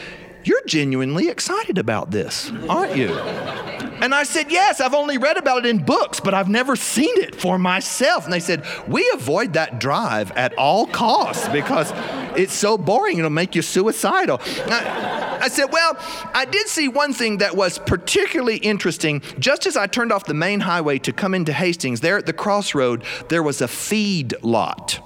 You're 0.46 0.64
genuinely 0.64 1.28
excited 1.28 1.76
about 1.76 2.12
this, 2.12 2.52
aren't 2.68 2.96
you? 2.96 3.08
And 3.08 4.14
I 4.14 4.22
said, 4.22 4.52
Yes, 4.52 4.80
I've 4.80 4.94
only 4.94 5.18
read 5.18 5.36
about 5.36 5.66
it 5.66 5.68
in 5.68 5.84
books, 5.84 6.20
but 6.20 6.34
I've 6.34 6.48
never 6.48 6.76
seen 6.76 7.20
it 7.20 7.34
for 7.34 7.58
myself. 7.58 8.22
And 8.22 8.32
they 8.32 8.38
said, 8.38 8.64
We 8.86 9.10
avoid 9.12 9.54
that 9.54 9.80
drive 9.80 10.30
at 10.32 10.56
all 10.56 10.86
costs 10.86 11.48
because 11.48 11.90
it's 12.38 12.52
so 12.52 12.78
boring, 12.78 13.18
it'll 13.18 13.28
make 13.28 13.56
you 13.56 13.62
suicidal. 13.62 14.40
I, 14.66 15.40
I 15.42 15.48
said, 15.48 15.72
Well, 15.72 15.96
I 16.32 16.44
did 16.44 16.68
see 16.68 16.86
one 16.86 17.12
thing 17.12 17.38
that 17.38 17.56
was 17.56 17.78
particularly 17.78 18.58
interesting. 18.58 19.22
Just 19.40 19.66
as 19.66 19.76
I 19.76 19.88
turned 19.88 20.12
off 20.12 20.26
the 20.26 20.34
main 20.34 20.60
highway 20.60 21.00
to 21.00 21.12
come 21.12 21.34
into 21.34 21.52
Hastings, 21.52 22.02
there 22.02 22.18
at 22.18 22.26
the 22.26 22.32
crossroad, 22.32 23.02
there 23.30 23.42
was 23.42 23.60
a 23.60 23.66
feed 23.66 24.32
lot. 24.42 25.00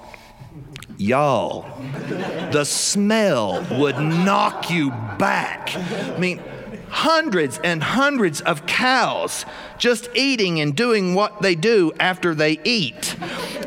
Y'all, 1.00 1.64
the 2.52 2.62
smell 2.62 3.66
would 3.80 3.98
knock 3.98 4.68
you 4.68 4.90
back. 5.18 5.74
I 5.74 6.18
mean, 6.18 6.42
hundreds 6.90 7.58
and 7.62 7.82
hundreds 7.82 8.40
of 8.40 8.66
cows 8.66 9.44
just 9.78 10.08
eating 10.14 10.60
and 10.60 10.76
doing 10.76 11.14
what 11.14 11.40
they 11.42 11.54
do 11.54 11.92
after 11.98 12.34
they 12.34 12.58
eat. 12.64 13.16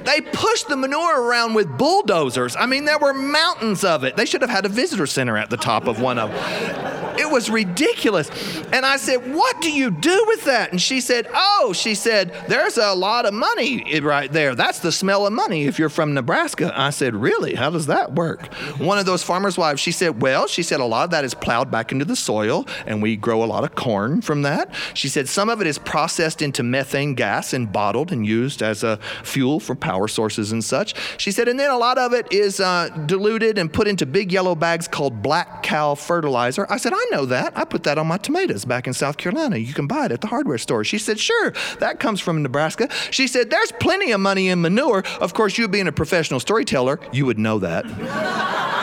They 0.06 0.22
pushed 0.22 0.68
the 0.68 0.78
manure 0.78 1.22
around 1.22 1.54
with 1.54 1.78
bulldozers. 1.78 2.56
I 2.56 2.66
mean, 2.66 2.86
there 2.86 3.00
were 3.00 3.14
mountains 3.14 3.84
of 3.84 4.04
it. 4.04 4.16
They 4.18 4.26
should 4.26 4.42
have 4.42 4.50
had 4.50 4.66
a 4.66 4.70
visitor 4.70 5.08
center 5.08 5.38
at 5.38 5.50
the 5.50 5.58
top 5.58 5.88
of 5.88 6.02
one 6.02 6.20
of 6.20 6.30
them. 6.30 7.04
It 7.18 7.30
was 7.30 7.50
ridiculous. 7.50 8.30
And 8.72 8.86
I 8.86 8.98
said, 8.98 9.34
What 9.34 9.62
do 9.62 9.72
you 9.72 9.92
do 9.92 10.26
with 10.28 10.46
that? 10.46 10.72
And 10.72 10.82
she 10.82 11.00
said, 11.00 11.28
Oh, 11.34 11.72
she 11.74 11.96
said, 11.96 12.34
There's 12.48 12.78
a 12.78 12.94
lot 12.94 13.26
of 13.26 13.34
money 13.34 14.00
right 14.02 14.32
there. 14.32 14.56
That's 14.56 14.80
the 14.80 14.92
smell 14.92 15.28
of 15.28 15.34
money 15.34 15.66
if 15.66 15.80
you're 15.80 15.90
from 15.90 16.14
Nebraska. 16.14 16.74
I 16.76 16.90
said, 16.90 17.16
Really? 17.16 17.56
How 17.56 17.70
does 17.70 17.86
that 17.88 18.14
work? 18.14 18.54
One 18.80 18.98
of 18.98 19.06
those 19.06 19.24
farmers' 19.24 19.58
wives, 19.58 19.80
she 19.80 19.92
said, 19.92 20.22
Well, 20.22 20.48
she 20.48 20.64
said, 20.64 20.80
a 20.80 20.86
lot 20.86 21.06
of 21.06 21.10
that 21.12 21.24
is 21.24 21.34
plowed 21.34 21.70
back 21.70 21.92
into 21.92 22.06
the 22.06 22.16
soil, 22.16 22.66
and 22.86 23.02
we 23.02 23.13
grow 23.16 23.44
a 23.44 23.46
lot 23.46 23.64
of 23.64 23.76
corn 23.76 24.22
from 24.22 24.42
that. 24.44 24.74
She 24.94 25.10
said, 25.10 25.28
Some 25.28 25.50
of 25.50 25.62
it 25.62 25.68
is 25.68 25.78
processed 25.78 26.42
into 26.42 26.64
methane 26.64 27.16
gas 27.16 27.54
and 27.54 27.72
bottled 27.72 28.12
and 28.12 28.26
used 28.26 28.62
as 28.62 28.84
a 28.84 28.98
fuel 29.24 29.60
for 29.60 29.76
power 29.76 30.08
sources 30.08 30.52
and 30.52 30.64
such. 30.64 30.96
She 31.20 31.32
said, 31.32 31.48
And 31.48 31.60
then 31.60 31.72
a 31.72 31.78
lot 31.78 31.98
of 31.98 32.14
it 32.14 32.32
is 32.32 32.60
uh, 32.60 32.90
diluted 33.06 33.58
and 33.58 33.72
put 33.72 33.88
into 33.88 34.06
big 34.06 34.32
yellow 34.32 34.56
bags 34.56 34.88
called 34.88 35.22
black 35.22 35.64
cow 35.64 35.96
fertilizer. 35.96 36.66
I 36.70 36.78
said, 36.78 36.94
I 36.94 37.06
know 37.12 37.26
that. 37.26 37.58
I 37.58 37.66
put 37.66 37.84
that 37.84 37.98
on 37.98 38.08
my 38.08 38.18
tomatoes 38.18 38.66
back 38.66 38.88
in 38.88 38.94
South 38.94 39.18
Carolina. 39.18 39.58
You 39.58 39.74
can 39.74 39.88
buy 39.88 40.06
it 40.06 40.12
at 40.12 40.22
the 40.22 40.28
hardware 40.28 40.58
store. 40.58 40.84
She 40.84 40.98
said, 40.98 41.20
Sure, 41.20 41.52
that 41.80 42.00
comes 42.00 42.20
from 42.20 42.42
Nebraska. 42.42 42.90
She 43.12 43.28
said, 43.28 43.50
There's 43.50 43.72
plenty 43.74 44.12
of 44.12 44.20
money 44.20 44.50
in 44.50 44.62
manure. 44.62 45.04
Of 45.20 45.34
course, 45.34 45.58
you 45.58 45.68
being 45.68 45.88
a 45.88 45.92
professional 45.92 46.40
storyteller, 46.40 47.00
you 47.12 47.26
would 47.26 47.40
know 47.40 47.60
that. 47.60 48.74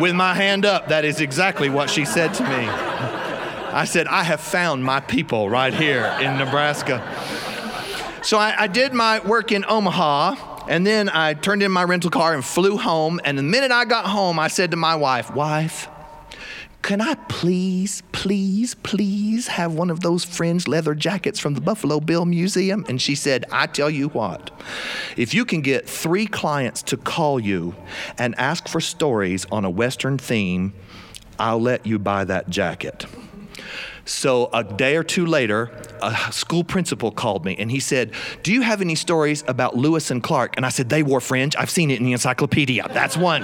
With 0.00 0.14
my 0.14 0.34
hand 0.34 0.64
up, 0.64 0.88
that 0.88 1.04
is 1.04 1.20
exactly 1.20 1.68
what 1.68 1.88
she 1.90 2.04
said 2.04 2.34
to 2.34 2.42
me. 2.42 2.68
I 3.74 3.84
said, 3.84 4.06
I 4.06 4.22
have 4.22 4.40
found 4.40 4.84
my 4.84 5.00
people 5.00 5.50
right 5.50 5.74
here 5.74 6.04
in 6.20 6.38
Nebraska. 6.38 7.02
So 8.22 8.38
I, 8.38 8.54
I 8.56 8.66
did 8.66 8.92
my 8.92 9.20
work 9.20 9.52
in 9.52 9.64
Omaha. 9.66 10.52
And 10.66 10.86
then 10.86 11.10
I 11.10 11.34
turned 11.34 11.62
in 11.62 11.70
my 11.70 11.84
rental 11.84 12.10
car 12.10 12.32
and 12.34 12.44
flew 12.44 12.78
home. 12.78 13.20
And 13.24 13.36
the 13.36 13.42
minute 13.42 13.70
I 13.70 13.84
got 13.84 14.06
home, 14.06 14.38
I 14.38 14.48
said 14.48 14.70
to 14.70 14.76
my 14.76 14.94
wife, 14.94 15.34
Wife, 15.34 15.88
can 16.84 17.00
I 17.00 17.14
please, 17.30 18.02
please, 18.12 18.74
please 18.74 19.46
have 19.48 19.72
one 19.72 19.88
of 19.88 20.00
those 20.00 20.22
fringed 20.22 20.68
leather 20.68 20.94
jackets 20.94 21.40
from 21.40 21.54
the 21.54 21.62
Buffalo 21.62 21.98
Bill 21.98 22.26
Museum? 22.26 22.84
And 22.90 23.00
she 23.00 23.14
said, 23.14 23.46
I 23.50 23.66
tell 23.68 23.88
you 23.88 24.08
what, 24.08 24.50
if 25.16 25.32
you 25.32 25.46
can 25.46 25.62
get 25.62 25.88
three 25.88 26.26
clients 26.26 26.82
to 26.82 26.98
call 26.98 27.40
you 27.40 27.74
and 28.18 28.34
ask 28.38 28.68
for 28.68 28.82
stories 28.82 29.46
on 29.50 29.64
a 29.64 29.70
Western 29.70 30.18
theme, 30.18 30.74
I'll 31.38 31.60
let 31.60 31.86
you 31.86 31.98
buy 31.98 32.24
that 32.24 32.50
jacket. 32.50 33.06
So 34.04 34.50
a 34.52 34.62
day 34.62 34.96
or 34.96 35.02
two 35.02 35.24
later, 35.24 35.70
a 36.02 36.14
school 36.32 36.64
principal 36.64 37.10
called 37.10 37.46
me 37.46 37.56
and 37.58 37.70
he 37.70 37.80
said, 37.80 38.12
Do 38.42 38.52
you 38.52 38.60
have 38.60 38.82
any 38.82 38.94
stories 38.94 39.42
about 39.48 39.74
Lewis 39.74 40.10
and 40.10 40.22
Clark? 40.22 40.58
And 40.58 40.66
I 40.66 40.68
said, 40.68 40.90
They 40.90 41.02
wore 41.02 41.22
fringe. 41.22 41.56
I've 41.56 41.70
seen 41.70 41.90
it 41.90 41.98
in 41.98 42.04
the 42.04 42.12
encyclopedia. 42.12 42.86
That's 42.90 43.16
one. 43.16 43.42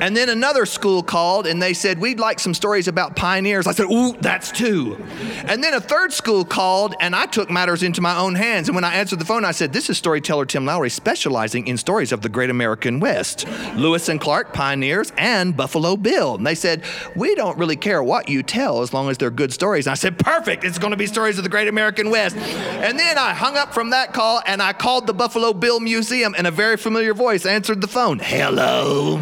And 0.00 0.16
then 0.16 0.28
another 0.30 0.64
school 0.66 1.02
called 1.02 1.46
and 1.46 1.60
they 1.60 1.74
said, 1.74 1.98
We'd 1.98 2.18
like 2.18 2.40
some 2.40 2.54
stories 2.54 2.88
about 2.88 3.16
pioneers. 3.16 3.66
I 3.66 3.72
said, 3.72 3.86
Ooh, 3.86 4.16
that's 4.20 4.50
two. 4.50 4.96
And 5.44 5.62
then 5.62 5.74
a 5.74 5.80
third 5.80 6.12
school 6.12 6.44
called 6.44 6.94
and 7.00 7.14
I 7.14 7.26
took 7.26 7.50
matters 7.50 7.82
into 7.82 8.00
my 8.00 8.16
own 8.16 8.34
hands. 8.34 8.68
And 8.68 8.74
when 8.74 8.84
I 8.84 8.94
answered 8.94 9.18
the 9.18 9.24
phone, 9.24 9.44
I 9.44 9.52
said, 9.52 9.72
This 9.72 9.90
is 9.90 9.98
storyteller 9.98 10.46
Tim 10.46 10.64
Lowry 10.64 10.90
specializing 10.90 11.66
in 11.66 11.76
stories 11.76 12.12
of 12.12 12.22
the 12.22 12.28
great 12.28 12.50
American 12.50 12.98
West 12.98 13.46
Lewis 13.76 14.08
and 14.08 14.20
Clark, 14.20 14.52
pioneers, 14.54 15.12
and 15.18 15.56
Buffalo 15.56 15.96
Bill. 15.96 16.36
And 16.36 16.46
they 16.46 16.54
said, 16.54 16.82
We 17.14 17.34
don't 17.34 17.58
really 17.58 17.76
care 17.76 18.02
what 18.02 18.28
you 18.28 18.42
tell 18.42 18.80
as 18.80 18.94
long 18.94 19.10
as 19.10 19.18
they're 19.18 19.30
good 19.30 19.52
stories. 19.52 19.86
And 19.86 19.92
I 19.92 19.96
said, 19.96 20.18
Perfect. 20.18 20.64
It's 20.64 20.78
going 20.78 20.92
to 20.92 20.96
be 20.96 21.06
stories 21.06 21.36
of 21.36 21.44
the 21.44 21.50
great 21.50 21.68
American 21.68 22.10
West. 22.10 22.36
And 22.36 22.98
then 22.98 23.18
I 23.18 23.34
hung 23.34 23.56
up 23.56 23.74
from 23.74 23.90
that 23.90 24.14
call 24.14 24.40
and 24.46 24.62
I 24.62 24.72
called 24.72 25.06
the 25.06 25.14
Buffalo 25.14 25.52
Bill 25.52 25.80
Museum 25.80 26.34
and 26.36 26.46
a 26.46 26.50
very 26.50 26.76
familiar 26.76 27.12
voice 27.12 27.44
answered 27.44 27.80
the 27.80 27.88
phone. 27.88 28.18
Hello. 28.18 29.18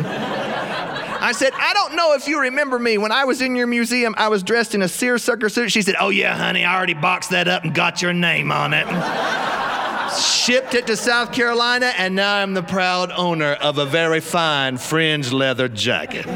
I 1.20 1.32
said, 1.32 1.52
I 1.54 1.72
don't 1.74 1.96
know 1.96 2.14
if 2.14 2.26
you 2.28 2.40
remember 2.40 2.78
me. 2.78 2.98
When 2.98 3.12
I 3.12 3.24
was 3.24 3.40
in 3.40 3.56
your 3.56 3.66
museum, 3.66 4.14
I 4.16 4.28
was 4.28 4.42
dressed 4.42 4.74
in 4.74 4.82
a 4.82 4.88
seersucker 4.88 5.48
suit. 5.48 5.70
She 5.72 5.82
said, 5.82 5.96
Oh, 6.00 6.10
yeah, 6.10 6.36
honey, 6.36 6.64
I 6.64 6.76
already 6.76 6.94
boxed 6.94 7.30
that 7.30 7.48
up 7.48 7.64
and 7.64 7.74
got 7.74 8.00
your 8.02 8.12
name 8.12 8.52
on 8.52 8.72
it. 8.72 8.86
Shipped 10.16 10.74
it 10.74 10.86
to 10.86 10.96
South 10.96 11.32
Carolina, 11.32 11.92
and 11.98 12.14
now 12.14 12.36
I'm 12.36 12.54
the 12.54 12.62
proud 12.62 13.12
owner 13.12 13.52
of 13.52 13.78
a 13.78 13.84
very 13.84 14.20
fine 14.20 14.78
fringe 14.78 15.32
leather 15.32 15.68
jacket. 15.68 16.26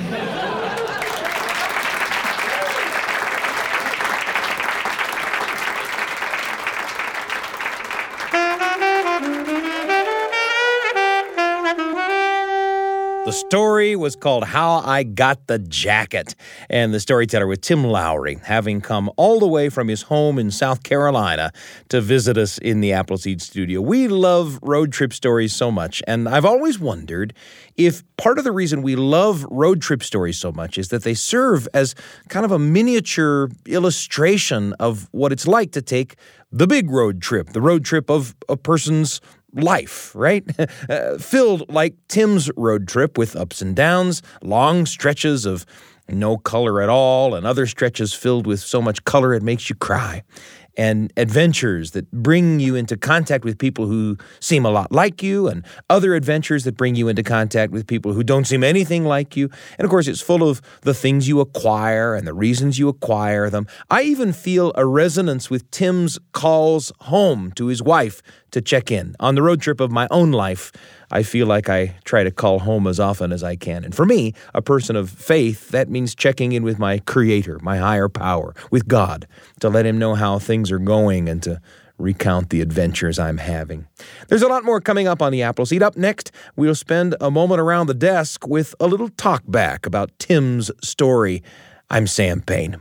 The 13.25 13.33
story 13.33 13.95
was 13.95 14.17
called 14.17 14.43
How 14.43 14.79
I 14.79 15.05
Got 15.05 15.47
the 15.47 15.61
Jacket, 15.61 16.35
and 16.69 16.93
the 16.93 16.99
storyteller 16.99 17.47
was 17.47 17.59
Tim 17.59 17.85
Lowry, 17.85 18.41
having 18.43 18.81
come 18.81 19.09
all 19.17 19.39
the 19.39 19.47
way 19.47 19.69
from 19.69 19.87
his 19.87 20.03
home 20.03 20.41
in 20.41 20.51
South 20.51 20.83
Carolina 20.83 21.53
to 21.91 22.01
visit 22.01 22.37
us 22.37 22.59
in 22.59 22.81
the 22.81 22.93
Appleseed 22.93 23.41
studio. 23.41 23.81
We 23.81 24.09
love 24.09 24.59
road 24.61 24.93
trip 24.93 25.13
stories 25.13 25.55
so 25.55 25.71
much, 25.71 26.03
and 26.09 26.29
I've 26.29 26.45
always 26.45 26.81
wondered 26.81 27.33
if 27.77 28.03
part 28.17 28.39
of 28.39 28.45
the 28.45 28.51
reason 28.51 28.83
we 28.83 28.97
love 28.97 29.45
road 29.53 29.81
trip 29.81 30.03
stories 30.03 30.37
so 30.37 30.51
much 30.51 30.77
is 30.77 30.89
that 30.89 31.05
they 31.05 31.15
serve 31.15 31.69
as 31.73 31.95
kind 32.29 32.45
of 32.45 32.51
a 32.51 32.59
miniature 32.59 33.51
illustration 33.67 34.73
of 34.81 35.09
what 35.13 35.31
it's 35.31 35.47
like 35.47 35.71
to 35.73 35.83
take 35.83 36.17
the 36.51 36.67
big 36.67 36.91
road 36.91 37.23
trip, 37.23 37.51
the 37.51 37.63
road 37.63 37.85
trip 37.85 38.11
of 38.11 38.35
a 38.49 38.57
person's 38.57 39.21
life, 39.55 40.15
right? 40.15 40.45
Uh, 40.89 41.17
filled 41.17 41.69
like 41.73 41.95
Tim's 42.09 42.51
road 42.57 42.89
trip 42.89 43.17
with 43.17 43.37
ups 43.37 43.63
and 43.63 43.75
downs, 43.77 44.21
long 44.43 44.85
stretches 44.85 45.47
of 45.47 45.65
no 46.09 46.37
color 46.37 46.81
at 46.83 46.89
all, 46.89 47.35
and 47.35 47.47
other 47.47 47.67
stretches 47.67 48.13
filled 48.13 48.47
with 48.47 48.61
so 48.61 48.83
much 48.83 49.05
color 49.05 49.33
it 49.33 49.43
makes 49.43 49.69
you 49.71 49.77
cry. 49.77 50.23
And 50.77 51.13
adventures 51.17 51.91
that 51.91 52.11
bring 52.11 52.59
you 52.59 52.75
into 52.75 52.97
contact 52.97 53.45
with 53.45 53.59
people 53.59 53.87
who 53.87 54.17
seem 54.41 54.65
a 54.65 54.71
lot 54.71 54.91
like 54.91 55.23
you, 55.23 55.49
and 55.49 55.65
other 55.91 56.15
adventures 56.15 56.65
that 56.65 56.77
bring 56.77 56.95
you 56.95 57.09
into 57.09 57.23
contact 57.23 57.73
with 57.73 57.87
people 57.87 58.15
who 58.15 58.23
don't 58.23 58.47
seem 58.47 58.65
anything 58.65 59.05
like 59.05 59.37
you. 59.37 59.51
And 59.79 59.85
of 59.85 59.91
course, 59.91 60.09
it's 60.09 60.23
full 60.23 60.49
of 60.49 60.63
the 60.81 60.95
things 60.95 61.29
you 61.29 61.41
acquire 61.41 62.15
and 62.15 62.27
the 62.27 62.35
reasons 62.35 62.79
you 62.79 62.89
acquire 62.89 63.51
them. 63.51 63.67
I 63.91 64.03
even 64.03 64.33
feel 64.33 64.73
a 64.75 64.87
resonance 64.87 65.51
with 65.51 65.71
Tim's 65.71 66.19
calls 66.33 66.91
home 67.01 67.53
to 67.53 67.67
his 67.67 67.83
wife 67.83 68.23
to 68.53 68.61
check 68.61 68.91
in. 68.91 69.15
On 69.19 69.35
the 69.35 69.43
road 69.43 69.61
trip 69.61 69.81
of 69.81 69.91
my 69.91 70.07
own 70.11 70.31
life, 70.31 70.73
I 71.13 71.23
feel 71.23 71.47
like 71.47 71.69
I 71.69 71.95
try 72.05 72.25
to 72.25 72.31
call 72.31 72.61
home 72.61 72.87
as 72.87 72.99
often 72.99 73.33
as 73.33 73.45
I 73.45 73.55
can. 73.55 73.85
And 73.85 73.95
for 73.95 74.07
me, 74.07 74.33
a 74.55 74.63
person 74.63 74.97
of 74.97 75.11
faith, 75.11 75.69
that 75.69 75.91
means 75.91 76.15
checking 76.15 76.53
in 76.53 76.63
with 76.63 76.79
my 76.79 76.99
Creator, 77.01 77.61
my 77.63 77.77
higher 77.77 78.09
power, 78.09 78.55
with 78.71 78.89
God, 78.89 79.29
to 79.61 79.69
let 79.69 79.85
Him 79.85 79.99
know 79.99 80.15
how 80.15 80.39
things 80.39 80.73
are 80.73 80.79
going 80.79 81.29
and 81.29 81.43
to 81.43 81.61
recount 81.99 82.49
the 82.49 82.63
adventures 82.63 83.19
I'm 83.19 83.39
having. 83.39 83.87
There's 84.29 84.43
a 84.43 84.49
lot 84.49 84.65
more 84.65 84.81
coming 84.81 85.07
up 85.07 85.21
on 85.21 85.33
the 85.33 85.43
Appleseed. 85.43 85.83
Up 85.83 85.97
next, 85.97 86.33
we'll 86.57 86.75
spend 86.75 87.15
a 87.21 87.31
moment 87.31 87.61
around 87.61 87.87
the 87.87 87.95
desk 87.95 88.47
with 88.47 88.75
a 88.81 88.87
little 88.87 89.11
talk 89.11 89.43
back 89.47 89.85
about 89.87 90.11
Tim's 90.19 90.71
story. 90.83 91.43
I'm 91.91 92.07
Sam 92.07 92.41
Payne. 92.41 92.81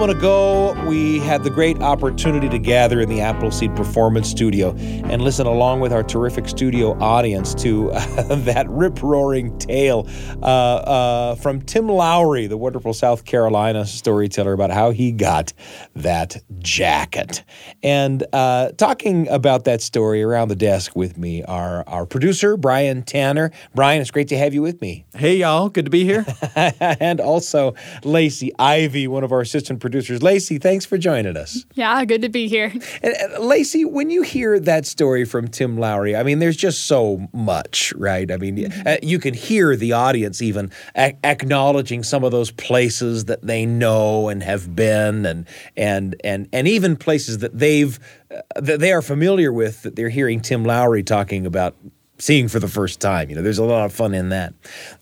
Moment 0.00 0.18
ago, 0.18 0.72
we 0.88 1.18
had 1.18 1.44
the 1.44 1.50
great 1.50 1.78
opportunity 1.82 2.48
to 2.48 2.58
gather 2.58 3.00
in 3.00 3.08
the 3.08 3.20
Appleseed 3.20 3.76
Performance 3.76 4.30
Studio 4.30 4.74
and 4.74 5.20
listen 5.20 5.46
along 5.46 5.80
with 5.80 5.92
our 5.92 6.02
terrific 6.02 6.48
studio 6.48 6.98
audience 7.00 7.54
to 7.56 7.90
uh, 7.92 8.34
that 8.36 8.66
rip 8.70 9.02
roaring 9.02 9.58
tale 9.58 10.08
uh, 10.42 10.46
uh, 10.46 11.34
from 11.34 11.60
Tim 11.60 11.86
Lowry, 11.86 12.46
the 12.46 12.56
wonderful 12.56 12.94
South 12.94 13.26
Carolina 13.26 13.84
storyteller, 13.84 14.54
about 14.54 14.70
how 14.70 14.90
he 14.90 15.12
got 15.12 15.52
that 15.94 16.42
jacket. 16.60 17.44
And 17.82 18.24
uh, 18.32 18.72
talking 18.78 19.28
about 19.28 19.64
that 19.64 19.82
story 19.82 20.22
around 20.22 20.48
the 20.48 20.56
desk 20.56 20.96
with 20.96 21.18
me 21.18 21.42
are 21.44 21.84
our 21.86 22.06
producer, 22.06 22.56
Brian 22.56 23.02
Tanner. 23.02 23.50
Brian, 23.74 24.00
it's 24.00 24.10
great 24.10 24.28
to 24.28 24.38
have 24.38 24.54
you 24.54 24.62
with 24.62 24.80
me. 24.80 25.04
Hey, 25.14 25.36
y'all. 25.36 25.68
Good 25.68 25.84
to 25.84 25.90
be 25.90 26.04
here. 26.04 26.24
and 26.56 27.20
also 27.20 27.74
Lacey 28.02 28.50
Ivy, 28.58 29.06
one 29.06 29.24
of 29.24 29.32
our 29.32 29.42
assistant 29.42 29.60
assistant 29.60 29.80
producers. 29.90 30.22
Lacey, 30.22 30.58
thanks 30.58 30.84
for 30.86 30.96
joining 30.98 31.36
us. 31.36 31.64
Yeah, 31.74 32.04
good 32.04 32.22
to 32.22 32.28
be 32.28 32.46
here. 32.48 32.72
And, 33.02 33.14
uh, 33.34 33.40
Lacey, 33.40 33.84
when 33.84 34.10
you 34.10 34.22
hear 34.22 34.60
that 34.60 34.86
story 34.86 35.24
from 35.24 35.48
Tim 35.48 35.76
Lowry, 35.78 36.14
I 36.16 36.22
mean, 36.22 36.38
there's 36.38 36.56
just 36.56 36.86
so 36.86 37.26
much, 37.32 37.92
right? 37.96 38.30
I 38.30 38.36
mean, 38.36 38.56
Mm-hmm. 38.56 38.86
uh, 38.86 38.96
you 39.02 39.18
can 39.18 39.34
hear 39.34 39.74
the 39.76 39.92
audience 39.92 40.42
even 40.42 40.70
a- 40.96 41.14
acknowledging 41.24 42.02
some 42.02 42.24
of 42.24 42.30
those 42.32 42.50
places 42.50 43.24
that 43.26 43.42
they 43.42 43.64
know 43.66 44.28
and 44.28 44.42
have 44.42 44.74
been, 44.76 45.24
and 45.26 45.46
and 45.76 46.16
and 46.24 46.48
and 46.52 46.68
even 46.68 46.96
places 46.96 47.38
that 47.38 47.58
they've 47.58 47.98
uh, 48.30 48.40
that 48.60 48.80
they 48.80 48.92
are 48.92 49.02
familiar 49.02 49.52
with 49.52 49.82
that 49.82 49.96
they're 49.96 50.08
hearing 50.08 50.40
Tim 50.40 50.64
Lowry 50.64 51.02
talking 51.02 51.46
about 51.46 51.74
seeing 52.18 52.48
for 52.48 52.58
the 52.60 52.68
first 52.68 53.00
time. 53.00 53.30
You 53.30 53.36
know, 53.36 53.42
there's 53.42 53.58
a 53.58 53.64
lot 53.64 53.86
of 53.86 53.92
fun 53.92 54.12
in 54.14 54.28
that. 54.28 54.52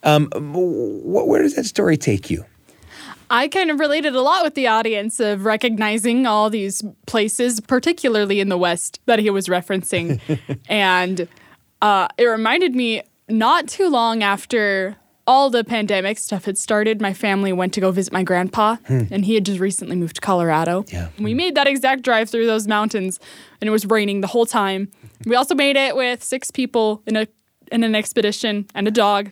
Um, 0.03 0.27
wh- 0.31 1.27
where 1.27 1.41
does 1.41 1.55
that 1.55 1.65
story 1.65 1.97
take 1.97 2.29
you? 2.29 2.45
I 3.29 3.47
kind 3.47 3.69
of 3.69 3.79
related 3.79 4.15
a 4.15 4.21
lot 4.21 4.43
with 4.43 4.55
the 4.55 4.67
audience 4.67 5.19
of 5.19 5.45
recognizing 5.45 6.25
all 6.25 6.49
these 6.49 6.83
places, 7.05 7.59
particularly 7.59 8.39
in 8.39 8.49
the 8.49 8.57
West, 8.57 8.99
that 9.05 9.19
he 9.19 9.29
was 9.29 9.47
referencing. 9.47 10.19
and 10.69 11.27
uh, 11.81 12.07
it 12.17 12.25
reminded 12.25 12.75
me 12.75 13.03
not 13.27 13.67
too 13.67 13.89
long 13.89 14.23
after 14.23 14.97
all 15.29 15.51
the 15.51 15.63
pandemic 15.63 16.17
stuff 16.17 16.45
had 16.45 16.57
started, 16.57 16.99
my 16.99 17.13
family 17.13 17.53
went 17.53 17.71
to 17.71 17.79
go 17.79 17.91
visit 17.91 18.11
my 18.11 18.23
grandpa, 18.23 18.77
and 18.87 19.23
he 19.25 19.35
had 19.35 19.45
just 19.45 19.59
recently 19.59 19.95
moved 19.95 20.15
to 20.15 20.21
Colorado. 20.21 20.83
Yeah. 20.87 21.09
We 21.19 21.35
made 21.35 21.53
that 21.53 21.67
exact 21.67 22.01
drive 22.01 22.31
through 22.31 22.47
those 22.47 22.67
mountains, 22.67 23.19
and 23.61 23.67
it 23.67 23.71
was 23.71 23.85
raining 23.85 24.21
the 24.21 24.27
whole 24.27 24.47
time. 24.47 24.89
We 25.25 25.35
also 25.35 25.53
made 25.53 25.75
it 25.75 25.95
with 25.95 26.23
six 26.23 26.49
people 26.49 27.03
in 27.05 27.15
a 27.15 27.27
in 27.71 27.83
an 27.83 27.93
expedition 27.93 28.65
and 28.73 28.87
a 28.87 28.91
dog. 28.91 29.31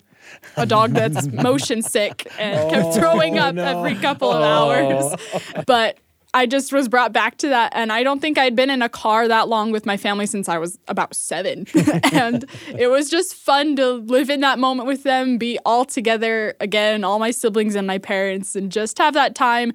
A 0.56 0.66
dog 0.66 0.92
that's 0.92 1.28
motion 1.32 1.82
sick 1.82 2.28
and 2.40 2.70
kept 2.72 2.86
oh, 2.86 2.92
throwing 2.92 3.38
up 3.38 3.58
every 3.58 3.96
couple 3.96 4.32
of 4.32 4.44
hours. 4.44 5.16
Oh. 5.34 5.64
But 5.66 5.98
I 6.34 6.46
just 6.46 6.72
was 6.72 6.88
brought 6.88 7.14
back 7.14 7.38
to 7.40 7.48
that. 7.50 7.72
And 7.76 7.92
I 7.92 8.04
don't 8.04 8.20
think 8.20 8.38
I'd 8.38 8.56
been 8.56 8.70
in 8.70 8.82
a 8.82 8.90
car 8.90 9.28
that 9.28 9.48
long 9.48 9.72
with 9.72 9.86
my 9.86 9.98
family 9.98 10.26
since 10.26 10.48
I 10.48 10.58
was 10.58 10.78
about 10.88 11.16
seven. 11.16 11.66
and 12.14 12.46
it 12.68 12.92
was 12.92 13.10
just 13.10 13.34
fun 13.34 13.76
to 13.78 13.94
live 13.94 14.30
in 14.30 14.42
that 14.42 14.60
moment 14.60 14.88
with 14.88 15.04
them, 15.04 15.38
be 15.38 15.58
all 15.66 15.86
together 15.86 16.56
again, 16.60 17.04
all 17.04 17.18
my 17.18 17.32
siblings 17.32 17.76
and 17.76 17.88
my 17.88 17.98
parents, 17.98 18.56
and 18.56 18.72
just 18.72 18.98
have 18.98 19.14
that 19.16 19.36
time. 19.36 19.74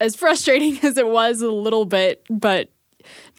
As 0.00 0.16
frustrating 0.16 0.78
as 0.82 0.98
it 0.98 1.06
was 1.06 1.40
a 1.40 1.50
little 1.50 1.84
bit, 1.84 2.24
but 2.28 2.68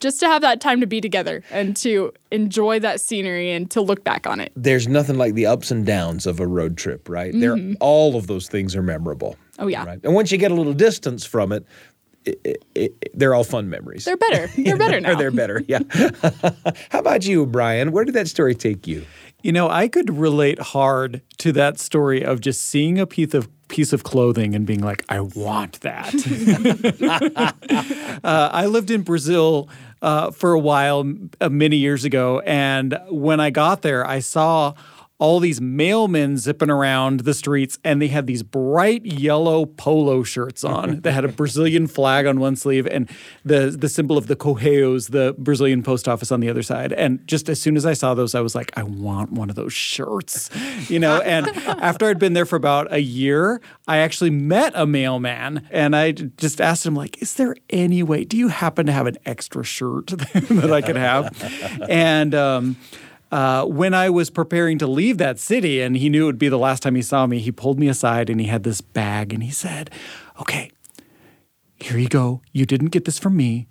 just 0.00 0.20
to 0.20 0.26
have 0.26 0.42
that 0.42 0.60
time 0.60 0.80
to 0.80 0.86
be 0.86 1.00
together 1.00 1.42
and 1.50 1.76
to 1.78 2.12
enjoy 2.30 2.78
that 2.80 3.00
scenery 3.00 3.52
and 3.52 3.70
to 3.70 3.80
look 3.80 4.04
back 4.04 4.26
on 4.26 4.40
it. 4.40 4.52
There's 4.56 4.88
nothing 4.88 5.16
like 5.16 5.34
the 5.34 5.46
ups 5.46 5.70
and 5.70 5.86
downs 5.86 6.26
of 6.26 6.40
a 6.40 6.46
road 6.46 6.76
trip, 6.76 7.08
right? 7.08 7.32
They're 7.32 7.56
mm-hmm. 7.56 7.74
all 7.80 8.16
of 8.16 8.26
those 8.26 8.48
things 8.48 8.76
are 8.76 8.82
memorable. 8.82 9.36
Oh, 9.58 9.66
yeah. 9.66 9.84
Right. 9.84 10.00
And 10.02 10.14
once 10.14 10.30
you 10.30 10.38
get 10.38 10.50
a 10.50 10.54
little 10.54 10.74
distance 10.74 11.24
from 11.24 11.52
it, 11.52 11.64
it, 12.26 12.40
it, 12.44 12.64
it 12.74 13.10
they're 13.14 13.34
all 13.34 13.44
fun 13.44 13.70
memories. 13.70 14.04
They're 14.04 14.16
better. 14.16 14.48
They're 14.56 14.76
better 14.76 15.00
now. 15.00 15.14
They're 15.14 15.30
better. 15.30 15.62
Yeah. 15.68 15.80
How 16.90 16.98
about 16.98 17.24
you, 17.24 17.46
Brian? 17.46 17.92
Where 17.92 18.04
did 18.04 18.14
that 18.14 18.28
story 18.28 18.54
take 18.54 18.86
you? 18.86 19.04
You 19.46 19.52
know, 19.52 19.70
I 19.70 19.86
could 19.86 20.18
relate 20.18 20.58
hard 20.58 21.22
to 21.38 21.52
that 21.52 21.78
story 21.78 22.24
of 22.24 22.40
just 22.40 22.62
seeing 22.62 22.98
a 22.98 23.06
piece 23.06 23.32
of 23.32 23.48
piece 23.68 23.92
of 23.92 24.02
clothing 24.02 24.56
and 24.56 24.66
being 24.66 24.82
like, 24.82 25.04
I 25.08 25.20
want 25.20 25.82
that. 25.82 26.12
uh, 28.24 28.50
I 28.52 28.66
lived 28.66 28.90
in 28.90 29.02
Brazil 29.02 29.68
uh, 30.02 30.32
for 30.32 30.52
a 30.52 30.58
while 30.58 31.04
uh, 31.40 31.48
many 31.48 31.76
years 31.76 32.04
ago, 32.04 32.40
and 32.40 32.98
when 33.08 33.38
I 33.38 33.50
got 33.50 33.82
there, 33.82 34.04
I 34.04 34.18
saw 34.18 34.74
all 35.18 35.40
these 35.40 35.60
mailmen 35.60 36.36
zipping 36.36 36.70
around 36.70 37.20
the 37.20 37.32
streets, 37.32 37.78
and 37.82 38.02
they 38.02 38.08
had 38.08 38.26
these 38.26 38.42
bright 38.42 39.04
yellow 39.06 39.64
polo 39.64 40.22
shirts 40.22 40.62
on 40.62 41.00
that 41.02 41.12
had 41.12 41.24
a 41.24 41.28
Brazilian 41.28 41.86
flag 41.86 42.26
on 42.26 42.38
one 42.38 42.56
sleeve 42.56 42.86
and 42.86 43.08
the 43.44 43.74
the 43.78 43.88
symbol 43.88 44.18
of 44.18 44.26
the 44.26 44.36
Correios, 44.36 45.10
the 45.10 45.34
Brazilian 45.38 45.82
post 45.82 46.06
office, 46.06 46.30
on 46.30 46.40
the 46.40 46.50
other 46.50 46.62
side. 46.62 46.92
And 46.92 47.26
just 47.26 47.48
as 47.48 47.60
soon 47.60 47.76
as 47.76 47.86
I 47.86 47.94
saw 47.94 48.14
those, 48.14 48.34
I 48.34 48.40
was 48.40 48.54
like, 48.54 48.70
I 48.76 48.82
want 48.82 49.32
one 49.32 49.48
of 49.48 49.56
those 49.56 49.72
shirts, 49.72 50.50
you 50.90 50.98
know. 50.98 51.20
And 51.22 51.48
after 51.66 52.06
I'd 52.06 52.18
been 52.18 52.34
there 52.34 52.46
for 52.46 52.56
about 52.56 52.92
a 52.92 53.00
year, 53.00 53.62
I 53.88 53.98
actually 53.98 54.30
met 54.30 54.72
a 54.74 54.86
mailman, 54.86 55.66
and 55.70 55.96
I 55.96 56.12
just 56.12 56.60
asked 56.60 56.84
him 56.84 56.94
like, 56.94 57.22
"Is 57.22 57.34
there 57.34 57.56
any 57.70 58.02
way? 58.02 58.24
Do 58.24 58.36
you 58.36 58.48
happen 58.48 58.86
to 58.86 58.92
have 58.92 59.06
an 59.06 59.16
extra 59.24 59.64
shirt 59.64 60.08
that 60.08 60.72
I 60.72 60.82
could 60.82 60.96
have?" 60.96 61.34
and 61.88 62.34
um, 62.34 62.76
uh, 63.32 63.64
when 63.64 63.94
I 63.94 64.10
was 64.10 64.30
preparing 64.30 64.78
to 64.78 64.86
leave 64.86 65.18
that 65.18 65.38
city 65.38 65.80
and 65.80 65.96
he 65.96 66.08
knew 66.08 66.24
it 66.24 66.26
would 66.26 66.38
be 66.38 66.48
the 66.48 66.58
last 66.58 66.82
time 66.82 66.94
he 66.94 67.02
saw 67.02 67.26
me, 67.26 67.38
he 67.40 67.50
pulled 67.52 67.78
me 67.78 67.88
aside 67.88 68.30
and 68.30 68.40
he 68.40 68.46
had 68.46 68.62
this 68.62 68.80
bag 68.80 69.32
and 69.32 69.42
he 69.42 69.50
said, 69.50 69.90
Okay, 70.40 70.70
here 71.76 71.98
you 71.98 72.08
go. 72.08 72.42
You 72.52 72.66
didn't 72.66 72.88
get 72.88 73.04
this 73.04 73.18
from 73.18 73.36
me. 73.36 73.66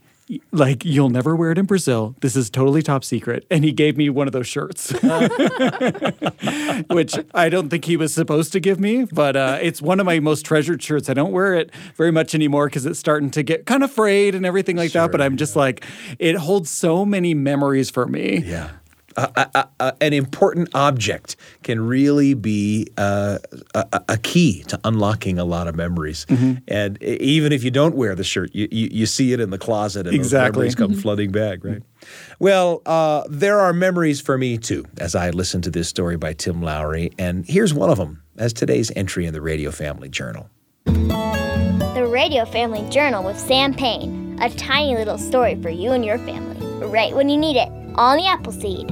Like, 0.52 0.84
you'll 0.84 1.12
never 1.12 1.36
wear 1.36 1.52
it 1.52 1.60
in 1.60 1.66
Brazil. 1.66 2.16
This 2.22 2.36
is 2.36 2.50
totally 2.50 2.82
top 2.82 3.04
secret. 3.04 3.46
And 3.52 3.64
he 3.64 3.72
gave 3.72 3.96
me 3.96 4.10
one 4.10 4.26
of 4.26 4.34
those 4.34 4.48
shirts, 4.48 4.90
which 6.90 7.16
I 7.36 7.48
don't 7.48 7.70
think 7.70 7.86
he 7.86 7.96
was 7.96 8.12
supposed 8.12 8.52
to 8.54 8.60
give 8.60 8.80
me, 8.80 9.06
but 9.06 9.36
uh, 9.36 9.60
it's 9.62 9.84
one 9.84 10.00
of 10.00 10.08
my 10.08 10.20
most 10.20 10.44
treasured 10.44 10.82
shirts. 10.82 11.12
I 11.12 11.14
don't 11.14 11.32
wear 11.32 11.54
it 11.54 11.70
very 11.94 12.12
much 12.12 12.34
anymore 12.34 12.66
because 12.66 12.88
it's 12.88 12.98
starting 12.98 13.30
to 13.32 13.44
get 13.44 13.68
kind 13.68 13.84
of 13.84 13.92
frayed 13.92 14.34
and 14.34 14.48
everything 14.48 14.78
like 14.78 14.94
that. 14.94 15.12
But 15.12 15.22
I'm 15.22 15.38
just 15.38 15.56
like, 15.56 15.86
it 16.18 16.38
holds 16.38 16.72
so 16.72 17.06
many 17.06 17.36
memories 17.36 17.92
for 17.92 18.08
me. 18.08 18.40
Yeah. 18.48 18.72
A, 19.18 19.50
a, 19.56 19.68
a, 19.80 19.94
an 20.02 20.12
important 20.14 20.70
object 20.74 21.36
can 21.64 21.80
really 21.80 22.34
be 22.34 22.88
uh, 22.98 23.38
a, 23.74 23.86
a- 23.94 24.04
a 24.10 24.18
key 24.18 24.64
to 24.64 24.80
unlocking 24.84 25.40
a 25.40 25.46
lot 25.46 25.68
of 25.68 25.76
memories. 25.76 26.26
And 26.68 27.02
e- 27.02 27.18
even 27.22 27.54
if 27.54 27.64
you 27.64 27.72
don't 27.72 27.96
wear 27.96 28.14
the 28.16 28.24
shirt, 28.26 28.54
you, 28.54 28.68
you, 28.72 28.90
you 28.92 29.06
see 29.06 29.32
it 29.34 29.40
in 29.40 29.50
the 29.52 29.58
closet 29.58 30.06
and 30.08 30.16
Exactly. 30.16 30.66
those 30.68 30.78
memories 30.78 30.96
come 30.96 31.02
flooding 31.02 31.32
back, 31.32 31.64
right? 31.64 31.82
Well, 32.40 32.82
uh, 32.86 33.24
there 33.30 33.60
are 33.62 33.72
memories 33.74 34.20
for 34.22 34.38
me 34.38 34.58
too 34.58 34.86
as 34.98 35.16
I 35.16 35.30
listen 35.30 35.62
to 35.62 35.72
this 35.72 35.88
story 35.88 36.18
by 36.18 36.34
Tim 36.34 36.62
Lowry. 36.62 37.12
And 37.18 37.46
here's 37.48 37.74
one 37.74 37.90
of 37.90 37.98
them 37.98 38.22
as 38.38 38.52
today's 38.54 38.92
entry 38.96 39.26
in 39.26 39.34
the 39.34 39.42
Radio 39.42 39.72
Family 39.72 40.10
Journal. 40.10 40.50
The 40.86 42.06
Radio 42.10 42.44
Family 42.46 42.88
Journal 42.90 43.24
with 43.24 43.40
Sam 43.40 43.74
Payne. 43.74 44.38
A 44.42 44.50
tiny 44.50 44.96
little 44.98 45.18
story 45.18 45.56
for 45.62 45.70
you 45.70 45.92
and 45.94 46.04
your 46.04 46.18
family, 46.20 46.60
right 46.86 47.16
when 47.16 47.30
you 47.30 47.38
need 47.38 47.56
it, 47.56 47.70
on 47.96 48.18
the 48.18 48.26
Appleseed. 48.28 48.92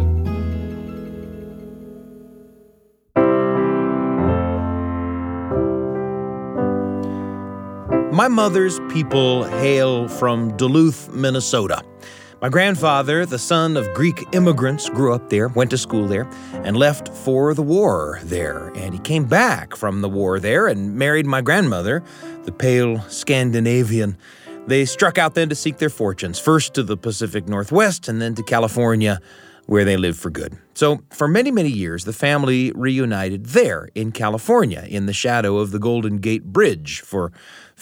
My 8.14 8.28
mother's 8.28 8.80
people 8.90 9.44
hail 9.44 10.08
from 10.08 10.56
Duluth, 10.56 11.12
Minnesota. 11.16 11.82
My 12.44 12.50
grandfather, 12.50 13.26
the 13.26 13.40
son 13.40 13.76
of 13.76 13.92
Greek 13.96 14.24
immigrants, 14.34 14.88
grew 14.88 15.16
up 15.16 15.32
there, 15.32 15.48
went 15.48 15.72
to 15.72 15.80
school 15.80 16.08
there, 16.08 16.30
and 16.64 16.78
left 16.78 17.10
for 17.10 17.56
the 17.56 17.64
war 17.64 18.20
there. 18.26 18.68
And 18.76 18.94
he 18.94 19.00
came 19.00 19.26
back 19.26 19.76
from 19.76 20.02
the 20.02 20.10
war 20.10 20.40
there 20.40 20.68
and 20.68 20.96
married 20.96 21.26
my 21.26 21.42
grandmother, 21.42 22.04
the 22.44 22.52
pale 22.52 23.02
Scandinavian. 23.10 24.16
They 24.68 24.86
struck 24.86 25.18
out 25.18 25.34
then 25.34 25.50
to 25.50 25.56
seek 25.56 25.80
their 25.80 25.90
fortunes, 25.90 26.38
first 26.38 26.76
to 26.76 26.84
the 26.84 26.96
Pacific 26.96 27.48
Northwest 27.48 28.08
and 28.08 28.22
then 28.22 28.36
to 28.36 28.44
California, 28.44 29.22
where 29.66 29.86
they 29.86 29.98
lived 29.98 30.20
for 30.20 30.30
good. 30.30 30.56
So, 30.76 31.02
for 31.10 31.28
many, 31.28 31.50
many 31.50 31.70
years, 31.70 32.06
the 32.06 32.14
family 32.14 32.72
reunited 32.76 33.48
there 33.48 33.90
in 33.96 34.12
California 34.12 34.86
in 34.88 35.08
the 35.08 35.14
shadow 35.14 35.58
of 35.58 35.72
the 35.72 35.80
Golden 35.80 36.18
Gate 36.18 36.44
Bridge 36.44 37.00
for 37.02 37.32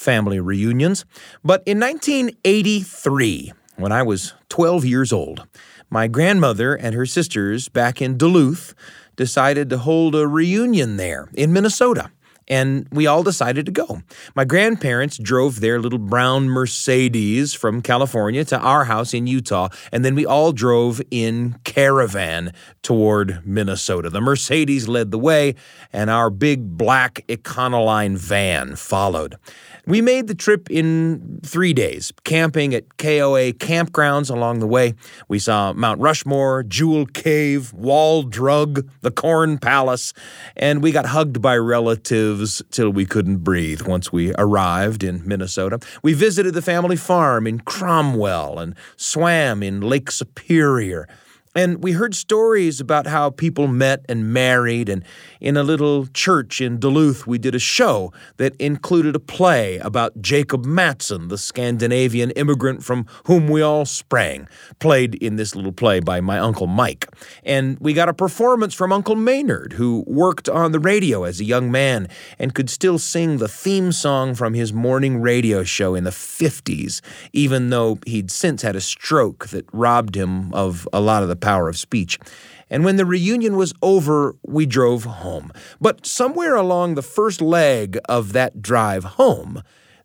family 0.02 0.40
reunions. 0.40 1.06
But 1.44 1.64
in 1.66 1.80
1983, 1.80 3.54
when 3.78 3.92
I 3.92 4.04
was 4.04 4.34
12 4.50 4.84
years 4.86 5.14
old, 5.14 5.48
my 5.90 6.08
grandmother 6.08 6.74
and 6.76 6.96
her 6.96 7.06
sisters 7.06 7.70
back 7.70 8.02
in 8.02 8.18
Duluth 8.18 8.74
decided 9.16 9.70
to 9.70 9.78
hold 9.78 10.16
a 10.16 10.28
reunion 10.28 10.98
there 10.98 11.30
in 11.34 11.54
Minnesota. 11.54 12.12
And 12.48 12.88
we 12.92 13.08
all 13.08 13.24
decided 13.24 13.66
to 13.68 13.72
go. 13.72 14.02
My 14.36 14.44
grandparents 14.44 15.18
drove 15.18 15.62
their 15.62 15.80
little 15.80 16.00
brown 16.00 16.50
Mercedes 16.50 17.54
from 17.54 17.82
California 17.82 18.44
to 18.46 18.60
our 18.60 18.86
house 18.86 19.14
in 19.14 19.28
Utah, 19.28 19.70
and 19.92 20.04
then 20.04 20.16
we 20.16 20.26
all 20.26 20.52
drove 20.52 21.02
in 21.12 21.56
caravan 21.64 22.52
toward 22.82 23.46
Minnesota. 23.46 24.10
The 24.10 24.20
Mercedes 24.20 24.90
led 24.90 25.12
the 25.12 25.20
way, 25.20 25.56
and 25.94 26.10
our 26.10 26.30
big 26.30 26.78
black 26.78 27.24
Econoline 27.30 28.18
van 28.18 28.76
followed. 28.76 29.36
We 29.88 30.02
made 30.02 30.28
the 30.28 30.36
trip 30.36 30.70
in 30.70 31.40
three 31.44 31.74
days, 31.74 32.14
camping 32.24 32.76
at 32.76 32.98
KOA 32.98 33.54
campgrounds 33.54 34.30
along 34.30 34.60
the 34.60 34.68
way. 34.68 34.94
We 35.28 35.40
saw 35.40 35.74
Mount 35.74 36.00
Rushmore, 36.00 36.64
Jewel 36.64 37.08
Cave, 37.08 37.74
Wall 37.74 38.24
Drug, 38.24 38.88
the 39.02 39.12
Corn 39.12 39.58
Palace, 39.58 40.14
and 40.56 40.84
we 40.84 40.92
got 40.92 41.08
hugged 41.08 41.42
by 41.42 41.58
relatives 41.58 42.62
till 42.70 42.92
we 42.92 43.06
couldn't 43.06 43.38
breathe 43.38 43.82
once 43.82 44.12
we 44.12 44.34
arrived 44.38 45.04
in 45.04 45.28
Minnesota. 45.28 45.80
We 46.04 46.14
visited 46.14 46.54
the 46.54 46.62
family 46.62 46.96
farm 46.96 47.48
in 47.48 47.62
Cromwell 47.62 48.60
and 48.60 48.76
swam 48.98 49.64
in 49.64 49.82
Lake 49.82 50.12
Superior. 50.12 51.08
And 51.54 51.84
we 51.84 51.92
heard 51.92 52.16
stories 52.16 52.80
about 52.80 53.08
how 53.08 53.30
people 53.30 53.68
met 53.68 54.06
and 54.08 54.32
married. 54.32 54.88
And 54.88 55.04
in 55.42 55.58
a 55.58 55.64
little 55.64 56.08
church 56.08 56.62
in 56.62 56.80
Duluth, 56.80 57.28
we 57.28 57.38
did 57.38 57.54
a 57.54 57.60
show 57.60 58.14
that 58.38 58.56
included 58.56 59.18
a 59.18 59.20
play 59.20 59.78
about 59.80 60.22
Jacob 60.22 60.64
Matson, 60.64 61.28
the 61.28 61.38
Scandinavian 61.38 62.32
immigrant 62.32 62.86
from 62.86 63.06
whom 63.26 63.50
we 63.50 63.62
all 63.62 63.84
sprang, 63.84 64.48
played 64.80 65.16
in 65.16 65.36
this 65.36 65.54
little 65.54 65.74
play 65.74 66.00
by 66.00 66.22
my 66.22 66.40
Uncle 66.40 66.68
Mike. 66.68 67.10
And 67.44 67.78
we 67.82 67.94
got 67.94 68.08
a 68.08 68.14
performance 68.14 68.74
from 68.74 68.94
Uncle 68.94 69.18
Maynard, 69.18 69.74
who 69.74 70.06
worked 70.08 70.48
on 70.48 70.72
the 70.72 70.80
radio 70.80 71.26
as 71.26 71.42
a 71.42 71.46
young 71.46 71.70
man 71.70 72.08
and 72.40 72.56
could 72.56 72.70
still 72.70 72.98
sing 72.98 73.40
the 73.40 73.50
theme 73.50 73.92
song 73.92 74.36
from 74.36 74.54
his 74.54 74.72
morning 74.72 75.22
radio 75.22 75.66
show 75.66 75.96
in 75.96 76.06
the 76.06 76.12
50s, 76.12 77.02
even 77.34 77.72
though 77.72 78.00
he'd 78.06 78.32
since 78.32 78.62
had 78.62 78.78
a 78.78 78.82
stroke 78.82 79.48
that 79.48 79.66
robbed 79.74 80.16
him 80.16 80.54
of 80.54 80.88
a 80.94 81.02
lot 81.02 81.24
of 81.24 81.30
the 81.30 81.41
power 81.42 81.68
of 81.68 81.78
speech. 81.78 82.20
And 82.70 82.86
when 82.86 82.96
the 82.96 83.06
reunion 83.06 83.58
was 83.58 83.74
over, 83.82 84.36
we 84.44 84.66
drove 84.66 85.04
home. 85.04 85.52
But 85.82 86.06
somewhere 86.06 86.56
along 86.56 86.96
the 86.96 87.02
first 87.02 87.42
leg 87.42 87.98
of 88.08 88.32
that 88.34 88.62
drive 88.62 89.04
home, 89.04 89.62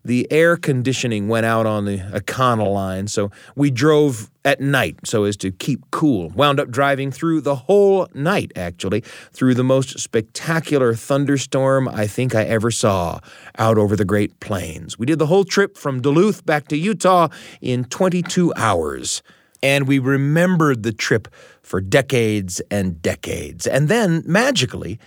the 0.06 0.30
air 0.30 0.56
conditioning 0.56 1.26
went 1.26 1.46
out 1.46 1.66
on 1.66 1.84
the 1.84 1.98
Econoline, 1.98 3.08
so 3.08 3.32
we 3.56 3.72
drove 3.72 4.30
at 4.44 4.60
night 4.60 5.00
so 5.04 5.24
as 5.24 5.36
to 5.38 5.50
keep 5.50 5.90
cool. 5.90 6.30
Wound 6.30 6.60
up 6.60 6.70
driving 6.70 7.10
through 7.10 7.40
the 7.40 7.56
whole 7.56 8.06
night, 8.14 8.52
actually, 8.54 9.00
through 9.32 9.54
the 9.54 9.64
most 9.64 9.98
spectacular 9.98 10.94
thunderstorm 10.94 11.88
I 11.88 12.06
think 12.06 12.36
I 12.36 12.44
ever 12.44 12.70
saw 12.70 13.18
out 13.58 13.78
over 13.78 13.96
the 13.96 14.04
Great 14.04 14.38
Plains. 14.38 14.96
We 14.96 15.06
did 15.06 15.18
the 15.18 15.26
whole 15.26 15.44
trip 15.44 15.76
from 15.76 16.00
Duluth 16.00 16.46
back 16.46 16.68
to 16.68 16.76
Utah 16.76 17.26
in 17.60 17.84
22 17.84 18.52
hours. 18.56 19.24
And 19.62 19.88
we 19.88 19.98
remembered 19.98 20.82
the 20.82 20.92
trip 20.92 21.28
for 21.62 21.80
decades 21.80 22.60
and 22.70 23.00
decades. 23.02 23.66
And 23.66 23.88
then, 23.88 24.22
magically, 24.26 24.98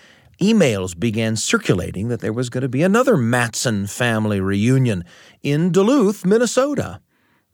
emails 0.41 0.97
began 0.97 1.35
circulating 1.35 2.07
that 2.09 2.21
there 2.21 2.33
was 2.33 2.49
going 2.49 2.61
to 2.61 2.69
be 2.69 2.83
another 2.83 3.17
Matson 3.17 3.87
family 3.87 4.39
reunion 4.39 5.03
in 5.43 5.71
Duluth, 5.71 6.25
Minnesota. 6.25 6.99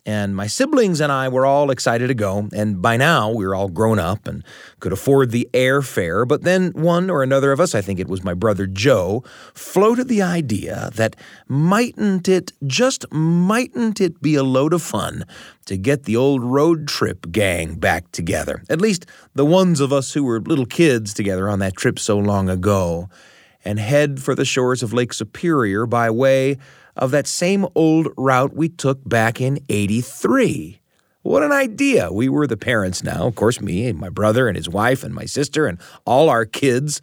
And 0.07 0.35
my 0.35 0.45
siblings 0.45 1.01
and 1.01 1.11
I 1.11 1.29
were 1.29 1.47
all 1.47 1.71
excited 1.71 2.07
to 2.07 2.13
go, 2.13 2.47
and 2.53 2.79
by 2.79 2.95
now 2.95 3.31
we 3.31 3.43
were 3.43 3.55
all 3.55 3.69
grown 3.69 3.97
up 3.97 4.27
and 4.27 4.43
could 4.79 4.93
afford 4.93 5.31
the 5.31 5.49
airfare. 5.51 6.27
But 6.27 6.43
then 6.43 6.71
one 6.73 7.09
or 7.09 7.23
another 7.23 7.51
of 7.51 7.59
us, 7.59 7.73
I 7.73 7.81
think 7.81 7.99
it 7.99 8.07
was 8.07 8.23
my 8.23 8.35
brother 8.35 8.67
Joe, 8.67 9.23
floated 9.55 10.07
the 10.07 10.21
idea 10.21 10.91
that 10.93 11.15
mightn't 11.47 12.29
it, 12.29 12.53
just 12.67 13.11
mightn't 13.11 13.99
it 13.99 14.21
be 14.21 14.35
a 14.35 14.43
load 14.43 14.73
of 14.73 14.83
fun 14.83 15.25
to 15.65 15.75
get 15.75 16.03
the 16.03 16.15
old 16.15 16.43
road 16.43 16.87
trip 16.87 17.31
gang 17.31 17.73
back 17.73 18.11
together? 18.11 18.61
At 18.69 18.81
least 18.81 19.07
the 19.33 19.45
ones 19.45 19.79
of 19.79 19.91
us 19.91 20.13
who 20.13 20.23
were 20.23 20.39
little 20.39 20.67
kids 20.67 21.15
together 21.15 21.49
on 21.49 21.57
that 21.59 21.75
trip 21.75 21.97
so 21.97 22.19
long 22.19 22.47
ago, 22.47 23.09
and 23.63 23.79
head 23.79 24.21
for 24.21 24.35
the 24.35 24.45
shores 24.45 24.83
of 24.83 24.93
Lake 24.93 25.13
Superior 25.13 25.87
by 25.87 26.11
way 26.11 26.59
of 26.95 27.11
that 27.11 27.27
same 27.27 27.65
old 27.75 28.07
route 28.17 28.55
we 28.55 28.69
took 28.69 29.07
back 29.07 29.41
in 29.41 29.59
83. 29.69 30.79
What 31.21 31.43
an 31.43 31.51
idea. 31.51 32.11
We 32.11 32.29
were 32.29 32.45
the 32.45 32.57
parents 32.57 33.03
now, 33.03 33.25
of 33.25 33.35
course, 33.35 33.59
me 33.59 33.87
and 33.87 33.97
my 33.97 34.09
brother 34.09 34.47
and 34.47 34.55
his 34.55 34.69
wife 34.69 35.03
and 35.03 35.13
my 35.13 35.25
sister 35.25 35.65
and 35.65 35.79
all 36.05 36.29
our 36.29 36.45
kids. 36.45 37.01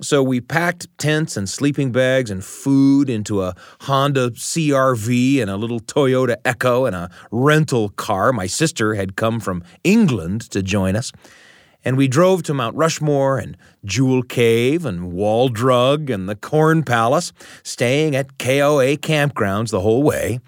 So 0.00 0.22
we 0.22 0.40
packed 0.40 0.86
tents 0.98 1.36
and 1.36 1.48
sleeping 1.48 1.90
bags 1.90 2.30
and 2.30 2.44
food 2.44 3.08
into 3.08 3.42
a 3.42 3.54
Honda 3.82 4.30
CRV 4.30 5.40
and 5.40 5.50
a 5.50 5.56
little 5.56 5.80
Toyota 5.80 6.36
Echo 6.44 6.84
and 6.84 6.94
a 6.94 7.10
rental 7.30 7.88
car. 7.90 8.32
My 8.32 8.46
sister 8.46 8.94
had 8.94 9.16
come 9.16 9.40
from 9.40 9.64
England 9.82 10.42
to 10.50 10.62
join 10.62 10.94
us. 10.94 11.10
And 11.84 11.96
we 11.96 12.08
drove 12.08 12.42
to 12.44 12.54
Mount 12.54 12.76
Rushmore 12.76 13.38
and 13.38 13.56
Jewel 13.84 14.22
Cave 14.22 14.86
and 14.86 15.12
Wall 15.12 15.48
Drug 15.48 16.08
and 16.08 16.28
the 16.28 16.36
Corn 16.36 16.82
Palace, 16.82 17.32
staying 17.62 18.16
at 18.16 18.38
KOA 18.38 18.96
campgrounds 18.96 19.70
the 19.70 19.80
whole 19.80 20.02
way 20.02 20.40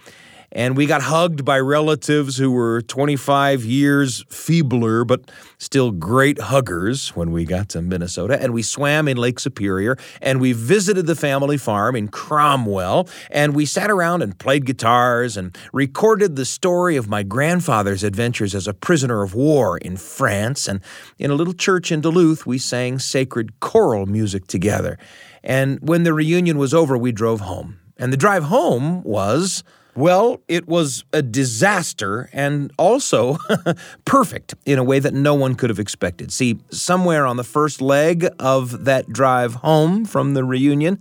and 0.56 0.74
we 0.74 0.86
got 0.86 1.02
hugged 1.02 1.44
by 1.44 1.60
relatives 1.60 2.38
who 2.38 2.50
were 2.50 2.80
25 2.80 3.62
years 3.62 4.24
feebler 4.30 5.04
but 5.04 5.30
still 5.58 5.90
great 5.90 6.40
huggers 6.40 7.10
when 7.10 7.30
we 7.30 7.44
got 7.44 7.68
to 7.68 7.82
Minnesota. 7.82 8.40
And 8.40 8.54
we 8.54 8.62
swam 8.62 9.06
in 9.06 9.18
Lake 9.18 9.38
Superior 9.38 9.98
and 10.22 10.40
we 10.40 10.54
visited 10.54 11.06
the 11.06 11.14
family 11.14 11.58
farm 11.58 11.94
in 11.94 12.08
Cromwell 12.08 13.06
and 13.30 13.54
we 13.54 13.66
sat 13.66 13.90
around 13.90 14.22
and 14.22 14.38
played 14.38 14.64
guitars 14.64 15.36
and 15.36 15.54
recorded 15.74 16.36
the 16.36 16.46
story 16.46 16.96
of 16.96 17.06
my 17.06 17.22
grandfather's 17.22 18.02
adventures 18.02 18.54
as 18.54 18.66
a 18.66 18.72
prisoner 18.72 19.22
of 19.22 19.34
war 19.34 19.76
in 19.76 19.98
France. 19.98 20.66
And 20.68 20.80
in 21.18 21.30
a 21.30 21.34
little 21.34 21.52
church 21.52 21.92
in 21.92 22.00
Duluth, 22.00 22.46
we 22.46 22.56
sang 22.56 22.98
sacred 22.98 23.60
choral 23.60 24.06
music 24.06 24.46
together. 24.46 24.98
And 25.44 25.78
when 25.82 26.04
the 26.04 26.14
reunion 26.14 26.56
was 26.56 26.72
over, 26.72 26.96
we 26.96 27.12
drove 27.12 27.40
home. 27.40 27.78
And 27.98 28.10
the 28.10 28.16
drive 28.16 28.44
home 28.44 29.02
was 29.02 29.62
well, 29.96 30.42
it 30.46 30.68
was 30.68 31.04
a 31.12 31.22
disaster 31.22 32.28
and 32.32 32.70
also 32.78 33.38
perfect 34.04 34.54
in 34.66 34.78
a 34.78 34.84
way 34.84 34.98
that 34.98 35.14
no 35.14 35.34
one 35.34 35.54
could 35.54 35.70
have 35.70 35.78
expected. 35.78 36.30
See, 36.30 36.58
somewhere 36.70 37.26
on 37.26 37.38
the 37.38 37.44
first 37.44 37.80
leg 37.80 38.28
of 38.38 38.84
that 38.84 39.10
drive 39.10 39.54
home 39.54 40.04
from 40.04 40.34
the 40.34 40.44
reunion, 40.44 41.00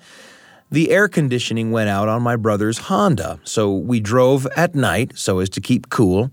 the 0.71 0.91
air 0.91 1.07
conditioning 1.07 1.71
went 1.71 1.89
out 1.89 2.07
on 2.07 2.21
my 2.21 2.37
brother's 2.37 2.77
Honda. 2.77 3.39
So 3.43 3.73
we 3.73 3.99
drove 3.99 4.47
at 4.55 4.75
night 4.75 5.11
so 5.15 5.39
as 5.39 5.49
to 5.49 5.61
keep 5.61 5.89
cool 5.89 6.31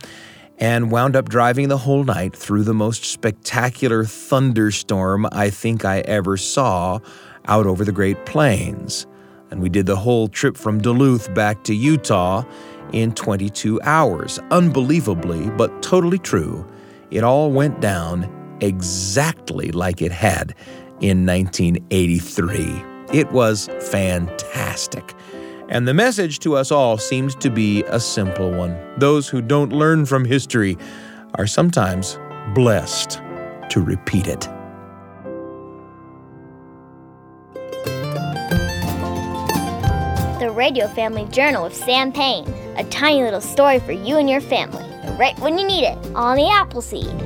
and 0.58 0.92
wound 0.92 1.16
up 1.16 1.28
driving 1.28 1.68
the 1.68 1.78
whole 1.78 2.04
night 2.04 2.36
through 2.36 2.62
the 2.62 2.74
most 2.74 3.04
spectacular 3.04 4.04
thunderstorm 4.04 5.26
I 5.32 5.50
think 5.50 5.84
I 5.84 6.00
ever 6.00 6.36
saw 6.36 7.00
out 7.46 7.66
over 7.66 7.84
the 7.84 7.92
Great 7.92 8.24
Plains 8.24 9.06
and 9.52 9.60
we 9.60 9.68
did 9.68 9.84
the 9.84 9.96
whole 9.96 10.28
trip 10.28 10.56
from 10.56 10.80
Duluth 10.80 11.32
back 11.34 11.62
to 11.64 11.74
Utah 11.74 12.42
in 12.92 13.12
22 13.12 13.80
hours. 13.82 14.40
Unbelievably, 14.50 15.50
but 15.50 15.82
totally 15.82 16.18
true, 16.18 16.66
it 17.10 17.22
all 17.22 17.52
went 17.52 17.80
down 17.80 18.56
exactly 18.62 19.70
like 19.70 20.00
it 20.00 20.10
had 20.10 20.54
in 21.00 21.26
1983. 21.26 22.82
It 23.12 23.30
was 23.30 23.68
fantastic. 23.90 25.14
And 25.68 25.86
the 25.86 25.94
message 25.94 26.38
to 26.40 26.56
us 26.56 26.72
all 26.72 26.96
seems 26.96 27.34
to 27.36 27.50
be 27.50 27.82
a 27.84 28.00
simple 28.00 28.50
one. 28.50 28.76
Those 28.98 29.28
who 29.28 29.42
don't 29.42 29.72
learn 29.72 30.06
from 30.06 30.24
history 30.24 30.78
are 31.34 31.46
sometimes 31.46 32.18
blessed 32.54 33.20
to 33.68 33.82
repeat 33.82 34.26
it. 34.26 34.48
Radio 40.62 40.86
Family 40.86 41.24
Journal 41.32 41.64
with 41.64 41.74
Sam 41.74 42.12
Payne. 42.12 42.46
A 42.76 42.84
tiny 42.84 43.24
little 43.24 43.40
story 43.40 43.80
for 43.80 43.90
you 43.90 44.16
and 44.18 44.30
your 44.30 44.40
family, 44.40 44.84
right 45.18 45.36
when 45.40 45.58
you 45.58 45.66
need 45.66 45.82
it, 45.82 45.98
on 46.14 46.36
the 46.36 46.48
Appleseed. 46.48 47.18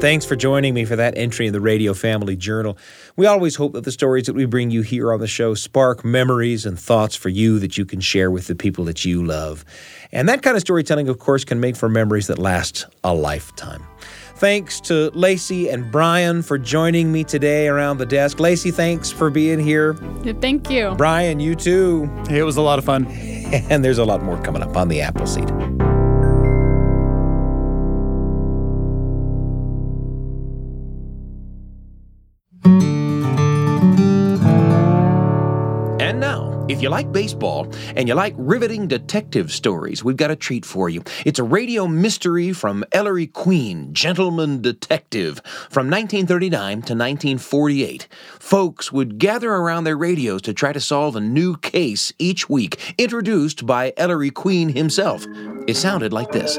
Thanks 0.00 0.24
for 0.24 0.36
joining 0.36 0.72
me 0.72 0.86
for 0.86 0.96
that 0.96 1.18
entry 1.18 1.46
in 1.46 1.52
the 1.52 1.60
Radio 1.60 1.92
Family 1.92 2.34
Journal. 2.34 2.78
We 3.16 3.26
always 3.26 3.56
hope 3.56 3.74
that 3.74 3.84
the 3.84 3.92
stories 3.92 4.24
that 4.24 4.32
we 4.32 4.46
bring 4.46 4.70
you 4.70 4.80
here 4.80 5.12
on 5.12 5.20
the 5.20 5.26
show 5.26 5.52
spark 5.52 6.02
memories 6.02 6.64
and 6.64 6.78
thoughts 6.78 7.14
for 7.14 7.28
you 7.28 7.58
that 7.58 7.76
you 7.76 7.84
can 7.84 8.00
share 8.00 8.30
with 8.30 8.46
the 8.46 8.54
people 8.54 8.86
that 8.86 9.04
you 9.04 9.22
love. 9.22 9.66
And 10.12 10.26
that 10.30 10.40
kind 10.40 10.56
of 10.56 10.62
storytelling, 10.62 11.10
of 11.10 11.18
course, 11.18 11.44
can 11.44 11.60
make 11.60 11.76
for 11.76 11.90
memories 11.90 12.26
that 12.28 12.38
last 12.38 12.86
a 13.04 13.12
lifetime. 13.12 13.84
Thanks 14.36 14.80
to 14.82 15.10
Lacey 15.14 15.68
and 15.68 15.90
Brian 15.90 16.42
for 16.42 16.58
joining 16.58 17.12
me 17.12 17.24
today 17.24 17.68
around 17.68 17.98
the 17.98 18.06
desk. 18.06 18.40
Lacey, 18.40 18.70
thanks 18.70 19.10
for 19.10 19.30
being 19.30 19.60
here. 19.60 19.94
Thank 20.40 20.70
you. 20.70 20.94
Brian, 20.96 21.38
you 21.38 21.54
too. 21.54 22.06
Hey, 22.28 22.38
it 22.38 22.44
was 22.44 22.56
a 22.56 22.62
lot 22.62 22.78
of 22.78 22.84
fun. 22.84 23.06
and 23.70 23.84
there's 23.84 23.98
a 23.98 24.04
lot 24.04 24.22
more 24.22 24.40
coming 24.42 24.62
up 24.62 24.76
on 24.76 24.88
the 24.88 25.00
Appleseed. 25.00 25.93
If 36.68 36.80
you 36.80 36.88
like 36.88 37.12
baseball 37.12 37.70
and 37.96 38.08
you 38.08 38.14
like 38.14 38.34
riveting 38.36 38.88
detective 38.88 39.52
stories, 39.52 40.02
we've 40.02 40.16
got 40.16 40.30
a 40.30 40.36
treat 40.36 40.64
for 40.64 40.88
you. 40.88 41.02
It's 41.26 41.38
a 41.38 41.44
radio 41.44 41.86
mystery 41.86 42.52
from 42.52 42.84
Ellery 42.92 43.26
Queen, 43.26 43.92
Gentleman 43.92 44.62
Detective, 44.62 45.40
from 45.70 45.90
1939 45.90 46.72
to 46.72 46.94
1948. 46.94 48.08
Folks 48.38 48.92
would 48.92 49.18
gather 49.18 49.52
around 49.52 49.84
their 49.84 49.96
radios 49.96 50.42
to 50.42 50.54
try 50.54 50.72
to 50.72 50.80
solve 50.80 51.16
a 51.16 51.20
new 51.20 51.56
case 51.56 52.12
each 52.18 52.48
week, 52.48 52.94
introduced 52.98 53.66
by 53.66 53.92
Ellery 53.96 54.30
Queen 54.30 54.70
himself. 54.70 55.26
It 55.66 55.76
sounded 55.76 56.12
like 56.12 56.32
this. 56.32 56.58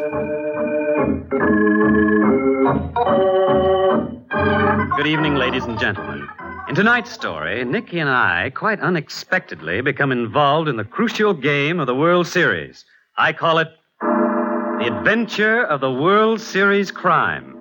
Good 4.97 5.07
evening, 5.07 5.35
ladies 5.35 5.63
and 5.65 5.79
gentlemen. 5.79 6.27
In 6.67 6.73
tonight's 6.73 7.11
story, 7.11 7.63
Nicky 7.63 7.99
and 7.99 8.09
I 8.09 8.49
quite 8.49 8.79
unexpectedly 8.79 9.81
become 9.81 10.11
involved 10.11 10.67
in 10.67 10.77
the 10.77 10.83
crucial 10.83 11.31
game 11.31 11.79
of 11.79 11.85
the 11.85 11.93
World 11.93 12.25
Series. 12.25 12.83
I 13.17 13.33
call 13.33 13.59
it 13.59 13.67
The 14.01 14.87
Adventure 14.97 15.63
of 15.63 15.79
the 15.79 15.91
World 15.91 16.41
Series 16.41 16.89
Crime. 16.89 17.51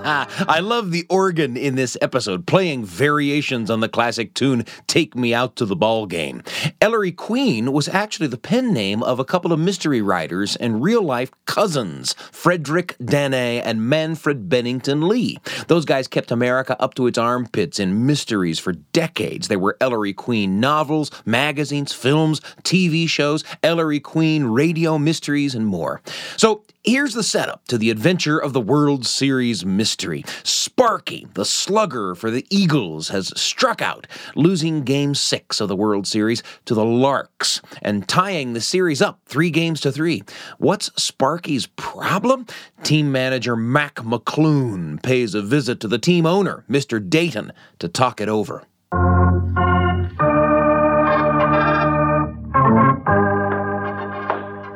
Ah, 0.06 0.28
I 0.46 0.60
love 0.60 0.90
the 0.90 1.06
organ 1.08 1.56
in 1.56 1.76
this 1.76 1.96
episode, 2.02 2.46
playing 2.46 2.84
variations 2.84 3.70
on 3.70 3.80
the 3.80 3.88
classic 3.88 4.34
tune 4.34 4.66
Take 4.86 5.16
Me 5.16 5.32
Out 5.32 5.56
to 5.56 5.64
the 5.64 5.74
Ball 5.74 6.04
Game. 6.04 6.42
Ellery 6.82 7.10
Queen 7.10 7.72
was 7.72 7.88
actually 7.88 8.26
the 8.26 8.36
pen 8.36 8.74
name 8.74 9.02
of 9.02 9.18
a 9.18 9.24
couple 9.24 9.50
of 9.50 9.58
mystery 9.58 10.02
writers 10.02 10.56
and 10.56 10.82
real 10.82 11.00
life 11.00 11.30
cousins, 11.46 12.12
Frederic 12.30 12.98
Dannay 12.98 13.62
and 13.64 13.88
Manfred 13.88 14.50
Bennington 14.50 15.08
Lee. 15.08 15.38
Those 15.68 15.86
guys 15.86 16.06
kept 16.06 16.30
America 16.30 16.76
up 16.78 16.92
to 16.96 17.06
its 17.06 17.16
armpits 17.16 17.80
in 17.80 18.04
mysteries 18.04 18.58
for 18.58 18.72
decades. 18.72 19.48
There 19.48 19.58
were 19.58 19.78
Ellery 19.80 20.12
Queen 20.12 20.60
novels, 20.60 21.10
magazines, 21.24 21.94
films, 21.94 22.42
TV 22.62 23.08
shows, 23.08 23.42
Ellery 23.62 24.00
Queen 24.00 24.44
radio 24.44 24.98
mysteries, 24.98 25.54
and 25.54 25.66
more. 25.66 26.02
So 26.36 26.62
Here's 26.86 27.14
the 27.14 27.22
setup 27.22 27.66
to 27.68 27.78
the 27.78 27.88
adventure 27.88 28.38
of 28.38 28.52
the 28.52 28.60
World 28.60 29.06
Series 29.06 29.64
mystery. 29.64 29.93
Sparky, 30.42 31.26
the 31.34 31.44
slugger 31.44 32.14
for 32.14 32.30
the 32.30 32.46
Eagles, 32.50 33.08
has 33.08 33.32
struck 33.40 33.80
out, 33.80 34.06
losing 34.34 34.82
game 34.82 35.14
six 35.14 35.60
of 35.60 35.68
the 35.68 35.76
World 35.76 36.06
Series 36.06 36.42
to 36.64 36.74
the 36.74 36.84
Larks 36.84 37.60
and 37.80 38.08
tying 38.08 38.52
the 38.52 38.60
series 38.60 39.00
up 39.00 39.20
three 39.26 39.50
games 39.50 39.80
to 39.82 39.92
three. 39.92 40.22
What's 40.58 40.90
Sparky's 41.00 41.66
problem? 41.66 42.46
Team 42.82 43.12
manager 43.12 43.56
Mac 43.56 43.96
McClune 43.96 45.02
pays 45.02 45.34
a 45.34 45.42
visit 45.42 45.80
to 45.80 45.88
the 45.88 45.98
team 45.98 46.26
owner, 46.26 46.64
Mr. 46.68 46.98
Dayton, 47.08 47.52
to 47.78 47.88
talk 47.88 48.20
it 48.20 48.28
over. 48.28 48.64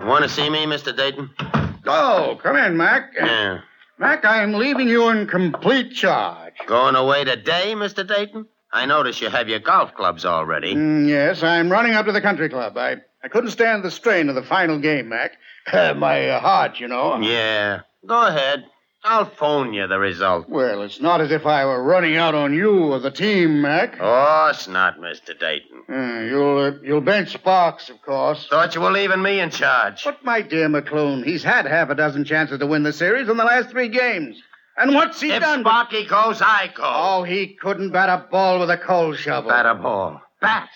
Want 0.07 0.23
to 0.23 0.29
see 0.29 0.49
me, 0.49 0.64
Mr. 0.64 0.97
Dayton? 0.97 1.31
Oh, 1.87 2.39
come 2.43 2.57
in, 2.57 2.77
Mac. 2.77 3.12
Yeah. 3.14 3.61
Mac, 4.01 4.24
I'm 4.24 4.53
leaving 4.53 4.88
you 4.88 5.09
in 5.09 5.26
complete 5.26 5.92
charge. 5.92 6.55
Going 6.66 6.94
away 6.94 7.24
today, 7.24 7.74
Mr. 7.74 8.07
Dayton? 8.07 8.46
I 8.72 8.86
notice 8.86 9.20
you 9.20 9.28
have 9.28 9.49
your 9.49 9.59
golf 9.59 9.92
clubs 9.94 10.24
already. 10.24 10.74
Mm, 10.74 11.09
yes, 11.09 11.42
I'm 11.42 11.70
running 11.70 11.94
up 11.94 12.07
to 12.07 12.12
the 12.12 12.20
country 12.20 12.49
club. 12.49 12.76
I, 12.76 12.99
I 13.24 13.28
couldn't 13.28 13.51
stand 13.51 13.82
the 13.82 13.90
strain 13.90 14.28
of 14.28 14.36
the 14.36 14.42
final 14.44 14.78
game, 14.78 15.09
Mac. 15.09 15.32
My 15.72 16.28
uh, 16.28 16.38
heart, 16.38 16.78
you 16.78 16.86
know. 16.86 17.18
Yeah. 17.20 17.80
Go 18.07 18.24
ahead. 18.24 18.66
I'll 19.05 19.30
phone 19.30 19.72
you 19.72 19.86
the 19.86 19.99
result. 19.99 20.49
Well, 20.49 20.82
it's 20.82 21.01
not 21.01 21.20
as 21.20 21.30
if 21.30 21.46
I 21.46 21.64
were 21.64 21.82
running 21.82 22.16
out 22.16 22.34
on 22.34 22.53
you 22.53 22.92
or 22.92 22.99
the 22.99 23.11
team, 23.11 23.62
Mac. 23.62 23.94
Of 23.94 23.99
course 24.01 24.68
not, 24.68 24.99
Mr. 24.99 25.38
Dayton. 25.38 25.84
Uh, 25.88 26.20
you'll 26.28 26.59
uh, 26.59 26.72
you'll 26.82 27.01
bench 27.01 27.32
Sparks, 27.32 27.88
of 27.90 28.03
course. 28.03 28.49
Thought 28.49 28.74
you 28.74 28.80
were 28.80 28.90
leaving 28.90 29.22
me 29.22 29.40
in 29.40 29.51
charge. 29.51 30.03
But 30.05 30.24
my 30.24 30.42
dear 30.42 30.68
McClune, 30.68 31.24
he's 31.24 31.44
had 31.44 31.66
half 31.66 31.90
a 31.90 31.94
dozen 31.94 32.24
chances 32.24 32.59
to 32.59 32.66
win 32.66 32.82
the 32.82 32.92
series 32.92 33.28
in 33.28 33.36
the 33.36 33.44
last 33.44 33.70
three 33.70 33.88
games. 33.88 34.36
And 34.76 34.94
what's 34.94 35.20
he 35.20 35.32
if 35.32 35.42
done? 35.42 35.61
If 35.61 35.66
Sparky 35.66 36.05
goes, 36.05 36.42
I 36.42 36.70
go. 36.74 36.82
Oh, 36.84 37.22
he 37.22 37.55
couldn't 37.61 37.90
bat 37.90 38.09
a 38.09 38.26
ball 38.30 38.61
with 38.61 38.70
a 38.70 38.78
coal 38.78 39.14
shovel. 39.14 39.51
Bat 39.51 39.66
a 39.66 39.74
ball. 39.74 40.20
Bat. 40.40 40.68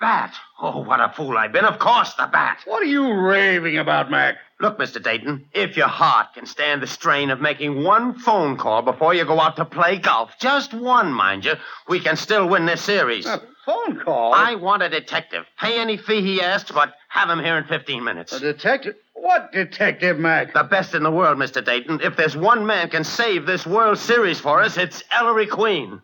Bat. 0.00 0.34
Oh, 0.62 0.82
what 0.82 1.00
a 1.00 1.10
fool 1.10 1.36
I've 1.36 1.52
been. 1.52 1.66
Of 1.66 1.78
course, 1.78 2.14
the 2.14 2.26
bat. 2.26 2.60
What 2.64 2.82
are 2.82 2.86
you 2.86 3.12
raving 3.12 3.76
about, 3.76 4.10
Mac? 4.10 4.36
Look, 4.58 4.78
Mr. 4.78 5.02
Dayton, 5.02 5.46
if 5.52 5.76
your 5.76 5.88
heart 5.88 6.28
can 6.34 6.46
stand 6.46 6.82
the 6.82 6.86
strain 6.86 7.30
of 7.30 7.40
making 7.40 7.84
one 7.84 8.18
phone 8.18 8.56
call 8.56 8.80
before 8.80 9.12
you 9.12 9.26
go 9.26 9.38
out 9.38 9.56
to 9.56 9.64
play 9.66 9.98
golf, 9.98 10.32
just 10.40 10.72
one, 10.72 11.12
mind 11.12 11.44
you, 11.44 11.54
we 11.88 12.00
can 12.00 12.16
still 12.16 12.48
win 12.48 12.64
this 12.64 12.80
series. 12.80 13.26
A 13.26 13.42
phone 13.66 14.00
call? 14.00 14.32
I 14.34 14.54
want 14.54 14.82
a 14.82 14.88
detective. 14.88 15.44
Pay 15.58 15.78
any 15.78 15.98
fee 15.98 16.22
he 16.22 16.40
asks, 16.40 16.70
but 16.70 16.94
have 17.10 17.28
him 17.28 17.38
here 17.38 17.58
in 17.58 17.64
15 17.64 18.02
minutes. 18.02 18.32
A 18.32 18.40
detective? 18.40 18.94
What 19.12 19.52
detective, 19.52 20.18
Mac? 20.18 20.54
The 20.54 20.62
best 20.64 20.94
in 20.94 21.02
the 21.02 21.10
world, 21.10 21.36
Mr. 21.36 21.62
Dayton. 21.62 22.00
If 22.02 22.16
there's 22.16 22.36
one 22.36 22.64
man 22.64 22.88
can 22.88 23.04
save 23.04 23.44
this 23.44 23.66
World 23.66 23.98
Series 23.98 24.40
for 24.40 24.62
us, 24.62 24.78
it's 24.78 25.02
Ellery 25.10 25.46
Queen. 25.46 26.00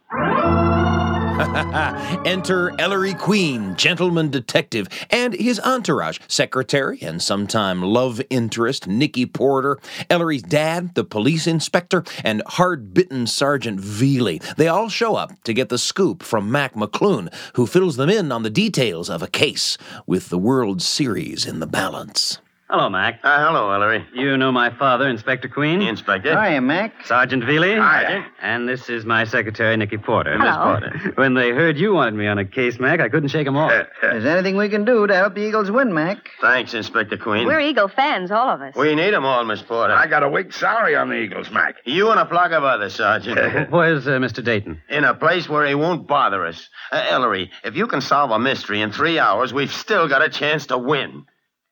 Enter 2.25 2.73
Ellery 2.81 3.13
Queen, 3.13 3.77
gentleman 3.77 4.31
detective, 4.31 4.89
and 5.11 5.35
his 5.35 5.61
entourage, 5.61 6.19
secretary 6.29 6.99
and 7.03 7.21
sometime 7.21 7.83
love 7.83 8.23
interest 8.31 8.87
Nicky 8.87 9.27
Porter, 9.27 9.79
Ellery's 10.09 10.43
dad, 10.43 10.95
the 10.95 11.05
police 11.05 11.47
inspector, 11.47 12.05
and 12.25 12.43
hard-bitten 12.47 13.27
Sergeant 13.27 13.79
Velie. 13.79 14.41
They 14.57 14.69
all 14.69 14.89
show 14.89 15.17
up 15.17 15.43
to 15.45 15.53
get 15.53 15.69
the 15.69 15.77
scoop 15.77 16.23
from 16.23 16.51
Mac 16.51 16.73
McClune, 16.73 17.31
who 17.55 17.67
fills 17.67 17.97
them 17.97 18.09
in 18.09 18.33
on 18.33 18.43
the 18.43 18.49
details 18.49 19.11
of 19.11 19.23
a 19.23 19.29
case 19.29 19.77
with 20.07 20.31
the 20.31 20.39
World 20.39 20.81
Series 20.81 21.45
in 21.45 21.61
the 21.61 21.67
balance. 21.67 22.39
Hello, 22.69 22.89
Mac. 22.91 23.21
Uh, 23.23 23.47
hello, 23.47 23.71
Ellery. 23.71 24.05
You 24.13 24.37
know 24.37 24.51
my 24.51 24.71
father, 24.77 25.07
Inspector 25.07 25.47
Queen? 25.51 25.83
Inspector. 25.83 26.29
Hiya, 26.29 26.61
Mac. 26.61 27.07
Sergeant 27.07 27.45
Velie? 27.45 27.75
Hiya. 27.75 28.27
And 28.43 28.69
this 28.69 28.89
is 28.91 29.05
my 29.05 29.23
secretary, 29.23 29.77
Nicky 29.77 29.99
Porter. 29.99 30.37
Hello. 30.37 30.45
Miss 30.81 30.91
Porter. 30.91 31.13
When 31.15 31.35
they 31.35 31.51
heard 31.51 31.79
you 31.79 31.93
wanted 31.95 32.15
me 32.15 32.27
on 32.27 32.39
a 32.39 32.45
case, 32.45 32.81
Mac, 32.81 32.99
I 32.99 33.09
couldn't 33.09 33.29
shake 33.29 33.47
'em 33.47 33.57
off. 33.57 33.71
Is 34.03 34.25
there 34.25 34.37
anything 34.37 34.57
we 34.57 34.69
can 34.69 34.85
do 34.85 35.07
to 35.07 35.15
help 35.15 35.37
the 35.37 35.43
Eagles 35.43 35.71
win, 35.71 35.95
Mac? 35.95 36.29
Thanks, 36.41 36.75
Inspector 36.75 37.17
Queen. 37.19 37.47
We're 37.47 37.61
Eagle 37.61 37.87
fans, 37.87 38.33
all 38.33 38.49
of 38.49 38.61
us. 38.61 38.75
We 38.75 38.97
need 38.97 39.15
'em 39.15 39.25
all, 39.25 39.45
Miss 39.45 39.63
Porter. 39.63 39.95
I 39.95 40.09
got 40.09 40.25
a 40.25 40.29
week's 40.29 40.57
salary 40.57 40.97
on 40.97 41.09
the 41.09 41.15
Eagles, 41.21 41.53
Mac. 41.53 41.77
You 41.85 42.11
and 42.11 42.19
a 42.19 42.27
flock 42.27 42.51
of 42.51 42.65
others, 42.65 42.97
Sergeant. 42.97 43.71
Where's 43.71 44.09
uh, 44.09 44.19
Mr. 44.19 44.43
Dayton? 44.43 44.83
In 44.89 45.05
a 45.05 45.15
place 45.15 45.49
where 45.49 45.65
he 45.65 45.77
won't 45.77 46.09
bother 46.09 46.45
us. 46.45 46.69
Uh, 46.91 47.05
Ellery, 47.11 47.53
if 47.63 47.77
you 47.77 47.87
can 47.87 48.01
solve 48.01 48.33
a 48.33 48.41
mystery 48.41 48.81
in 48.81 48.91
three 48.91 49.21
hours, 49.21 49.55
we've 49.55 49.73
still 49.73 50.09
got 50.09 50.21
a 50.23 50.29
chance 50.29 50.67
to 50.67 50.77
win. 50.79 51.27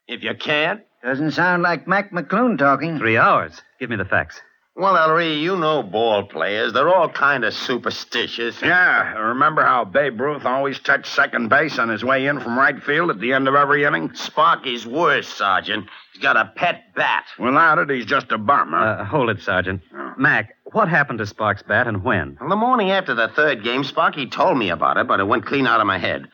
If 0.09 0.23
you 0.23 0.35
can't, 0.35 0.81
Doesn't 1.03 1.33
sound 1.33 1.63
like 1.63 1.87
Mac 1.89 2.11
McClune 2.13 2.59
talking. 2.59 2.99
Three 2.99 3.17
hours. 3.19 3.61
Give 3.81 3.91
me 3.91 3.97
the 3.97 4.05
facts. 4.05 4.41
well, 4.77 4.97
Ellery, 4.97 5.35
you 5.35 5.57
know 5.57 5.83
ball 5.83 6.25
players. 6.25 6.73
They're 6.73 6.89
all 6.95 7.09
kind 7.09 7.45
of 7.45 7.55
superstitious. 7.55 8.61
Yeah, 8.63 9.13
remember 9.15 9.63
how 9.63 9.85
Babe 9.85 10.21
Ruth 10.21 10.45
always 10.45 10.79
touched 10.81 11.07
second 11.07 11.49
base 11.49 11.79
on 11.79 11.89
his 11.89 12.03
way 12.05 12.27
in 12.27 12.41
from 12.41 12.59
right 12.59 12.83
field 12.83 13.11
at 13.11 13.21
the 13.21 13.33
end 13.33 13.49
of 13.49 13.55
every 13.55 13.85
inning? 13.85 14.15
Sparky's 14.15 14.87
worse, 14.87 15.29
Sergeant. 15.29 15.87
He's 16.13 16.23
got 16.23 16.37
a 16.37 16.53
pet 16.57 16.95
bat. 16.95 17.25
Without 17.39 17.79
it, 17.79 17.91
he's 17.91 18.07
just 18.07 18.33
a 18.33 18.39
bum, 18.39 18.71
huh? 18.71 18.77
Uh, 18.77 19.05
hold 19.05 19.31
it, 19.31 19.41
Sergeant. 19.43 19.81
Mac, 20.19 20.57
what 20.73 20.89
happened 20.89 21.19
to 21.19 21.27
Sparks' 21.27 21.63
bat 21.63 21.87
and 21.87 22.03
when? 22.05 22.37
Well, 22.41 22.49
the 22.51 22.57
morning 22.57 22.91
after 22.91 23.15
the 23.15 23.29
third 23.29 23.63
game, 23.65 23.85
Sparky 23.85 24.27
told 24.27 24.57
me 24.59 24.71
about 24.71 24.97
it, 24.97 25.07
but 25.09 25.21
it 25.21 25.25
went 25.25 25.47
clean 25.47 25.67
out 25.67 25.81
of 25.81 25.87
my 25.87 25.99
head. 25.99 26.27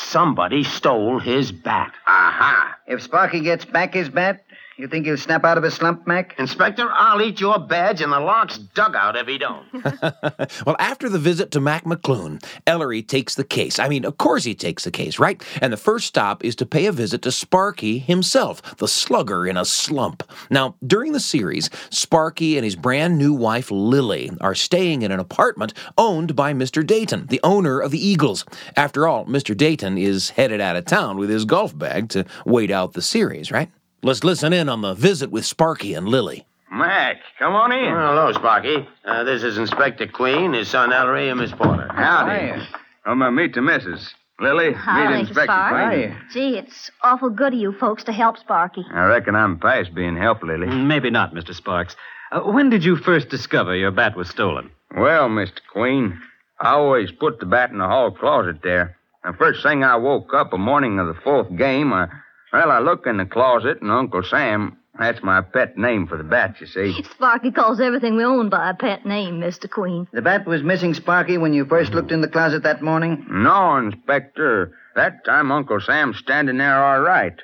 Somebody 0.00 0.62
stole 0.62 1.18
his 1.18 1.50
bat. 1.50 1.92
Aha. 2.06 2.76
If 2.86 3.02
Sparky 3.02 3.40
gets 3.40 3.64
back 3.64 3.94
his 3.94 4.08
bat, 4.08 4.44
you 4.78 4.86
think 4.86 5.06
he'll 5.06 5.16
snap 5.16 5.44
out 5.44 5.58
of 5.58 5.64
his 5.64 5.74
slump, 5.74 6.06
Mac? 6.06 6.38
Inspector, 6.38 6.88
I'll 6.92 7.20
eat 7.20 7.40
your 7.40 7.58
badge 7.58 8.00
in 8.00 8.10
the 8.10 8.20
Lark's 8.20 8.58
dugout 8.58 9.16
if 9.16 9.26
he 9.26 9.38
don't. 9.38 9.66
Well, 10.66 10.76
after 10.78 11.08
the 11.08 11.18
visit 11.18 11.50
to 11.52 11.60
Mac 11.60 11.84
McClune, 11.84 12.44
Ellery 12.66 13.02
takes 13.02 13.34
the 13.34 13.44
case. 13.44 13.78
I 13.78 13.88
mean, 13.88 14.04
of 14.04 14.18
course 14.18 14.44
he 14.44 14.54
takes 14.54 14.84
the 14.84 14.90
case, 14.90 15.18
right? 15.18 15.42
And 15.60 15.72
the 15.72 15.76
first 15.76 16.06
stop 16.06 16.44
is 16.44 16.54
to 16.56 16.66
pay 16.66 16.86
a 16.86 16.92
visit 16.92 17.22
to 17.22 17.32
Sparky 17.32 17.98
himself, 17.98 18.76
the 18.76 18.88
slugger 18.88 19.46
in 19.46 19.56
a 19.56 19.64
slump. 19.64 20.22
Now, 20.50 20.76
during 20.86 21.12
the 21.12 21.20
series, 21.20 21.70
Sparky 21.90 22.56
and 22.56 22.64
his 22.64 22.76
brand 22.76 23.18
new 23.18 23.32
wife, 23.32 23.70
Lily, 23.70 24.30
are 24.40 24.54
staying 24.54 25.02
in 25.02 25.10
an 25.12 25.20
apartment 25.20 25.74
owned 25.96 26.36
by 26.36 26.52
Mr. 26.52 26.86
Dayton, 26.86 27.26
the 27.26 27.40
owner 27.42 27.80
of 27.80 27.90
the 27.90 28.04
Eagles. 28.04 28.44
After 28.76 29.06
all, 29.06 29.24
Mr. 29.26 29.56
Dayton 29.56 29.98
is 29.98 30.30
headed 30.30 30.60
out 30.60 30.76
of 30.76 30.84
town 30.84 31.16
with 31.16 31.30
his 31.30 31.44
golf 31.44 31.76
bag 31.76 32.08
to 32.10 32.24
wait 32.44 32.70
out 32.70 32.92
the 32.92 33.02
series, 33.02 33.50
right? 33.50 33.70
Let's 34.02 34.22
listen 34.22 34.52
in 34.52 34.68
on 34.68 34.82
the 34.82 34.94
visit 34.94 35.30
with 35.30 35.44
Sparky 35.44 35.94
and 35.94 36.08
Lily. 36.08 36.46
Mac, 36.70 37.16
come 37.38 37.54
on 37.54 37.72
in. 37.72 37.92
Well, 37.92 38.10
hello, 38.14 38.32
Sparky. 38.32 38.86
Uh, 39.04 39.24
this 39.24 39.42
is 39.42 39.58
Inspector 39.58 40.06
Queen, 40.08 40.52
his 40.52 40.68
son 40.68 40.92
Ellery, 40.92 41.28
and 41.30 41.40
Miss 41.40 41.50
Porter. 41.50 41.88
Howdy. 41.92 42.62
I'm 43.04 43.18
going 43.18 43.34
meet 43.34 43.54
the 43.54 43.62
missus. 43.62 44.14
Lily, 44.40 44.72
Hi, 44.72 45.10
meet 45.10 45.20
Inspector 45.20 45.44
Spark. 45.46 45.92
Queen. 45.92 46.16
Gee, 46.32 46.58
it's 46.58 46.90
awful 47.02 47.30
good 47.30 47.54
of 47.54 47.58
you 47.58 47.72
folks 47.72 48.04
to 48.04 48.12
help 48.12 48.38
Sparky. 48.38 48.84
I 48.92 49.06
reckon 49.06 49.34
I'm 49.34 49.58
past 49.58 49.92
being 49.94 50.16
help, 50.16 50.44
Lily. 50.44 50.68
Maybe 50.68 51.10
not, 51.10 51.34
Mr. 51.34 51.52
Sparks. 51.52 51.96
Uh, 52.30 52.40
when 52.42 52.70
did 52.70 52.84
you 52.84 52.96
first 52.96 53.30
discover 53.30 53.74
your 53.74 53.90
bat 53.90 54.16
was 54.16 54.28
stolen? 54.28 54.70
Well, 54.96 55.28
Mr. 55.28 55.58
Queen, 55.72 56.20
I 56.60 56.70
always 56.74 57.10
put 57.10 57.40
the 57.40 57.46
bat 57.46 57.70
in 57.72 57.78
the 57.78 57.86
hall 57.88 58.12
closet 58.12 58.58
there. 58.62 58.96
The 59.24 59.32
first 59.32 59.62
thing 59.64 59.82
I 59.82 59.96
woke 59.96 60.32
up 60.34 60.52
the 60.52 60.58
morning 60.58 61.00
of 61.00 61.08
the 61.08 61.20
fourth 61.24 61.48
game, 61.56 61.92
I, 61.92 62.06
well, 62.52 62.70
I 62.70 62.78
look 62.80 63.06
in 63.06 63.16
the 63.18 63.26
closet, 63.26 63.80
and 63.82 63.90
Uncle 63.90 64.22
Sam, 64.22 64.78
that's 64.98 65.22
my 65.22 65.40
pet 65.40 65.78
name 65.78 66.06
for 66.06 66.16
the 66.16 66.24
bat, 66.24 66.56
you 66.60 66.66
see. 66.66 67.02
Sparky 67.14 67.50
calls 67.50 67.80
everything 67.80 68.16
we 68.16 68.24
own 68.24 68.48
by 68.48 68.70
a 68.70 68.74
pet 68.74 69.06
name, 69.06 69.40
Mr. 69.40 69.70
Queen. 69.70 70.08
The 70.12 70.22
bat 70.22 70.46
was 70.46 70.62
missing, 70.62 70.94
Sparky, 70.94 71.38
when 71.38 71.52
you 71.52 71.64
first 71.66 71.92
looked 71.92 72.12
in 72.12 72.20
the 72.20 72.28
closet 72.28 72.64
that 72.64 72.82
morning? 72.82 73.26
No, 73.30 73.76
Inspector. 73.76 74.72
That 74.96 75.24
time 75.24 75.52
Uncle 75.52 75.80
Sam's 75.80 76.18
standing 76.18 76.58
there 76.58 76.82
all 76.82 77.00
right. 77.00 77.34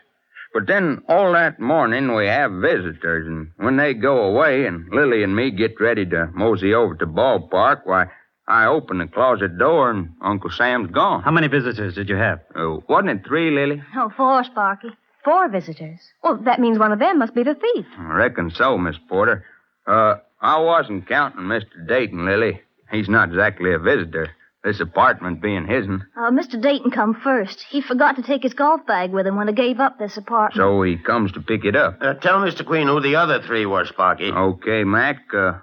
But 0.52 0.66
then 0.68 1.02
all 1.08 1.32
that 1.32 1.58
morning 1.58 2.14
we 2.14 2.26
have 2.26 2.52
visitors, 2.52 3.26
and 3.26 3.50
when 3.56 3.76
they 3.76 3.92
go 3.92 4.24
away 4.24 4.66
and 4.66 4.88
Lily 4.92 5.24
and 5.24 5.34
me 5.34 5.50
get 5.50 5.80
ready 5.80 6.06
to 6.06 6.30
mosey 6.32 6.74
over 6.74 6.94
to 6.94 7.06
ballpark, 7.06 7.80
why, 7.84 8.06
I 8.46 8.66
open 8.66 8.98
the 8.98 9.06
closet 9.06 9.56
door 9.58 9.90
and 9.90 10.10
Uncle 10.20 10.50
Sam's 10.50 10.90
gone. 10.90 11.22
How 11.22 11.30
many 11.30 11.48
visitors 11.48 11.94
did 11.94 12.08
you 12.08 12.16
have? 12.16 12.40
Oh, 12.54 12.82
wasn't 12.88 13.10
it 13.20 13.26
three, 13.26 13.50
Lily? 13.50 13.82
Oh, 13.96 14.10
four, 14.16 14.44
Sparky. 14.44 14.88
Four 15.24 15.48
visitors. 15.48 16.00
Well, 16.22 16.36
that 16.44 16.60
means 16.60 16.78
one 16.78 16.92
of 16.92 16.98
them 16.98 17.18
must 17.18 17.34
be 17.34 17.42
the 17.42 17.54
thief. 17.54 17.86
I 17.98 18.12
reckon 18.12 18.50
so, 18.50 18.76
Miss 18.76 18.96
Porter. 19.08 19.44
Uh, 19.86 20.16
I 20.42 20.60
wasn't 20.60 21.08
counting 21.08 21.42
Mr. 21.44 21.86
Dayton, 21.88 22.26
Lily. 22.26 22.60
He's 22.90 23.08
not 23.08 23.30
exactly 23.30 23.72
a 23.72 23.78
visitor. 23.78 24.28
This 24.62 24.80
apartment 24.80 25.42
being 25.42 25.66
his'n. 25.66 26.02
Uh, 26.16 26.30
Mr. 26.30 26.60
Dayton 26.60 26.90
come 26.90 27.14
first. 27.14 27.64
He 27.68 27.82
forgot 27.82 28.16
to 28.16 28.22
take 28.22 28.42
his 28.42 28.54
golf 28.54 28.86
bag 28.86 29.10
with 29.12 29.26
him 29.26 29.36
when 29.36 29.48
he 29.48 29.54
gave 29.54 29.78
up 29.78 29.98
this 29.98 30.16
apartment. 30.16 30.56
So 30.56 30.80
he 30.82 30.96
comes 30.96 31.32
to 31.32 31.40
pick 31.40 31.64
it 31.64 31.76
up. 31.76 31.98
Uh, 32.00 32.14
tell 32.14 32.38
Mr. 32.38 32.64
Queen 32.64 32.86
who 32.86 33.00
the 33.00 33.16
other 33.16 33.42
three 33.42 33.66
were, 33.66 33.84
Sparky. 33.84 34.30
Okay, 34.30 34.84
Mac. 34.84 35.18
Uh, 35.34 35.58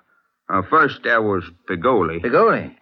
uh, 0.51 0.61
first 0.69 1.01
there 1.03 1.21
was 1.21 1.43
Pigoli. 1.69 2.21
Pigoli? 2.21 2.75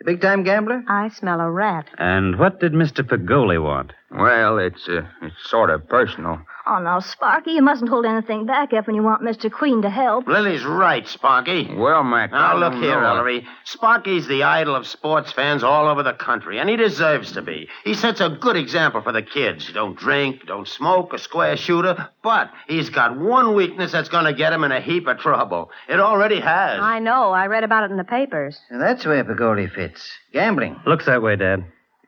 The 0.00 0.04
big 0.04 0.20
time 0.20 0.42
gambler? 0.42 0.82
I 0.88 1.08
smell 1.08 1.40
a 1.40 1.50
rat. 1.50 1.86
And 1.98 2.38
what 2.38 2.60
did 2.60 2.72
Mr. 2.72 3.00
Pagoli 3.08 3.62
want? 3.62 3.92
Well, 4.10 4.58
it's 4.58 4.88
uh, 4.88 5.02
it's 5.22 5.48
sort 5.48 5.70
of 5.70 5.88
personal. 5.88 6.40
Oh, 6.66 6.78
now, 6.78 6.98
Sparky, 7.00 7.50
you 7.52 7.62
mustn't 7.62 7.90
hold 7.90 8.06
anything 8.06 8.46
back 8.46 8.72
if 8.72 8.86
when 8.86 8.96
you 8.96 9.02
want 9.02 9.20
Mr. 9.20 9.52
Queen 9.52 9.82
to 9.82 9.90
help. 9.90 10.26
Lily's 10.26 10.64
right, 10.64 11.06
Sparky. 11.06 11.68
Well, 11.74 12.02
Mac. 12.02 12.30
Now, 12.32 12.54
I 12.54 12.58
look 12.58 12.72
don't 12.72 12.82
here, 12.82 12.98
know. 12.98 13.06
Ellery. 13.16 13.46
Sparky's 13.64 14.26
the 14.26 14.44
idol 14.44 14.74
of 14.74 14.86
sports 14.86 15.30
fans 15.30 15.62
all 15.62 15.88
over 15.88 16.02
the 16.02 16.14
country, 16.14 16.58
and 16.58 16.70
he 16.70 16.76
deserves 16.76 17.32
to 17.32 17.42
be. 17.42 17.68
He 17.84 17.92
sets 17.92 18.22
a 18.22 18.30
good 18.30 18.56
example 18.56 19.02
for 19.02 19.12
the 19.12 19.20
kids. 19.20 19.70
Don't 19.74 19.94
drink, 19.94 20.46
don't 20.46 20.66
smoke, 20.66 21.12
a 21.12 21.18
square 21.18 21.58
shooter, 21.58 22.08
but 22.22 22.50
he's 22.66 22.88
got 22.88 23.18
one 23.18 23.54
weakness 23.54 23.92
that's 23.92 24.08
going 24.08 24.24
to 24.24 24.32
get 24.32 24.54
him 24.54 24.64
in 24.64 24.72
a 24.72 24.80
heap 24.80 25.06
of 25.06 25.18
trouble. 25.18 25.70
It 25.86 26.00
already 26.00 26.40
has. 26.40 26.80
I 26.80 26.98
know. 26.98 27.30
I 27.32 27.46
read 27.46 27.64
about 27.64 27.84
it 27.84 27.90
in 27.90 27.98
the 27.98 28.04
papers. 28.04 28.58
That's 28.70 29.04
where 29.04 29.22
Pagoli 29.22 29.70
fits. 29.70 30.10
Gambling. 30.32 30.80
Looks 30.86 31.04
that 31.04 31.20
way, 31.20 31.36
Dad. 31.36 31.64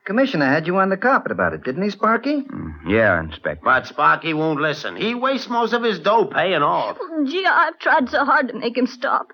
Commissioner 0.06 0.46
had 0.46 0.66
you 0.68 0.76
on 0.78 0.88
the 0.88 0.96
carpet 0.96 1.32
about 1.32 1.52
it, 1.52 1.64
didn't 1.64 1.82
he, 1.82 1.90
Sparky? 1.90 2.42
Mm, 2.42 2.74
yeah, 2.86 3.18
Inspector. 3.20 3.60
But 3.64 3.86
Sparky 3.88 4.34
won't 4.34 4.60
listen. 4.60 4.94
He 4.96 5.14
wastes 5.16 5.48
most 5.50 5.72
of 5.72 5.82
his 5.82 5.98
dough 5.98 6.26
paying 6.26 6.62
off. 6.62 6.96
Gee, 7.26 7.44
I've 7.44 7.78
tried 7.80 8.08
so 8.08 8.24
hard 8.24 8.48
to 8.48 8.54
make 8.54 8.76
him 8.78 8.86
stop. 8.86 9.26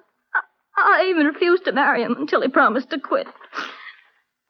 I, 0.76 1.02
I 1.04 1.10
even 1.10 1.26
refused 1.26 1.66
to 1.66 1.72
marry 1.72 2.02
him 2.02 2.16
until 2.18 2.40
he 2.40 2.48
promised 2.48 2.88
to 2.90 2.98
quit. 2.98 3.26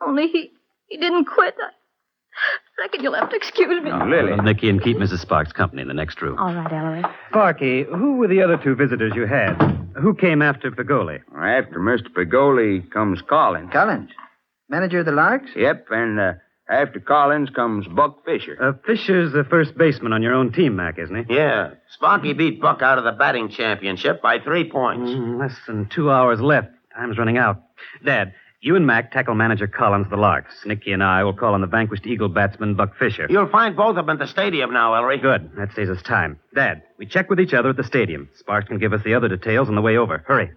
Only 0.01 0.29
he 0.29 0.51
he 0.87 0.97
didn't 0.97 1.25
quit. 1.25 1.55
I 1.59 2.83
reckon 2.83 3.03
you'll 3.03 3.15
have 3.15 3.31
to 3.31 3.37
excuse 3.37 3.83
me. 3.83 3.91
Lily. 3.93 4.33
Uh, 4.33 4.43
Nicky 4.43 4.69
and 4.71 4.81
keep 4.83 4.99
Mrs. 4.99 5.19
Sparks 5.21 5.53
company 5.53 5.83
in 5.83 5.89
the 5.89 5.95
next 5.95 6.23
room. 6.23 6.39
All 6.39 6.55
right, 6.55 6.73
Ellery. 6.73 7.03
Sparky, 7.31 7.83
who 7.85 8.17
were 8.17 8.29
the 8.29 8.43
other 8.43 8.57
two 8.57 8.75
visitors 8.77 9.13
you 9.17 9.27
had? 9.27 9.55
Who 10.01 10.15
came 10.15 10.41
after 10.41 10.71
Pagoli? 10.71 11.21
After 11.37 11.79
Mr. 11.81 12.09
Pigoli 12.17 12.89
comes 12.91 13.21
Collins. 13.23 13.71
Collins? 13.73 14.11
Manager 14.73 15.01
of 15.01 15.05
the 15.05 15.13
Larks? 15.13 15.51
Yep, 15.55 15.89
and 15.91 16.19
uh, 16.19 16.33
after 16.67 16.99
Collins 16.99 17.51
comes 17.51 17.87
Buck 17.87 18.25
Fisher. 18.25 18.57
Uh, 18.59 18.73
Fisher's 18.87 19.31
the 19.31 19.45
first 19.45 19.77
baseman 19.77 20.15
on 20.15 20.23
your 20.23 20.33
own 20.33 20.51
team, 20.51 20.77
Mac, 20.77 20.99
isn't 20.99 21.27
he? 21.29 21.35
Yeah. 21.35 21.73
Sparky 21.91 22.33
beat 22.33 22.59
Buck 22.59 22.81
out 22.81 22.97
of 22.97 23.05
the 23.05 23.13
batting 23.13 23.51
championship 23.51 24.23
by 24.23 24.39
three 24.39 24.71
points. 24.71 25.11
Mm, 25.11 25.39
less 25.39 25.55
than 25.67 25.91
two 25.91 26.11
hours 26.11 26.41
left. 26.41 26.69
Time's 26.97 27.19
running 27.19 27.37
out. 27.37 27.63
Dad, 28.03 28.33
you 28.63 28.75
and 28.75 28.87
Mac 28.87 29.13
tackle 29.13 29.35
manager 29.35 29.67
Collins, 29.67 30.07
the 30.09 30.17
Larks. 30.17 30.55
Nicky 30.65 30.93
and 30.93 31.05
I 31.05 31.23
will 31.23 31.35
call 31.35 31.53
on 31.53 31.61
the 31.61 31.67
vanquished 31.67 32.07
Eagle 32.07 32.31
batsman, 32.31 32.75
Buck 32.75 32.97
Fisher. 32.97 33.27
You'll 33.29 33.51
find 33.51 33.77
both 33.77 33.99
of 33.99 34.07
them 34.07 34.19
at 34.19 34.19
the 34.21 34.27
stadium 34.27 34.73
now, 34.73 34.95
Ellery. 34.95 35.19
Good. 35.19 35.51
That 35.59 35.75
saves 35.75 35.91
us 35.91 36.01
time. 36.01 36.39
Dad, 36.55 36.83
we 36.97 37.05
check 37.05 37.29
with 37.29 37.41
each 37.41 37.53
other 37.53 37.69
at 37.69 37.77
the 37.77 37.85
stadium. 37.85 38.31
Sparks 38.39 38.69
can 38.69 38.79
give 38.79 38.95
us 38.95 39.03
the 39.05 39.13
other 39.13 39.29
details 39.29 39.69
on 39.69 39.75
the 39.75 39.83
way 39.83 39.99
over. 39.99 40.25
Hurry. 40.27 40.51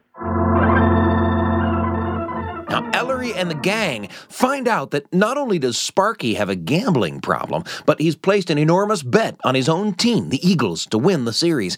Ellery 3.25 3.39
and 3.39 3.49
the 3.49 3.55
gang 3.55 4.07
find 4.29 4.67
out 4.67 4.91
that 4.91 5.11
not 5.13 5.37
only 5.37 5.57
does 5.59 5.77
Sparky 5.77 6.35
have 6.35 6.49
a 6.49 6.55
gambling 6.55 7.21
problem, 7.21 7.63
but 7.85 7.99
he's 7.99 8.15
placed 8.15 8.49
an 8.49 8.57
enormous 8.57 9.01
bet 9.03 9.35
on 9.43 9.55
his 9.55 9.69
own 9.69 9.93
team, 9.93 10.29
the 10.29 10.47
Eagles, 10.47 10.85
to 10.87 10.97
win 10.97 11.25
the 11.25 11.33
series. 11.33 11.77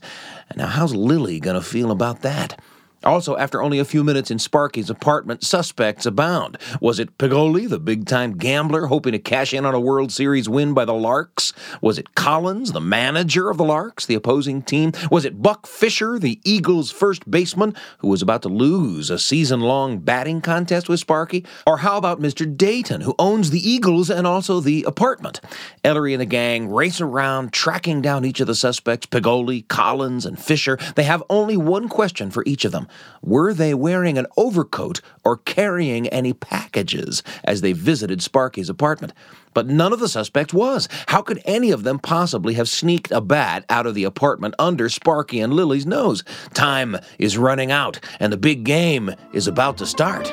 Now, 0.56 0.68
how's 0.68 0.94
Lily 0.96 1.40
going 1.40 1.56
to 1.56 1.62
feel 1.62 1.92
about 1.92 2.22
that? 2.22 2.60
Also, 3.04 3.38
after 3.38 3.62
only 3.62 3.78
a 3.78 3.86
few 3.86 4.04
minutes 4.04 4.32
in 4.32 4.40
Sparky's 4.40 4.90
apartment, 4.90 5.44
suspects 5.44 6.06
abound. 6.06 6.58
Was 6.82 7.00
it 7.00 7.18
Pagoli, 7.20 7.70
the 7.70 7.80
big 7.80 8.08
time 8.08 8.38
gambler, 8.38 8.88
hoping 8.88 9.12
to 9.12 9.20
cash 9.20 9.54
in 9.54 9.66
on 9.66 9.76
a 9.76 9.80
World 9.80 10.12
Series 10.12 10.50
win 10.50 10.74
by 10.74 10.84
the 10.84 10.96
Larks? 10.96 11.54
Was 11.80 12.00
it 12.00 12.16
Collins, 12.16 12.72
the 12.72 12.82
manager 12.82 13.52
of 13.52 13.58
the 13.58 13.64
Larks, 13.64 14.08
the 14.08 14.16
opposing 14.16 14.64
team? 14.64 14.94
Was 15.12 15.26
it 15.26 15.44
Buck 15.44 15.68
Fisher, 15.68 16.18
the 16.18 16.40
Eagles' 16.44 16.90
first 16.90 17.30
baseman, 17.30 17.76
who 18.00 18.08
was 18.08 18.24
about 18.24 18.42
to 18.42 18.50
lose 18.50 19.12
a 19.12 19.20
season 19.20 19.62
long 19.62 20.00
batting 20.00 20.42
contest 20.42 20.90
with 20.90 21.00
Sparky? 21.00 21.46
Or 21.68 21.78
how 21.78 21.98
about 21.98 22.20
Mr. 22.20 22.58
Dayton, 22.58 23.02
who 23.02 23.14
owns 23.20 23.52
the 23.52 23.70
Eagles 23.70 24.10
and 24.10 24.26
also 24.26 24.60
the 24.60 24.84
apartment? 24.84 25.40
Ellery 25.84 26.14
and 26.16 26.22
the 26.22 26.26
gang 26.26 26.70
race 26.74 27.00
around, 27.00 27.54
tracking 27.54 28.02
down 28.02 28.26
each 28.26 28.40
of 28.40 28.48
the 28.48 28.56
suspects 28.56 29.06
Pagoli, 29.06 29.68
Collins, 29.68 30.26
and 30.26 30.40
Fisher. 30.40 30.80
They 30.96 31.04
have 31.04 31.24
only 31.30 31.58
one 31.58 31.90
question 31.90 32.32
for 32.32 32.44
each 32.48 32.66
of 32.66 32.72
them 32.72 32.87
Were 33.22 33.54
they 33.54 33.74
wearing 33.74 34.18
an 34.18 34.28
overcoat 34.38 35.02
or 35.24 35.38
carrying 35.38 36.08
any 36.08 36.34
packages 36.34 37.24
as 37.44 37.62
they 37.62 37.74
visited 37.74 38.22
Sparky's 38.22 38.70
apartment? 38.70 39.14
But 39.54 39.68
none 39.68 39.92
of 39.92 40.00
the 40.00 40.08
suspects 40.08 40.54
was. 40.54 40.88
How 41.08 41.22
could 41.22 41.42
any 41.46 41.72
of 41.72 41.84
them 41.84 42.00
possibly 42.00 42.54
have 42.56 42.70
sneaked 42.70 43.12
a 43.12 43.22
bat 43.22 43.66
out 43.70 43.88
of 43.88 43.96
the 43.96 44.04
apartment 44.04 44.54
under 44.60 44.88
Sparky 44.88 45.40
and 45.40 45.54
Lily's 45.54 45.86
nose? 45.86 46.24
Time 46.54 46.98
is 47.18 47.38
running 47.38 47.72
out, 47.72 48.00
and 48.20 48.32
the 48.32 48.38
big 48.38 48.64
game 48.64 49.12
is 49.34 49.48
about 49.48 49.78
to 49.80 49.86
start. 49.86 50.32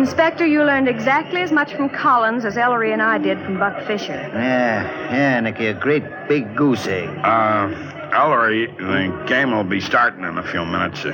Inspector, 0.00 0.46
you 0.46 0.64
learned 0.64 0.88
exactly 0.88 1.42
as 1.42 1.52
much 1.52 1.74
from 1.74 1.90
Collins 1.90 2.46
as 2.46 2.56
Ellery 2.56 2.90
and 2.90 3.02
I 3.02 3.18
did 3.18 3.38
from 3.44 3.58
Buck 3.58 3.86
Fisher. 3.86 4.14
Yeah, 4.32 4.90
yeah, 5.12 5.38
Nicky, 5.40 5.66
a 5.66 5.74
great 5.74 6.02
big 6.26 6.56
goose 6.56 6.86
egg. 6.86 7.10
Uh, 7.22 7.68
Ellery, 8.10 8.68
the 8.78 9.24
game 9.28 9.50
will 9.50 9.62
be 9.62 9.78
starting 9.78 10.24
in 10.24 10.38
a 10.38 10.42
few 10.42 10.64
minutes. 10.64 11.04
Uh, 11.04 11.12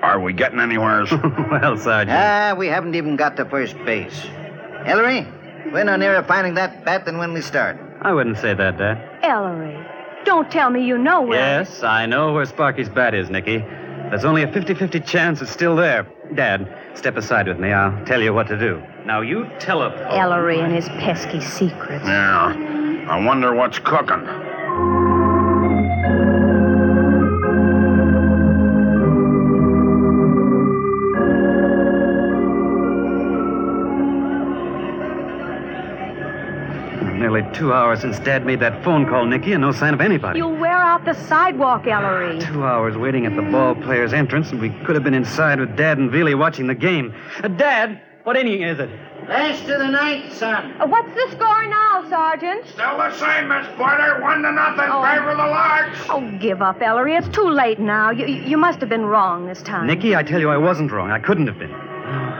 are 0.00 0.18
we 0.18 0.32
getting 0.32 0.60
anywhere? 0.60 1.04
well, 1.50 1.76
Sergeant. 1.76 2.16
Ah, 2.16 2.54
we 2.56 2.68
haven't 2.68 2.94
even 2.94 3.16
got 3.16 3.36
to 3.36 3.44
first 3.44 3.76
base. 3.84 4.24
Ellery, 4.86 5.28
we're 5.70 5.84
no 5.84 5.96
nearer 5.96 6.22
finding 6.22 6.54
that 6.54 6.86
bat 6.86 7.04
than 7.04 7.18
when 7.18 7.34
we 7.34 7.42
start. 7.42 7.78
I 8.00 8.14
wouldn't 8.14 8.38
say 8.38 8.54
that, 8.54 8.78
Dad. 8.78 9.20
Ellery, 9.24 9.76
don't 10.24 10.50
tell 10.50 10.70
me 10.70 10.86
you 10.86 10.96
know 10.96 11.20
where. 11.20 11.38
Yes, 11.38 11.82
I 11.82 12.06
know 12.06 12.32
where 12.32 12.46
Sparky's 12.46 12.88
bat 12.88 13.12
is, 13.12 13.28
Nicky. 13.28 13.62
There's 14.10 14.24
only 14.24 14.42
a 14.42 14.52
50 14.52 14.74
50 14.74 15.00
chance 15.00 15.42
it's 15.42 15.50
still 15.50 15.74
there. 15.76 16.06
Dad, 16.34 16.72
step 16.94 17.16
aside 17.16 17.48
with 17.48 17.58
me. 17.58 17.72
I'll 17.72 18.04
tell 18.06 18.22
you 18.22 18.32
what 18.32 18.46
to 18.48 18.58
do. 18.58 18.82
Now, 19.04 19.20
you 19.20 19.50
tell. 19.58 19.82
Ellery 19.82 20.60
and 20.60 20.72
his 20.72 20.88
pesky 20.90 21.40
secrets. 21.40 22.04
yeah. 22.04 23.04
I 23.08 23.24
wonder 23.24 23.54
what's 23.54 23.78
cooking. 23.78 24.26
Two 37.56 37.72
hours 37.72 38.02
since 38.02 38.18
Dad 38.18 38.44
made 38.44 38.60
that 38.60 38.84
phone 38.84 39.06
call, 39.08 39.24
Nicky, 39.24 39.52
and 39.52 39.62
no 39.62 39.72
sign 39.72 39.94
of 39.94 40.02
anybody. 40.02 40.40
You'll 40.40 40.56
wear 40.56 40.76
out 40.76 41.06
the 41.06 41.14
sidewalk, 41.14 41.86
Ellery. 41.86 42.38
Two 42.38 42.62
hours 42.62 42.98
waiting 42.98 43.24
at 43.24 43.34
the 43.34 43.40
ball 43.40 43.74
player's 43.74 44.12
entrance, 44.12 44.50
and 44.50 44.60
we 44.60 44.68
could 44.84 44.94
have 44.94 45.02
been 45.02 45.14
inside 45.14 45.58
with 45.58 45.74
Dad 45.74 45.96
and 45.96 46.10
Velie 46.10 46.34
watching 46.34 46.66
the 46.66 46.74
game. 46.74 47.14
Uh, 47.42 47.48
Dad, 47.48 47.98
what 48.24 48.36
inning 48.36 48.60
is 48.60 48.78
it? 48.78 48.90
Last 49.26 49.62
to 49.62 49.78
the 49.78 49.88
ninth, 49.88 50.34
son. 50.36 50.78
Uh, 50.78 50.86
what's 50.86 51.08
the 51.14 51.34
score 51.34 51.66
now, 51.66 52.04
Sergeant? 52.10 52.66
Still 52.66 52.98
the 52.98 53.10
same, 53.16 53.48
Miss 53.48 53.66
Porter. 53.78 54.20
One 54.20 54.42
to 54.42 54.52
nothing. 54.52 54.90
Oh. 54.90 55.02
Favor 55.02 55.30
the 55.30 55.36
Larks. 55.36 55.98
Oh, 56.10 56.38
give 56.38 56.60
up, 56.60 56.82
Ellery. 56.82 57.14
It's 57.16 57.28
too 57.28 57.48
late 57.48 57.78
now. 57.78 58.10
You, 58.10 58.26
you 58.26 58.58
must 58.58 58.80
have 58.80 58.90
been 58.90 59.06
wrong 59.06 59.46
this 59.46 59.62
time. 59.62 59.86
Nicky, 59.86 60.14
I 60.14 60.22
tell 60.22 60.40
you, 60.40 60.50
I 60.50 60.58
wasn't 60.58 60.92
wrong. 60.92 61.10
I 61.10 61.20
couldn't 61.20 61.46
have 61.46 61.58
been. 61.58 61.85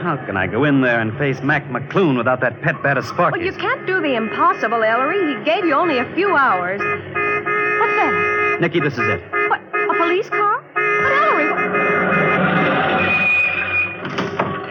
How 0.07 0.15
can 0.15 0.37
I 0.37 0.47
go 0.47 0.63
in 0.63 0.79
there 0.79 1.01
and 1.01 1.11
face 1.17 1.41
Mac 1.41 1.67
McClune 1.67 2.15
without 2.15 2.39
that 2.39 2.61
pet 2.61 2.81
bat 2.81 2.97
of 2.97 3.03
Sparky's? 3.05 3.39
Well, 3.39 3.45
you 3.45 3.51
can't 3.51 3.85
do 3.85 4.01
the 4.01 4.15
impossible, 4.15 4.81
Ellery. 4.81 5.35
He 5.35 5.43
gave 5.43 5.65
you 5.65 5.73
only 5.73 5.97
a 5.97 6.05
few 6.15 6.33
hours. 6.33 6.79
What's 6.79 7.95
that? 7.97 8.57
Nicky, 8.61 8.79
this 8.79 8.93
is 8.93 8.99
it. 8.99 9.21
What? 9.49 9.59
A 9.59 9.93
police 9.97 10.29
car? 10.29 10.63
But 10.73 11.11
Ellery, 11.11 11.51
what? 11.51 11.59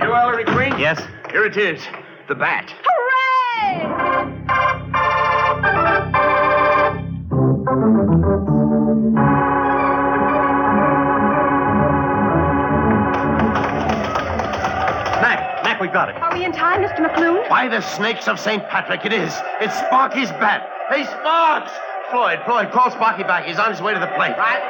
You, 0.01 0.15
Ellery 0.15 0.45
Queen? 0.47 0.79
Yes? 0.81 1.03
Here 1.31 1.45
it 1.45 1.59
is. 1.59 1.83
The 2.29 2.35
bat. 2.35 2.71
Hooray! 2.71 2.96
We 15.87 15.93
got 15.93 16.09
it. 16.09 16.17
Are 16.17 16.35
we 16.35 16.45
in 16.45 16.53
time, 16.53 16.83
Mr. 16.83 16.99
McClune? 16.99 17.49
By 17.49 17.69
the 17.69 17.81
snakes 17.81 18.27
of 18.27 18.41
St. 18.41 18.63
Patrick, 18.69 19.05
it 19.05 19.13
is. 19.13 19.33
It's 19.61 19.75
Sparky's 19.87 20.31
bat. 20.43 20.69
Hey, 20.91 21.05
Sparks! 21.05 21.71
Floyd, 22.11 22.41
Floyd, 22.45 22.73
call 22.73 22.91
Sparky 22.91 23.23
back. 23.23 23.47
He's 23.47 23.59
on 23.59 23.71
his 23.71 23.81
way 23.81 23.95
to 23.95 24.01
the 24.01 24.11
plate. 24.19 24.35
Right. 24.37 24.63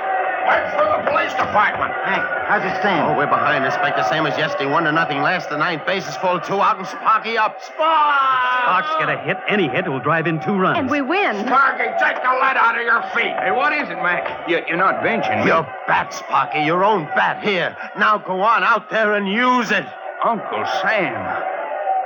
Wait 0.46 0.62
for 0.76 0.84
the 0.84 1.10
police 1.10 1.32
department. 1.32 1.92
Hank, 2.04 2.22
how's 2.46 2.62
it 2.62 2.78
stand? 2.80 3.10
Oh, 3.10 3.16
we're 3.16 3.26
behind, 3.26 3.64
Inspector. 3.64 4.04
Same 4.04 4.26
as 4.26 4.38
yesterday. 4.38 4.70
One 4.70 4.84
to 4.84 4.92
nothing. 4.92 5.20
Last 5.20 5.50
the 5.50 5.56
ninth 5.56 5.84
base 5.86 6.06
is 6.06 6.16
full. 6.16 6.38
Two 6.38 6.60
out 6.60 6.78
and 6.78 6.86
Sparky 6.86 7.36
up. 7.36 7.60
Spark! 7.62 8.62
Sparks 8.62 8.92
get 9.00 9.08
a 9.08 9.18
hit. 9.18 9.38
Any 9.48 9.68
hit 9.68 9.88
will 9.88 10.00
drive 10.00 10.26
in 10.26 10.40
two 10.40 10.54
runs. 10.56 10.78
And 10.78 10.88
we 10.88 11.00
win. 11.00 11.34
Sparky, 11.46 11.88
take 11.98 12.22
the 12.22 12.32
lead 12.40 12.56
out 12.56 12.78
of 12.78 12.84
your 12.84 13.02
feet. 13.16 13.34
Hey, 13.40 13.50
what 13.50 13.72
is 13.72 13.88
it, 13.88 13.96
Mac? 14.04 14.48
You, 14.48 14.60
you're 14.68 14.76
not 14.76 15.02
benching 15.02 15.40
me. 15.40 15.46
Your 15.48 15.64
bat, 15.88 16.12
Sparky. 16.14 16.60
Your 16.60 16.84
own 16.84 17.06
bat. 17.16 17.42
Here. 17.42 17.76
Now 17.98 18.18
go 18.18 18.40
on 18.40 18.62
out 18.62 18.88
there 18.90 19.14
and 19.14 19.26
use 19.26 19.72
it. 19.72 19.84
Uncle 20.24 20.64
Sam. 20.80 21.42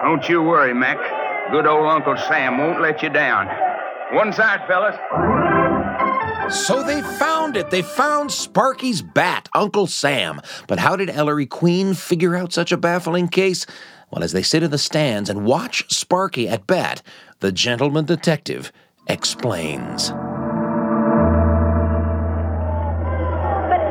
Don't 0.02 0.28
you 0.28 0.42
worry, 0.42 0.74
Mac. 0.74 0.98
Good 1.52 1.66
old 1.66 1.86
Uncle 1.86 2.16
Sam 2.16 2.58
won't 2.58 2.80
let 2.80 3.02
you 3.02 3.08
down. 3.08 3.46
One 4.12 4.32
side, 4.32 4.66
fellas. 4.66 4.96
So 6.66 6.82
they 6.82 7.00
found 7.02 7.56
it. 7.56 7.70
They 7.70 7.82
found 7.82 8.32
Sparky's 8.32 9.02
bat, 9.02 9.48
Uncle 9.54 9.86
Sam. 9.86 10.40
But 10.66 10.80
how 10.80 10.96
did 10.96 11.08
Ellery 11.08 11.46
Queen 11.46 11.94
figure 11.94 12.34
out 12.34 12.52
such 12.52 12.72
a 12.72 12.76
baffling 12.76 13.28
case? 13.28 13.64
Well, 14.10 14.24
as 14.24 14.32
they 14.32 14.42
sit 14.42 14.64
in 14.64 14.72
the 14.72 14.78
stands 14.78 15.30
and 15.30 15.44
watch 15.44 15.88
Sparky 15.92 16.48
at 16.48 16.66
bat, 16.66 17.02
the 17.38 17.52
gentleman 17.52 18.06
detective 18.06 18.72
explains. 19.06 20.10
But 20.10 20.18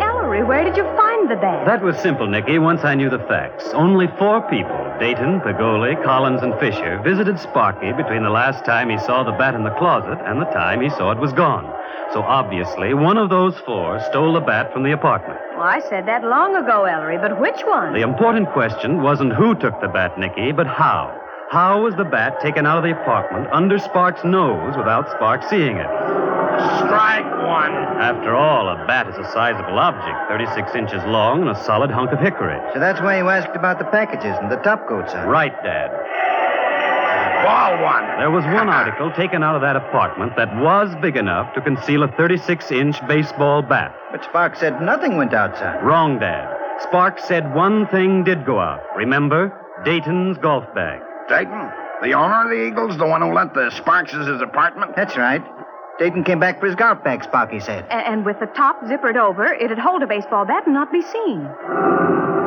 Ellery, 0.02 0.44
where 0.44 0.66
did 0.66 0.76
you 0.76 0.84
find 0.98 1.09
the 1.28 1.36
bat? 1.36 1.66
That 1.66 1.82
was 1.82 1.98
simple, 1.98 2.28
Nicky, 2.28 2.60
once 2.60 2.84
I 2.84 2.96
knew 2.96 3.10
the 3.10 3.20
facts. 3.20 3.70
Only 3.74 4.08
four 4.18 4.42
people, 4.50 4.80
Dayton, 5.00 5.42
Pagoli, 5.42 6.02
Collins, 6.04 6.42
and 6.42 6.58
Fisher, 6.60 7.02
visited 7.04 7.40
Sparky 7.40 7.92
between 7.94 8.24
the 8.24 8.30
last 8.30 8.64
time 8.64 8.90
he 8.90 8.98
saw 9.00 9.24
the 9.24 9.34
bat 9.34 9.56
in 9.56 9.64
the 9.64 9.76
closet 9.76 10.20
and 10.26 10.40
the 10.40 10.46
time 10.46 10.82
he 10.82 10.90
saw 10.90 11.12
it 11.12 11.20
was 11.20 11.34
gone. 11.34 11.66
So 12.14 12.22
obviously, 12.22 12.94
one 12.94 13.18
of 13.18 13.30
those 13.30 13.58
four 13.60 14.00
stole 14.10 14.34
the 14.34 14.40
bat 14.40 14.72
from 14.74 14.84
the 14.84 14.94
apartment. 14.94 15.40
Well, 15.58 15.68
I 15.68 15.80
said 15.90 16.08
that 16.08 16.24
long 16.24 16.56
ago, 16.56 16.86
Ellery, 16.86 17.18
but 17.18 17.40
which 17.40 17.62
one? 17.66 17.94
The 17.94 18.02
important 18.02 18.52
question 18.52 19.02
wasn't 19.02 19.34
who 19.34 19.56
took 19.56 19.80
the 19.82 19.90
bat, 19.90 20.18
Nicky, 20.18 20.52
but 20.52 20.68
how. 20.68 21.16
How 21.52 21.82
was 21.82 21.96
the 21.96 22.06
bat 22.06 22.40
taken 22.42 22.66
out 22.66 22.78
of 22.78 22.84
the 22.84 23.00
apartment 23.00 23.48
under 23.52 23.80
Sparks' 23.80 24.24
nose 24.24 24.78
without 24.78 25.10
Spark 25.12 25.44
seeing 25.50 25.78
it? 25.78 25.90
Strike 26.78 27.39
one. 27.50 27.74
After 27.98 28.36
all, 28.36 28.70
a 28.70 28.86
bat 28.86 29.10
is 29.10 29.18
a 29.18 29.26
sizable 29.34 29.80
object, 29.82 30.30
36 30.30 30.76
inches 30.76 31.02
long 31.10 31.42
and 31.42 31.50
a 31.50 31.58
solid 31.66 31.90
hunk 31.90 32.12
of 32.14 32.20
hickory. 32.20 32.62
So 32.74 32.80
that's 32.80 33.02
why 33.02 33.18
you 33.18 33.28
asked 33.28 33.56
about 33.58 33.80
the 33.80 33.90
packages 33.90 34.38
and 34.38 34.52
the 34.52 34.62
top 34.62 34.88
coats, 34.88 35.12
huh? 35.12 35.26
Right, 35.26 35.52
Dad. 35.64 35.90
Ball 37.44 37.82
one. 37.82 38.06
There 38.20 38.30
was 38.30 38.44
one 38.46 38.70
article 38.70 39.12
taken 39.12 39.44
out 39.44 39.56
of 39.56 39.62
that 39.62 39.76
apartment 39.76 40.36
that 40.38 40.54
was 40.58 40.94
big 41.02 41.18
enough 41.18 41.54
to 41.56 41.62
conceal 41.62 42.04
a 42.04 42.08
36 42.10 42.72
inch 42.72 42.96
baseball 43.08 43.62
bat. 43.62 43.96
But 44.12 44.24
Sparks 44.24 44.60
said 44.60 44.82
nothing 44.82 45.18
went 45.18 45.34
outside. 45.34 45.84
Wrong, 45.84 46.20
Dad. 46.20 46.56
Sparks 46.84 47.24
said 47.26 47.56
one 47.56 47.88
thing 47.88 48.24
did 48.24 48.46
go 48.46 48.60
out. 48.60 48.82
Remember? 48.96 49.52
Dayton's 49.84 50.38
golf 50.38 50.66
bag. 50.76 51.02
Dayton, 51.30 51.72
the 52.02 52.14
owner 52.14 52.44
of 52.44 52.50
the 52.50 52.68
Eagles, 52.68 52.98
the 52.98 53.08
one 53.08 53.22
who 53.22 53.34
lent 53.34 53.54
the 53.54 53.72
Sparks' 53.72 54.12
his 54.12 54.42
apartment? 54.42 54.96
That's 54.96 55.16
right. 55.18 55.44
Dayton 56.00 56.24
came 56.24 56.40
back 56.40 56.60
for 56.60 56.66
his 56.66 56.76
golf 56.76 57.04
bag, 57.04 57.24
Sparky 57.24 57.60
said. 57.60 57.86
A- 57.90 57.94
and 58.10 58.26
with 58.26 58.40
the 58.40 58.46
top 58.48 58.82
zippered 58.86 59.18
over, 59.18 59.46
it'd 59.54 59.78
hold 59.78 60.02
a 60.02 60.08
baseball 60.08 60.46
bat 60.46 60.66
and 60.66 60.74
not 60.74 60.92
be 60.92 61.02
seen. 61.02 61.44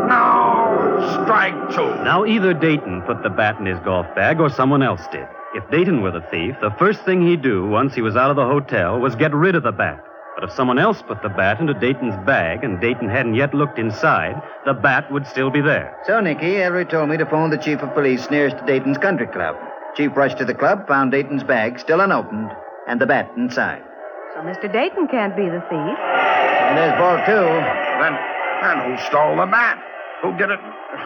No. 0.09 1.23
Strike 1.25 1.71
two. 1.75 2.03
Now, 2.05 2.25
either 2.25 2.55
Dayton 2.55 3.03
put 3.03 3.23
the 3.23 3.31
bat 3.31 3.59
in 3.59 3.67
his 3.67 3.79
golf 3.81 4.07
bag 4.15 4.41
or 4.41 4.49
someone 4.49 4.83
else 4.83 5.03
did. 5.13 5.27
If 5.55 5.71
Dayton 5.71 6.01
were 6.03 6.11
the 6.11 6.25
thief, 6.31 6.57
the 6.63 6.71
first 6.79 7.03
thing 7.05 7.27
he'd 7.27 7.43
do 7.43 7.67
once 7.67 7.95
he 7.95 8.01
was 8.01 8.17
out 8.17 8.31
of 8.31 8.37
the 8.37 8.47
hotel 8.47 8.99
was 8.99 9.15
get 9.15 9.35
rid 9.35 9.55
of 9.55 9.63
the 9.63 9.73
bat. 9.73 10.03
But 10.35 10.45
if 10.45 10.53
someone 10.53 10.79
else 10.79 11.03
put 11.03 11.21
the 11.23 11.29
bat 11.29 11.61
into 11.61 11.75
Dayton's 11.75 12.17
bag 12.25 12.65
and 12.65 12.81
Dayton 12.81 13.11
hadn't 13.11 13.35
yet 13.35 13.53
looked 13.53 13.79
inside, 13.79 14.41
the 14.65 14.73
bat 14.73 15.13
would 15.13 15.27
still 15.27 15.51
be 15.51 15.61
there. 15.61 15.95
So, 16.07 16.21
Nicky, 16.21 16.57
Ellery 16.63 16.87
told 16.87 17.11
me 17.11 17.19
to 17.19 17.27
phone 17.27 17.51
the 17.51 17.59
chief 17.59 17.81
of 17.83 17.93
police 17.93 18.31
nearest 18.31 18.57
to 18.59 18.65
Dayton's 18.65 18.97
country 18.97 19.27
club. 19.27 19.57
Chief 19.95 20.11
rushed 20.17 20.39
to 20.39 20.47
the 20.47 20.55
club, 20.55 20.89
found 20.89 21.13
Dayton's 21.13 21.45
bag 21.45 21.79
still 21.79 22.01
unopened, 22.01 22.51
and 22.89 23.01
the 23.01 23.07
bat 23.07 23.31
inside. 23.37 23.83
So 24.35 24.41
Mr. 24.41 24.73
Dayton 24.73 25.09
can't 25.09 25.37
be 25.37 25.45
the 25.45 25.61
thief. 25.69 25.99
And 25.99 26.79
there's 26.79 26.99
ball 26.99 27.19
two. 27.27 27.47
Then, 28.01 28.15
then 28.63 28.77
who 28.91 28.97
stole 29.07 29.37
the 29.37 29.47
bat? 29.47 29.79
Who 30.23 30.37
did 30.37 30.51
it? 30.51 30.61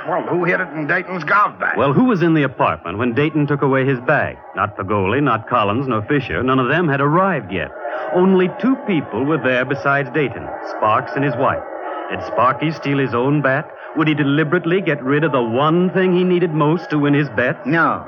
Well, 0.08 0.22
who 0.22 0.44
hid 0.44 0.60
it 0.60 0.68
in 0.74 0.86
Dayton's 0.86 1.24
golf 1.24 1.58
bag? 1.58 1.78
Well, 1.78 1.92
who 1.92 2.04
was 2.04 2.22
in 2.22 2.34
the 2.34 2.42
apartment 2.42 2.98
when 2.98 3.14
Dayton 3.14 3.46
took 3.46 3.62
away 3.62 3.86
his 3.86 3.98
bag? 4.00 4.36
Not 4.54 4.76
Pagoli, 4.76 5.22
not 5.22 5.48
Collins, 5.48 5.88
nor 5.88 6.02
Fisher. 6.02 6.42
None 6.42 6.58
of 6.58 6.68
them 6.68 6.86
had 6.88 7.00
arrived 7.00 7.50
yet. 7.50 7.70
Only 8.12 8.48
two 8.60 8.76
people 8.86 9.24
were 9.24 9.38
there 9.42 9.64
besides 9.64 10.10
Dayton 10.10 10.46
Sparks 10.70 11.12
and 11.14 11.24
his 11.24 11.34
wife. 11.36 11.62
Did 12.10 12.22
Sparky 12.24 12.70
steal 12.72 12.98
his 12.98 13.14
own 13.14 13.42
bat? 13.42 13.68
Would 13.96 14.06
he 14.08 14.14
deliberately 14.14 14.80
get 14.82 15.02
rid 15.02 15.24
of 15.24 15.32
the 15.32 15.42
one 15.42 15.90
thing 15.90 16.14
he 16.14 16.22
needed 16.22 16.52
most 16.52 16.90
to 16.90 16.98
win 16.98 17.14
his 17.14 17.28
bet? 17.30 17.66
No. 17.66 18.06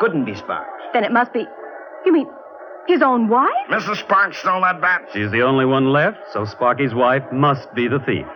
Couldn't 0.00 0.24
be 0.24 0.34
Sparks. 0.34 0.82
Then 0.92 1.04
it 1.04 1.12
must 1.12 1.32
be. 1.32 1.46
You 2.06 2.12
mean 2.12 2.26
his 2.88 3.02
own 3.02 3.28
wife? 3.28 3.50
Mrs. 3.70 3.96
Sparks 3.98 4.38
stole 4.38 4.60
that 4.62 4.80
bat? 4.80 5.02
She's 5.12 5.30
the 5.30 5.42
only 5.42 5.64
one 5.64 5.92
left, 5.92 6.18
so 6.32 6.44
Sparky's 6.44 6.94
wife 6.94 7.22
must 7.32 7.72
be 7.74 7.88
the 7.88 7.98
thief. 8.00 8.26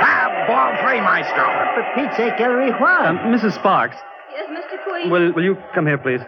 Ah, 0.00 0.44
ball 0.46 0.70
three, 0.86 1.00
Maestro. 1.00 1.44
For 1.74 1.84
Pete's 1.94 2.16
sake, 2.16 2.40
Ellery, 2.40 2.70
why? 2.72 3.06
Um, 3.06 3.18
Mrs. 3.32 3.54
Sparks, 3.54 3.96
Yes, 4.32 4.48
Mr. 4.50 4.82
Queen. 4.84 5.10
will, 5.10 5.32
will 5.32 5.44
you 5.44 5.56
come 5.74 5.86
here, 5.86 5.98
please? 5.98 6.20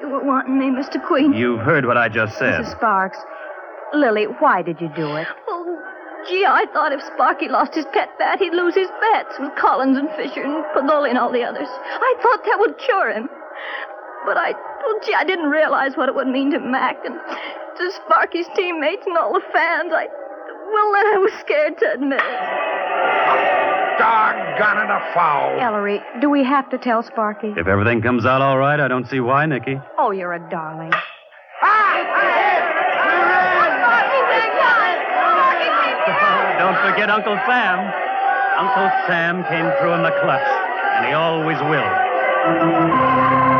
You 0.00 0.08
were 0.08 0.24
wanting 0.24 0.58
me, 0.58 0.66
Mr. 0.66 1.04
Queen. 1.06 1.32
You've 1.32 1.60
heard 1.60 1.86
what 1.86 1.96
I 1.96 2.08
just 2.08 2.38
said. 2.38 2.62
Mrs. 2.64 2.72
Sparks. 2.72 3.18
Lily, 3.94 4.24
why 4.40 4.62
did 4.62 4.80
you 4.80 4.88
do 4.96 5.14
it? 5.16 5.26
Oh, 5.48 5.82
gee, 6.28 6.44
I 6.44 6.66
thought 6.72 6.92
if 6.92 7.00
Sparky 7.14 7.48
lost 7.48 7.74
his 7.74 7.86
pet 7.92 8.10
bat, 8.18 8.38
he'd 8.40 8.52
lose 8.52 8.74
his 8.74 8.88
bets 9.12 9.38
with 9.38 9.54
Collins 9.56 9.96
and 9.96 10.08
Fisher 10.10 10.42
and 10.42 10.64
Pagoli 10.74 11.08
and 11.10 11.18
all 11.18 11.30
the 11.32 11.42
others. 11.42 11.68
I 11.70 12.14
thought 12.22 12.44
that 12.44 12.56
would 12.58 12.76
cure 12.78 13.10
him. 13.12 13.28
But 14.26 14.36
I, 14.36 14.52
well, 14.84 15.00
gee, 15.04 15.14
I 15.14 15.24
didn't 15.24 15.50
realize 15.50 15.96
what 15.96 16.08
it 16.08 16.14
would 16.14 16.28
mean 16.28 16.50
to 16.52 16.60
Mac 16.60 17.04
and 17.04 17.14
to 17.14 17.90
Sparky's 18.04 18.46
teammates 18.54 19.02
and 19.06 19.16
all 19.16 19.32
the 19.32 19.42
fans. 19.52 19.92
I, 19.92 20.06
well, 20.06 20.92
then 20.92 21.06
I 21.06 21.18
was 21.18 21.32
scared 21.40 21.78
to 21.78 21.92
admit 21.94 22.20
it. 22.20 23.98
Doggone 23.98 24.78
it, 24.78 24.90
a 24.90 25.14
foul. 25.14 25.58
Ellery, 25.60 26.00
do 26.20 26.28
we 26.28 26.44
have 26.44 26.68
to 26.70 26.78
tell 26.78 27.02
Sparky? 27.02 27.54
If 27.56 27.66
everything 27.66 28.02
comes 28.02 28.26
out 28.26 28.42
all 28.42 28.58
right, 28.58 28.80
I 28.80 28.88
don't 28.88 29.06
see 29.08 29.20
why, 29.20 29.46
Nicky. 29.46 29.80
Oh, 29.98 30.10
you're 30.10 30.32
a 30.32 30.50
darling. 30.50 30.92
Don't 36.58 36.76
forget 36.80 37.10
Uncle 37.10 37.36
Sam. 37.46 37.78
Uncle 38.58 38.90
Sam 39.06 39.44
came 39.44 39.70
through 39.78 39.94
in 39.94 40.02
the 40.02 40.12
clutch, 40.22 40.46
and 40.96 41.06
he 41.06 41.12
always 41.12 41.58
will. 41.68 43.53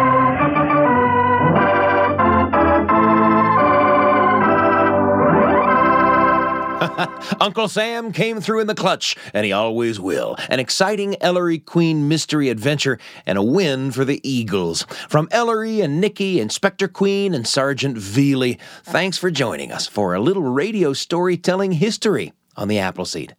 Uncle 7.40 7.68
Sam 7.68 8.12
came 8.12 8.40
through 8.40 8.60
in 8.60 8.66
the 8.66 8.74
clutch, 8.74 9.16
and 9.32 9.44
he 9.44 9.52
always 9.52 9.98
will. 10.00 10.36
An 10.48 10.60
exciting 10.60 11.16
Ellery 11.22 11.58
Queen 11.58 12.08
mystery 12.08 12.48
adventure 12.48 12.98
and 13.26 13.38
a 13.38 13.42
win 13.42 13.90
for 13.90 14.04
the 14.04 14.20
Eagles. 14.28 14.82
From 15.08 15.28
Ellery 15.30 15.80
and 15.80 16.00
Nicky, 16.00 16.40
Inspector 16.40 16.86
Queen, 16.88 17.34
and 17.34 17.46
Sergeant 17.46 17.96
Velie, 17.98 18.58
thanks 18.82 19.18
for 19.18 19.30
joining 19.30 19.72
us 19.72 19.86
for 19.86 20.14
a 20.14 20.20
little 20.20 20.42
radio 20.42 20.92
storytelling 20.92 21.72
history 21.72 22.32
on 22.56 22.68
the 22.68 22.78
Appleseed. 22.78 23.34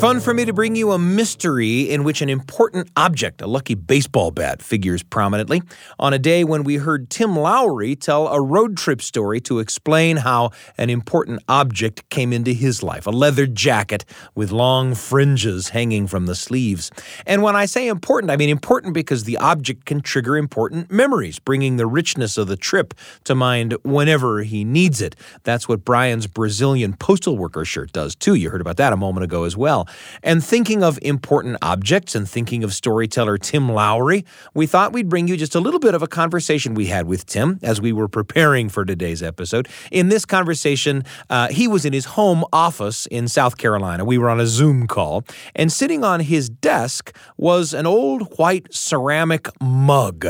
Fun 0.00 0.20
for 0.20 0.34
me 0.34 0.44
to 0.44 0.52
bring 0.52 0.74
you 0.74 0.90
a 0.90 0.98
mystery 0.98 1.82
in 1.82 2.04
which 2.04 2.20
an 2.20 2.28
important 2.28 2.90
object, 2.96 3.40
a 3.40 3.46
lucky 3.46 3.74
baseball 3.74 4.32
bat, 4.32 4.60
figures 4.60 5.02
prominently 5.02 5.62
on 5.98 6.12
a 6.12 6.18
day 6.18 6.42
when 6.44 6.64
we 6.64 6.76
heard 6.76 7.08
Tim 7.08 7.36
Lowry 7.36 7.94
tell 7.96 8.28
a 8.28 8.38
road 8.38 8.76
trip 8.76 9.00
story 9.00 9.40
to 9.42 9.60
explain 9.60 10.18
how 10.18 10.50
an 10.76 10.90
important 10.90 11.42
object 11.48 12.06
came 12.10 12.32
into 12.32 12.52
his 12.52 12.82
life 12.82 13.06
a 13.06 13.10
leather 13.10 13.46
jacket 13.46 14.04
with 14.34 14.50
long 14.50 14.94
fringes 14.94 15.70
hanging 15.70 16.06
from 16.06 16.26
the 16.26 16.34
sleeves. 16.34 16.90
And 17.24 17.42
when 17.42 17.54
I 17.56 17.64
say 17.64 17.86
important, 17.86 18.30
I 18.30 18.36
mean 18.36 18.50
important 18.50 18.94
because 18.94 19.24
the 19.24 19.38
object 19.38 19.86
can 19.86 20.00
trigger 20.02 20.36
important 20.36 20.90
memories, 20.90 21.38
bringing 21.38 21.76
the 21.76 21.86
richness 21.86 22.36
of 22.36 22.48
the 22.48 22.56
trip 22.56 22.94
to 23.24 23.34
mind 23.34 23.74
whenever 23.84 24.42
he 24.42 24.64
needs 24.64 25.00
it. 25.00 25.16
That's 25.44 25.66
what 25.66 25.84
Brian's 25.84 26.26
Brazilian 26.26 26.94
postal 26.94 27.38
worker 27.38 27.64
shirt 27.64 27.92
does, 27.92 28.14
too. 28.14 28.34
You 28.34 28.50
heard 28.50 28.60
about 28.60 28.76
that 28.78 28.92
a 28.92 28.96
moment 28.96 29.24
ago 29.24 29.44
as 29.44 29.56
well. 29.56 29.83
And 30.22 30.44
thinking 30.44 30.82
of 30.82 30.98
important 31.02 31.58
objects 31.62 32.14
and 32.14 32.28
thinking 32.28 32.64
of 32.64 32.74
storyteller 32.74 33.38
Tim 33.38 33.70
Lowry, 33.70 34.24
we 34.54 34.66
thought 34.66 34.92
we'd 34.92 35.08
bring 35.08 35.28
you 35.28 35.36
just 35.36 35.54
a 35.54 35.60
little 35.60 35.80
bit 35.80 35.94
of 35.94 36.02
a 36.02 36.06
conversation 36.06 36.74
we 36.74 36.86
had 36.86 37.06
with 37.06 37.26
Tim 37.26 37.58
as 37.62 37.80
we 37.80 37.92
were 37.92 38.08
preparing 38.08 38.68
for 38.68 38.84
today's 38.84 39.22
episode. 39.22 39.68
In 39.90 40.08
this 40.08 40.24
conversation, 40.24 41.04
uh, 41.30 41.48
he 41.48 41.68
was 41.68 41.84
in 41.84 41.92
his 41.92 42.04
home 42.04 42.44
office 42.52 43.06
in 43.06 43.28
South 43.28 43.56
Carolina. 43.56 44.04
We 44.04 44.18
were 44.18 44.30
on 44.30 44.40
a 44.40 44.46
Zoom 44.46 44.86
call, 44.86 45.24
and 45.54 45.72
sitting 45.72 46.04
on 46.04 46.20
his 46.20 46.48
desk 46.48 47.16
was 47.36 47.74
an 47.74 47.86
old 47.86 48.38
white 48.38 48.72
ceramic 48.72 49.48
mug. 49.60 50.26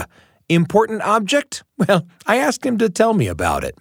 Important 0.48 1.02
object? 1.02 1.62
Well, 1.76 2.06
I 2.24 2.36
asked 2.36 2.64
him 2.64 2.78
to 2.78 2.88
tell 2.88 3.14
me 3.14 3.26
about 3.26 3.64
it. 3.64 3.76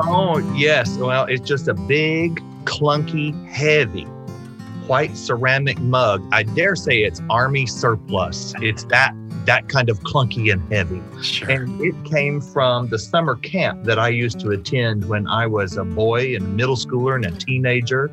Oh, 0.00 0.38
yes. 0.56 0.96
Well, 0.96 1.26
it's 1.26 1.46
just 1.46 1.68
a 1.68 1.74
big, 1.74 2.42
clunky, 2.68 3.46
heavy 3.48 4.06
white 4.88 5.16
ceramic 5.16 5.78
mug. 5.80 6.26
I 6.32 6.42
dare 6.42 6.74
say 6.74 7.02
it's 7.02 7.20
army 7.28 7.66
surplus. 7.66 8.54
It's 8.60 8.84
that 8.84 9.12
that 9.44 9.68
kind 9.68 9.88
of 9.88 10.00
clunky 10.00 10.52
and 10.52 10.72
heavy. 10.72 11.00
Sure. 11.22 11.50
And 11.50 11.80
it 11.80 11.94
came 12.04 12.40
from 12.40 12.88
the 12.88 12.98
summer 12.98 13.36
camp 13.36 13.84
that 13.84 13.98
I 13.98 14.08
used 14.08 14.40
to 14.40 14.50
attend 14.50 15.08
when 15.08 15.26
I 15.26 15.46
was 15.46 15.76
a 15.76 15.84
boy 15.84 16.34
and 16.34 16.44
a 16.44 16.48
middle 16.48 16.76
schooler 16.76 17.14
and 17.14 17.24
a 17.24 17.30
teenager. 17.30 18.10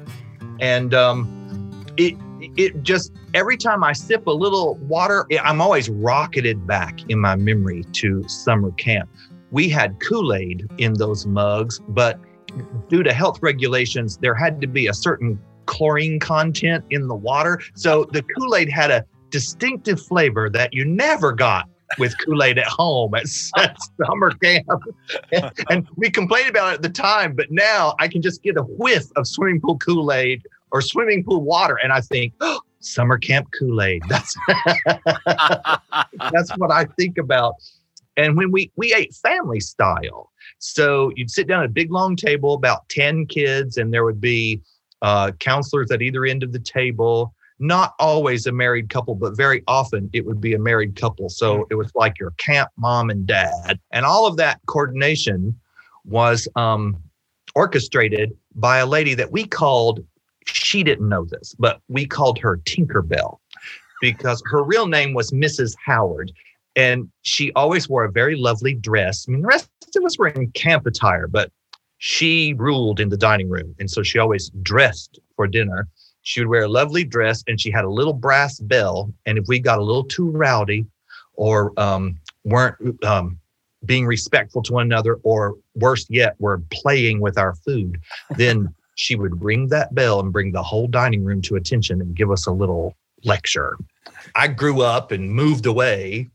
And 0.59 0.93
um, 0.93 1.83
it 1.97 2.15
it 2.57 2.83
just 2.83 3.11
every 3.33 3.57
time 3.57 3.83
I 3.83 3.93
sip 3.93 4.27
a 4.27 4.31
little 4.31 4.75
water, 4.75 5.25
I'm 5.43 5.61
always 5.61 5.89
rocketed 5.89 6.67
back 6.67 6.99
in 7.09 7.19
my 7.19 7.35
memory 7.35 7.83
to 7.93 8.27
summer 8.27 8.71
camp. 8.71 9.09
We 9.51 9.69
had 9.69 9.99
Kool-Aid 10.01 10.67
in 10.77 10.93
those 10.93 11.25
mugs, 11.25 11.79
but 11.87 12.19
due 12.89 13.03
to 13.03 13.13
health 13.13 13.39
regulations, 13.41 14.17
there 14.17 14.35
had 14.35 14.61
to 14.61 14.67
be 14.67 14.87
a 14.87 14.93
certain 14.93 15.39
chlorine 15.65 16.19
content 16.19 16.83
in 16.89 17.07
the 17.07 17.15
water. 17.15 17.59
So 17.75 18.05
the 18.05 18.23
Kool-Aid 18.23 18.69
had 18.69 18.91
a 18.91 19.05
distinctive 19.29 20.01
flavor 20.01 20.49
that 20.49 20.73
you 20.73 20.85
never 20.85 21.31
got 21.31 21.67
with 21.97 22.15
Kool-Aid 22.23 22.57
at 22.57 22.67
home 22.67 23.13
at, 23.15 23.25
at 23.57 23.77
summer 24.05 24.31
camp. 24.31 24.67
and 25.69 25.87
we 25.95 26.09
complained 26.09 26.49
about 26.49 26.71
it 26.71 26.75
at 26.75 26.81
the 26.81 26.89
time, 26.89 27.35
but 27.35 27.51
now 27.51 27.95
I 27.99 28.07
can 28.07 28.21
just 28.21 28.43
get 28.43 28.57
a 28.57 28.63
whiff 28.63 29.05
of 29.15 29.27
swimming 29.27 29.61
pool 29.61 29.77
Kool-Aid 29.77 30.43
or 30.71 30.81
swimming 30.81 31.23
pool 31.23 31.41
water 31.41 31.77
and 31.81 31.91
I 31.91 32.01
think, 32.01 32.33
oh, 32.41 32.61
summer 32.79 33.17
camp 33.17 33.47
Kool-Aid. 33.57 34.03
That's 34.09 34.35
that's 36.31 36.51
what 36.57 36.71
I 36.71 36.85
think 36.97 37.17
about. 37.17 37.55
And 38.17 38.37
when 38.37 38.51
we 38.51 38.71
we 38.75 38.93
ate 38.93 39.13
family 39.13 39.59
style. 39.59 40.31
So 40.73 41.11
you'd 41.15 41.29
sit 41.29 41.47
down 41.47 41.61
at 41.61 41.67
a 41.67 41.73
big 41.73 41.91
long 41.91 42.15
table, 42.15 42.55
about 42.55 42.89
10 42.89 43.27
kids, 43.27 43.77
and 43.77 43.93
there 43.93 44.03
would 44.03 44.19
be 44.19 44.61
uh, 45.01 45.31
counselors 45.39 45.91
at 45.91 46.01
either 46.01 46.25
end 46.25 46.41
of 46.41 46.53
the 46.53 46.59
table. 46.59 47.33
Not 47.59 47.93
always 47.99 48.47
a 48.47 48.51
married 48.51 48.89
couple, 48.89 49.15
but 49.15 49.37
very 49.37 49.63
often 49.67 50.09
it 50.11 50.25
would 50.25 50.41
be 50.41 50.55
a 50.55 50.59
married 50.59 50.95
couple. 50.95 51.29
So 51.29 51.67
it 51.69 51.75
was 51.75 51.91
like 51.95 52.19
your 52.19 52.31
camp 52.31 52.69
mom 52.77 53.09
and 53.09 53.27
dad. 53.27 53.79
And 53.91 54.05
all 54.05 54.25
of 54.25 54.37
that 54.37 54.59
coordination 54.65 55.57
was 56.03 56.47
um, 56.55 56.97
orchestrated 57.53 58.35
by 58.55 58.79
a 58.79 58.85
lady 58.85 59.13
that 59.13 59.31
we 59.31 59.45
called, 59.45 60.03
she 60.47 60.83
didn't 60.83 61.07
know 61.07 61.25
this, 61.25 61.55
but 61.59 61.79
we 61.87 62.05
called 62.05 62.39
her 62.39 62.57
Tinkerbell 62.57 63.37
because 64.01 64.41
her 64.47 64.63
real 64.63 64.87
name 64.87 65.13
was 65.13 65.31
Mrs. 65.31 65.75
Howard. 65.85 66.31
And 66.75 67.09
she 67.21 67.51
always 67.53 67.87
wore 67.87 68.03
a 68.03 68.11
very 68.11 68.35
lovely 68.35 68.73
dress. 68.73 69.25
I 69.27 69.31
mean, 69.31 69.41
the 69.41 69.47
rest 69.47 69.69
of 69.95 70.03
us 70.03 70.17
were 70.17 70.27
in 70.27 70.51
camp 70.51 70.85
attire, 70.85 71.27
but 71.27 71.51
she 71.97 72.53
ruled 72.57 72.99
in 72.99 73.09
the 73.09 73.17
dining 73.17 73.49
room. 73.49 73.75
And 73.79 73.89
so 73.89 74.03
she 74.03 74.19
always 74.19 74.49
dressed 74.61 75.19
for 75.35 75.47
dinner. 75.47 75.87
She 76.23 76.41
would 76.41 76.49
wear 76.49 76.63
a 76.63 76.67
lovely 76.67 77.03
dress 77.03 77.43
and 77.47 77.61
she 77.61 77.71
had 77.71 77.85
a 77.85 77.89
little 77.89 78.13
brass 78.13 78.59
bell. 78.59 79.13
And 79.25 79.37
if 79.37 79.45
we 79.47 79.59
got 79.59 79.79
a 79.79 79.83
little 79.83 80.03
too 80.03 80.29
rowdy 80.31 80.85
or 81.33 81.71
um, 81.79 82.17
weren't 82.43 83.03
um, 83.05 83.39
being 83.85 84.05
respectful 84.05 84.61
to 84.63 84.73
one 84.73 84.85
another, 84.85 85.15
or 85.23 85.55
worse 85.75 86.05
yet, 86.09 86.35
were 86.39 86.61
playing 86.71 87.21
with 87.21 87.37
our 87.37 87.55
food, 87.55 87.99
then 88.35 88.73
she 88.95 89.15
would 89.15 89.43
ring 89.43 89.67
that 89.67 89.93
bell 89.93 90.19
and 90.19 90.33
bring 90.33 90.51
the 90.51 90.63
whole 90.63 90.87
dining 90.87 91.23
room 91.23 91.41
to 91.43 91.55
attention 91.55 92.01
and 92.01 92.15
give 92.15 92.31
us 92.31 92.47
a 92.47 92.51
little 92.51 92.95
lecture. 93.23 93.77
I 94.35 94.47
grew 94.47 94.81
up 94.81 95.11
and 95.11 95.31
moved 95.31 95.65
away 95.65 96.29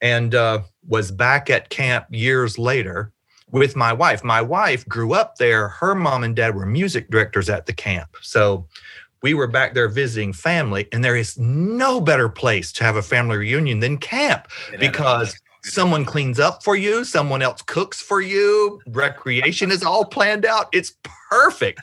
and 0.00 0.34
uh, 0.34 0.62
was 0.86 1.10
back 1.10 1.50
at 1.50 1.70
camp 1.70 2.06
years 2.10 2.58
later 2.58 3.12
with 3.50 3.76
my 3.76 3.92
wife. 3.92 4.22
My 4.22 4.42
wife 4.42 4.86
grew 4.88 5.14
up 5.14 5.36
there. 5.36 5.68
Her 5.68 5.94
mom 5.94 6.24
and 6.24 6.34
dad 6.34 6.54
were 6.54 6.66
music 6.66 7.10
directors 7.10 7.48
at 7.48 7.66
the 7.66 7.72
camp. 7.72 8.16
So 8.20 8.66
we 9.22 9.32
were 9.32 9.46
back 9.46 9.72
there 9.72 9.88
visiting 9.88 10.34
family, 10.34 10.86
and 10.92 11.02
there 11.02 11.16
is 11.16 11.38
no 11.38 12.00
better 12.00 12.28
place 12.28 12.72
to 12.72 12.84
have 12.84 12.96
a 12.96 13.02
family 13.02 13.38
reunion 13.38 13.80
than 13.80 13.96
camp 13.96 14.48
because 14.78 15.34
someone 15.62 16.04
cleans 16.04 16.38
up 16.38 16.62
for 16.62 16.76
you, 16.76 17.04
someone 17.04 17.40
else 17.40 17.62
cooks 17.62 18.02
for 18.02 18.20
you, 18.20 18.80
recreation 18.88 19.72
is 19.72 19.82
all 19.82 20.04
planned 20.04 20.44
out. 20.44 20.66
It's 20.72 20.92
perfect. 21.30 21.80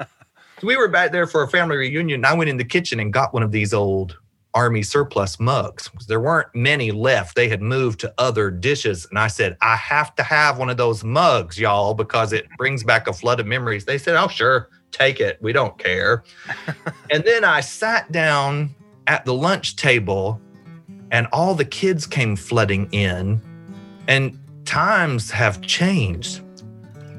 we 0.62 0.76
were 0.78 0.88
back 0.88 1.12
there 1.12 1.26
for 1.26 1.42
a 1.42 1.48
family 1.48 1.76
reunion. 1.76 2.24
I 2.24 2.32
went 2.32 2.48
in 2.48 2.56
the 2.56 2.64
kitchen 2.64 3.00
and 3.00 3.12
got 3.12 3.34
one 3.34 3.42
of 3.42 3.52
these 3.52 3.74
old 3.74 4.16
army 4.58 4.82
surplus 4.82 5.38
mugs. 5.38 5.88
There 6.08 6.18
weren't 6.18 6.52
many 6.52 6.90
left. 6.90 7.36
They 7.36 7.48
had 7.48 7.62
moved 7.62 8.00
to 8.00 8.12
other 8.18 8.50
dishes. 8.50 9.06
And 9.08 9.16
I 9.16 9.28
said, 9.28 9.56
I 9.62 9.76
have 9.76 10.16
to 10.16 10.24
have 10.24 10.58
one 10.58 10.68
of 10.68 10.76
those 10.76 11.04
mugs, 11.04 11.60
y'all, 11.60 11.94
because 11.94 12.32
it 12.32 12.48
brings 12.58 12.82
back 12.82 13.06
a 13.06 13.12
flood 13.12 13.38
of 13.38 13.46
memories. 13.46 13.84
They 13.84 13.98
said, 13.98 14.16
Oh, 14.16 14.26
sure, 14.26 14.68
take 14.90 15.20
it. 15.20 15.38
We 15.40 15.52
don't 15.52 15.78
care. 15.78 16.24
and 17.10 17.22
then 17.22 17.44
I 17.44 17.60
sat 17.60 18.10
down 18.10 18.74
at 19.06 19.24
the 19.24 19.32
lunch 19.32 19.76
table 19.76 20.40
and 21.12 21.28
all 21.32 21.54
the 21.54 21.64
kids 21.64 22.04
came 22.04 22.34
flooding 22.34 22.90
in. 22.90 23.40
And 24.08 24.40
times 24.64 25.30
have 25.30 25.62
changed. 25.62 26.40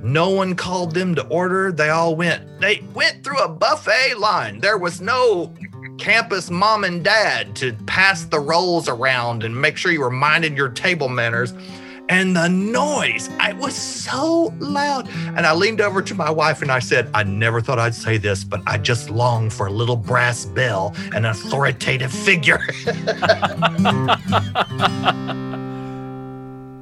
No 0.03 0.29
one 0.29 0.55
called 0.55 0.93
them 0.93 1.15
to 1.15 1.25
order. 1.27 1.71
They 1.71 1.89
all 1.89 2.17
went, 2.17 2.59
they 2.59 2.83
went 2.93 3.23
through 3.23 3.39
a 3.39 3.47
buffet 3.47 4.17
line. 4.17 4.59
There 4.59 4.77
was 4.77 4.99
no 4.99 5.53
campus 5.99 6.49
mom 6.49 6.83
and 6.83 7.03
dad 7.03 7.55
to 7.57 7.73
pass 7.85 8.25
the 8.25 8.39
rolls 8.39 8.87
around 8.87 9.43
and 9.43 9.59
make 9.59 9.77
sure 9.77 9.91
you 9.91 9.99
were 9.99 10.09
minding 10.09 10.55
your 10.55 10.69
table 10.69 11.09
manners. 11.09 11.53
And 12.07 12.35
the 12.35 12.47
noise, 12.47 13.29
it 13.39 13.57
was 13.57 13.75
so 13.75 14.51
loud. 14.57 15.07
And 15.35 15.45
I 15.45 15.53
leaned 15.53 15.79
over 15.79 16.01
to 16.01 16.15
my 16.15 16.31
wife 16.31 16.63
and 16.63 16.71
I 16.71 16.79
said, 16.79 17.07
I 17.13 17.21
never 17.21 17.61
thought 17.61 17.77
I'd 17.77 17.93
say 17.93 18.17
this, 18.17 18.43
but 18.43 18.61
I 18.65 18.79
just 18.79 19.11
long 19.11 19.51
for 19.51 19.67
a 19.67 19.71
little 19.71 19.95
brass 19.95 20.45
bell, 20.45 20.95
an 21.13 21.25
authoritative 21.25 22.11
figure. 22.11 22.57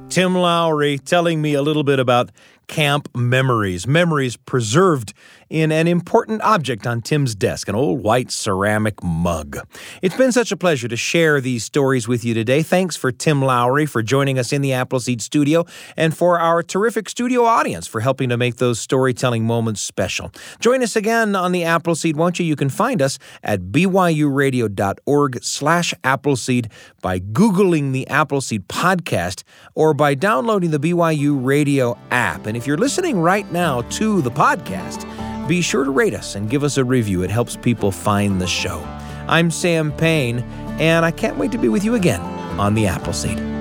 Tim 0.08 0.34
Lowry 0.34 0.98
telling 0.98 1.42
me 1.42 1.52
a 1.52 1.60
little 1.60 1.84
bit 1.84 1.98
about 1.98 2.30
camp 2.66 3.14
memories, 3.14 3.86
memories 3.86 4.36
preserved 4.36 5.12
in 5.50 5.72
an 5.72 5.86
important 5.86 6.42
object 6.42 6.86
on 6.86 7.00
Tim's 7.00 7.34
desk, 7.34 7.68
an 7.68 7.74
old 7.74 8.02
white 8.02 8.30
ceramic 8.30 9.02
mug. 9.02 9.58
It's 10.02 10.16
been 10.16 10.32
such 10.32 10.52
a 10.52 10.56
pleasure 10.56 10.88
to 10.88 10.96
share 10.96 11.40
these 11.40 11.64
stories 11.64 12.06
with 12.06 12.24
you 12.24 12.34
today. 12.34 12.62
Thanks 12.62 12.96
for 12.96 13.10
Tim 13.10 13.42
Lowry 13.42 13.86
for 13.86 14.02
joining 14.02 14.38
us 14.38 14.52
in 14.52 14.62
the 14.62 14.72
Appleseed 14.72 15.22
studio 15.22 15.64
and 15.96 16.16
for 16.16 16.38
our 16.38 16.62
terrific 16.62 17.08
studio 17.08 17.44
audience 17.44 17.86
for 17.86 18.00
helping 18.00 18.28
to 18.28 18.36
make 18.36 18.56
those 18.56 18.78
storytelling 18.78 19.44
moments 19.44 19.80
special. 19.80 20.30
Join 20.60 20.82
us 20.82 20.96
again 20.96 21.34
on 21.34 21.52
the 21.52 21.64
Appleseed, 21.64 22.16
won't 22.16 22.38
you? 22.38 22.44
You 22.44 22.56
can 22.56 22.68
find 22.68 23.00
us 23.00 23.18
at 23.42 23.60
byuradio.org 23.72 25.42
slash 25.42 25.94
Appleseed 26.04 26.70
by 27.00 27.20
Googling 27.20 27.92
the 27.92 28.06
Appleseed 28.08 28.68
podcast 28.68 29.44
or 29.74 29.94
by 29.94 30.14
downloading 30.14 30.70
the 30.70 30.80
BYU 30.80 31.44
Radio 31.44 31.98
app. 32.10 32.46
And 32.46 32.56
if 32.56 32.66
you're 32.66 32.76
listening 32.76 33.20
right 33.20 33.50
now 33.52 33.82
to 33.82 34.20
the 34.22 34.30
podcast, 34.30 35.06
be 35.48 35.62
sure 35.62 35.82
to 35.82 35.90
rate 35.90 36.14
us 36.14 36.34
and 36.34 36.50
give 36.50 36.62
us 36.62 36.76
a 36.76 36.84
review. 36.84 37.22
It 37.22 37.30
helps 37.30 37.56
people 37.56 37.90
find 37.90 38.40
the 38.40 38.46
show. 38.46 38.80
I'm 39.26 39.50
Sam 39.50 39.90
Payne, 39.92 40.40
and 40.78 41.04
I 41.04 41.10
can't 41.10 41.38
wait 41.38 41.52
to 41.52 41.58
be 41.58 41.68
with 41.68 41.84
you 41.84 41.94
again 41.94 42.20
on 42.60 42.74
the 42.74 42.86
Appleseed. 42.86 43.57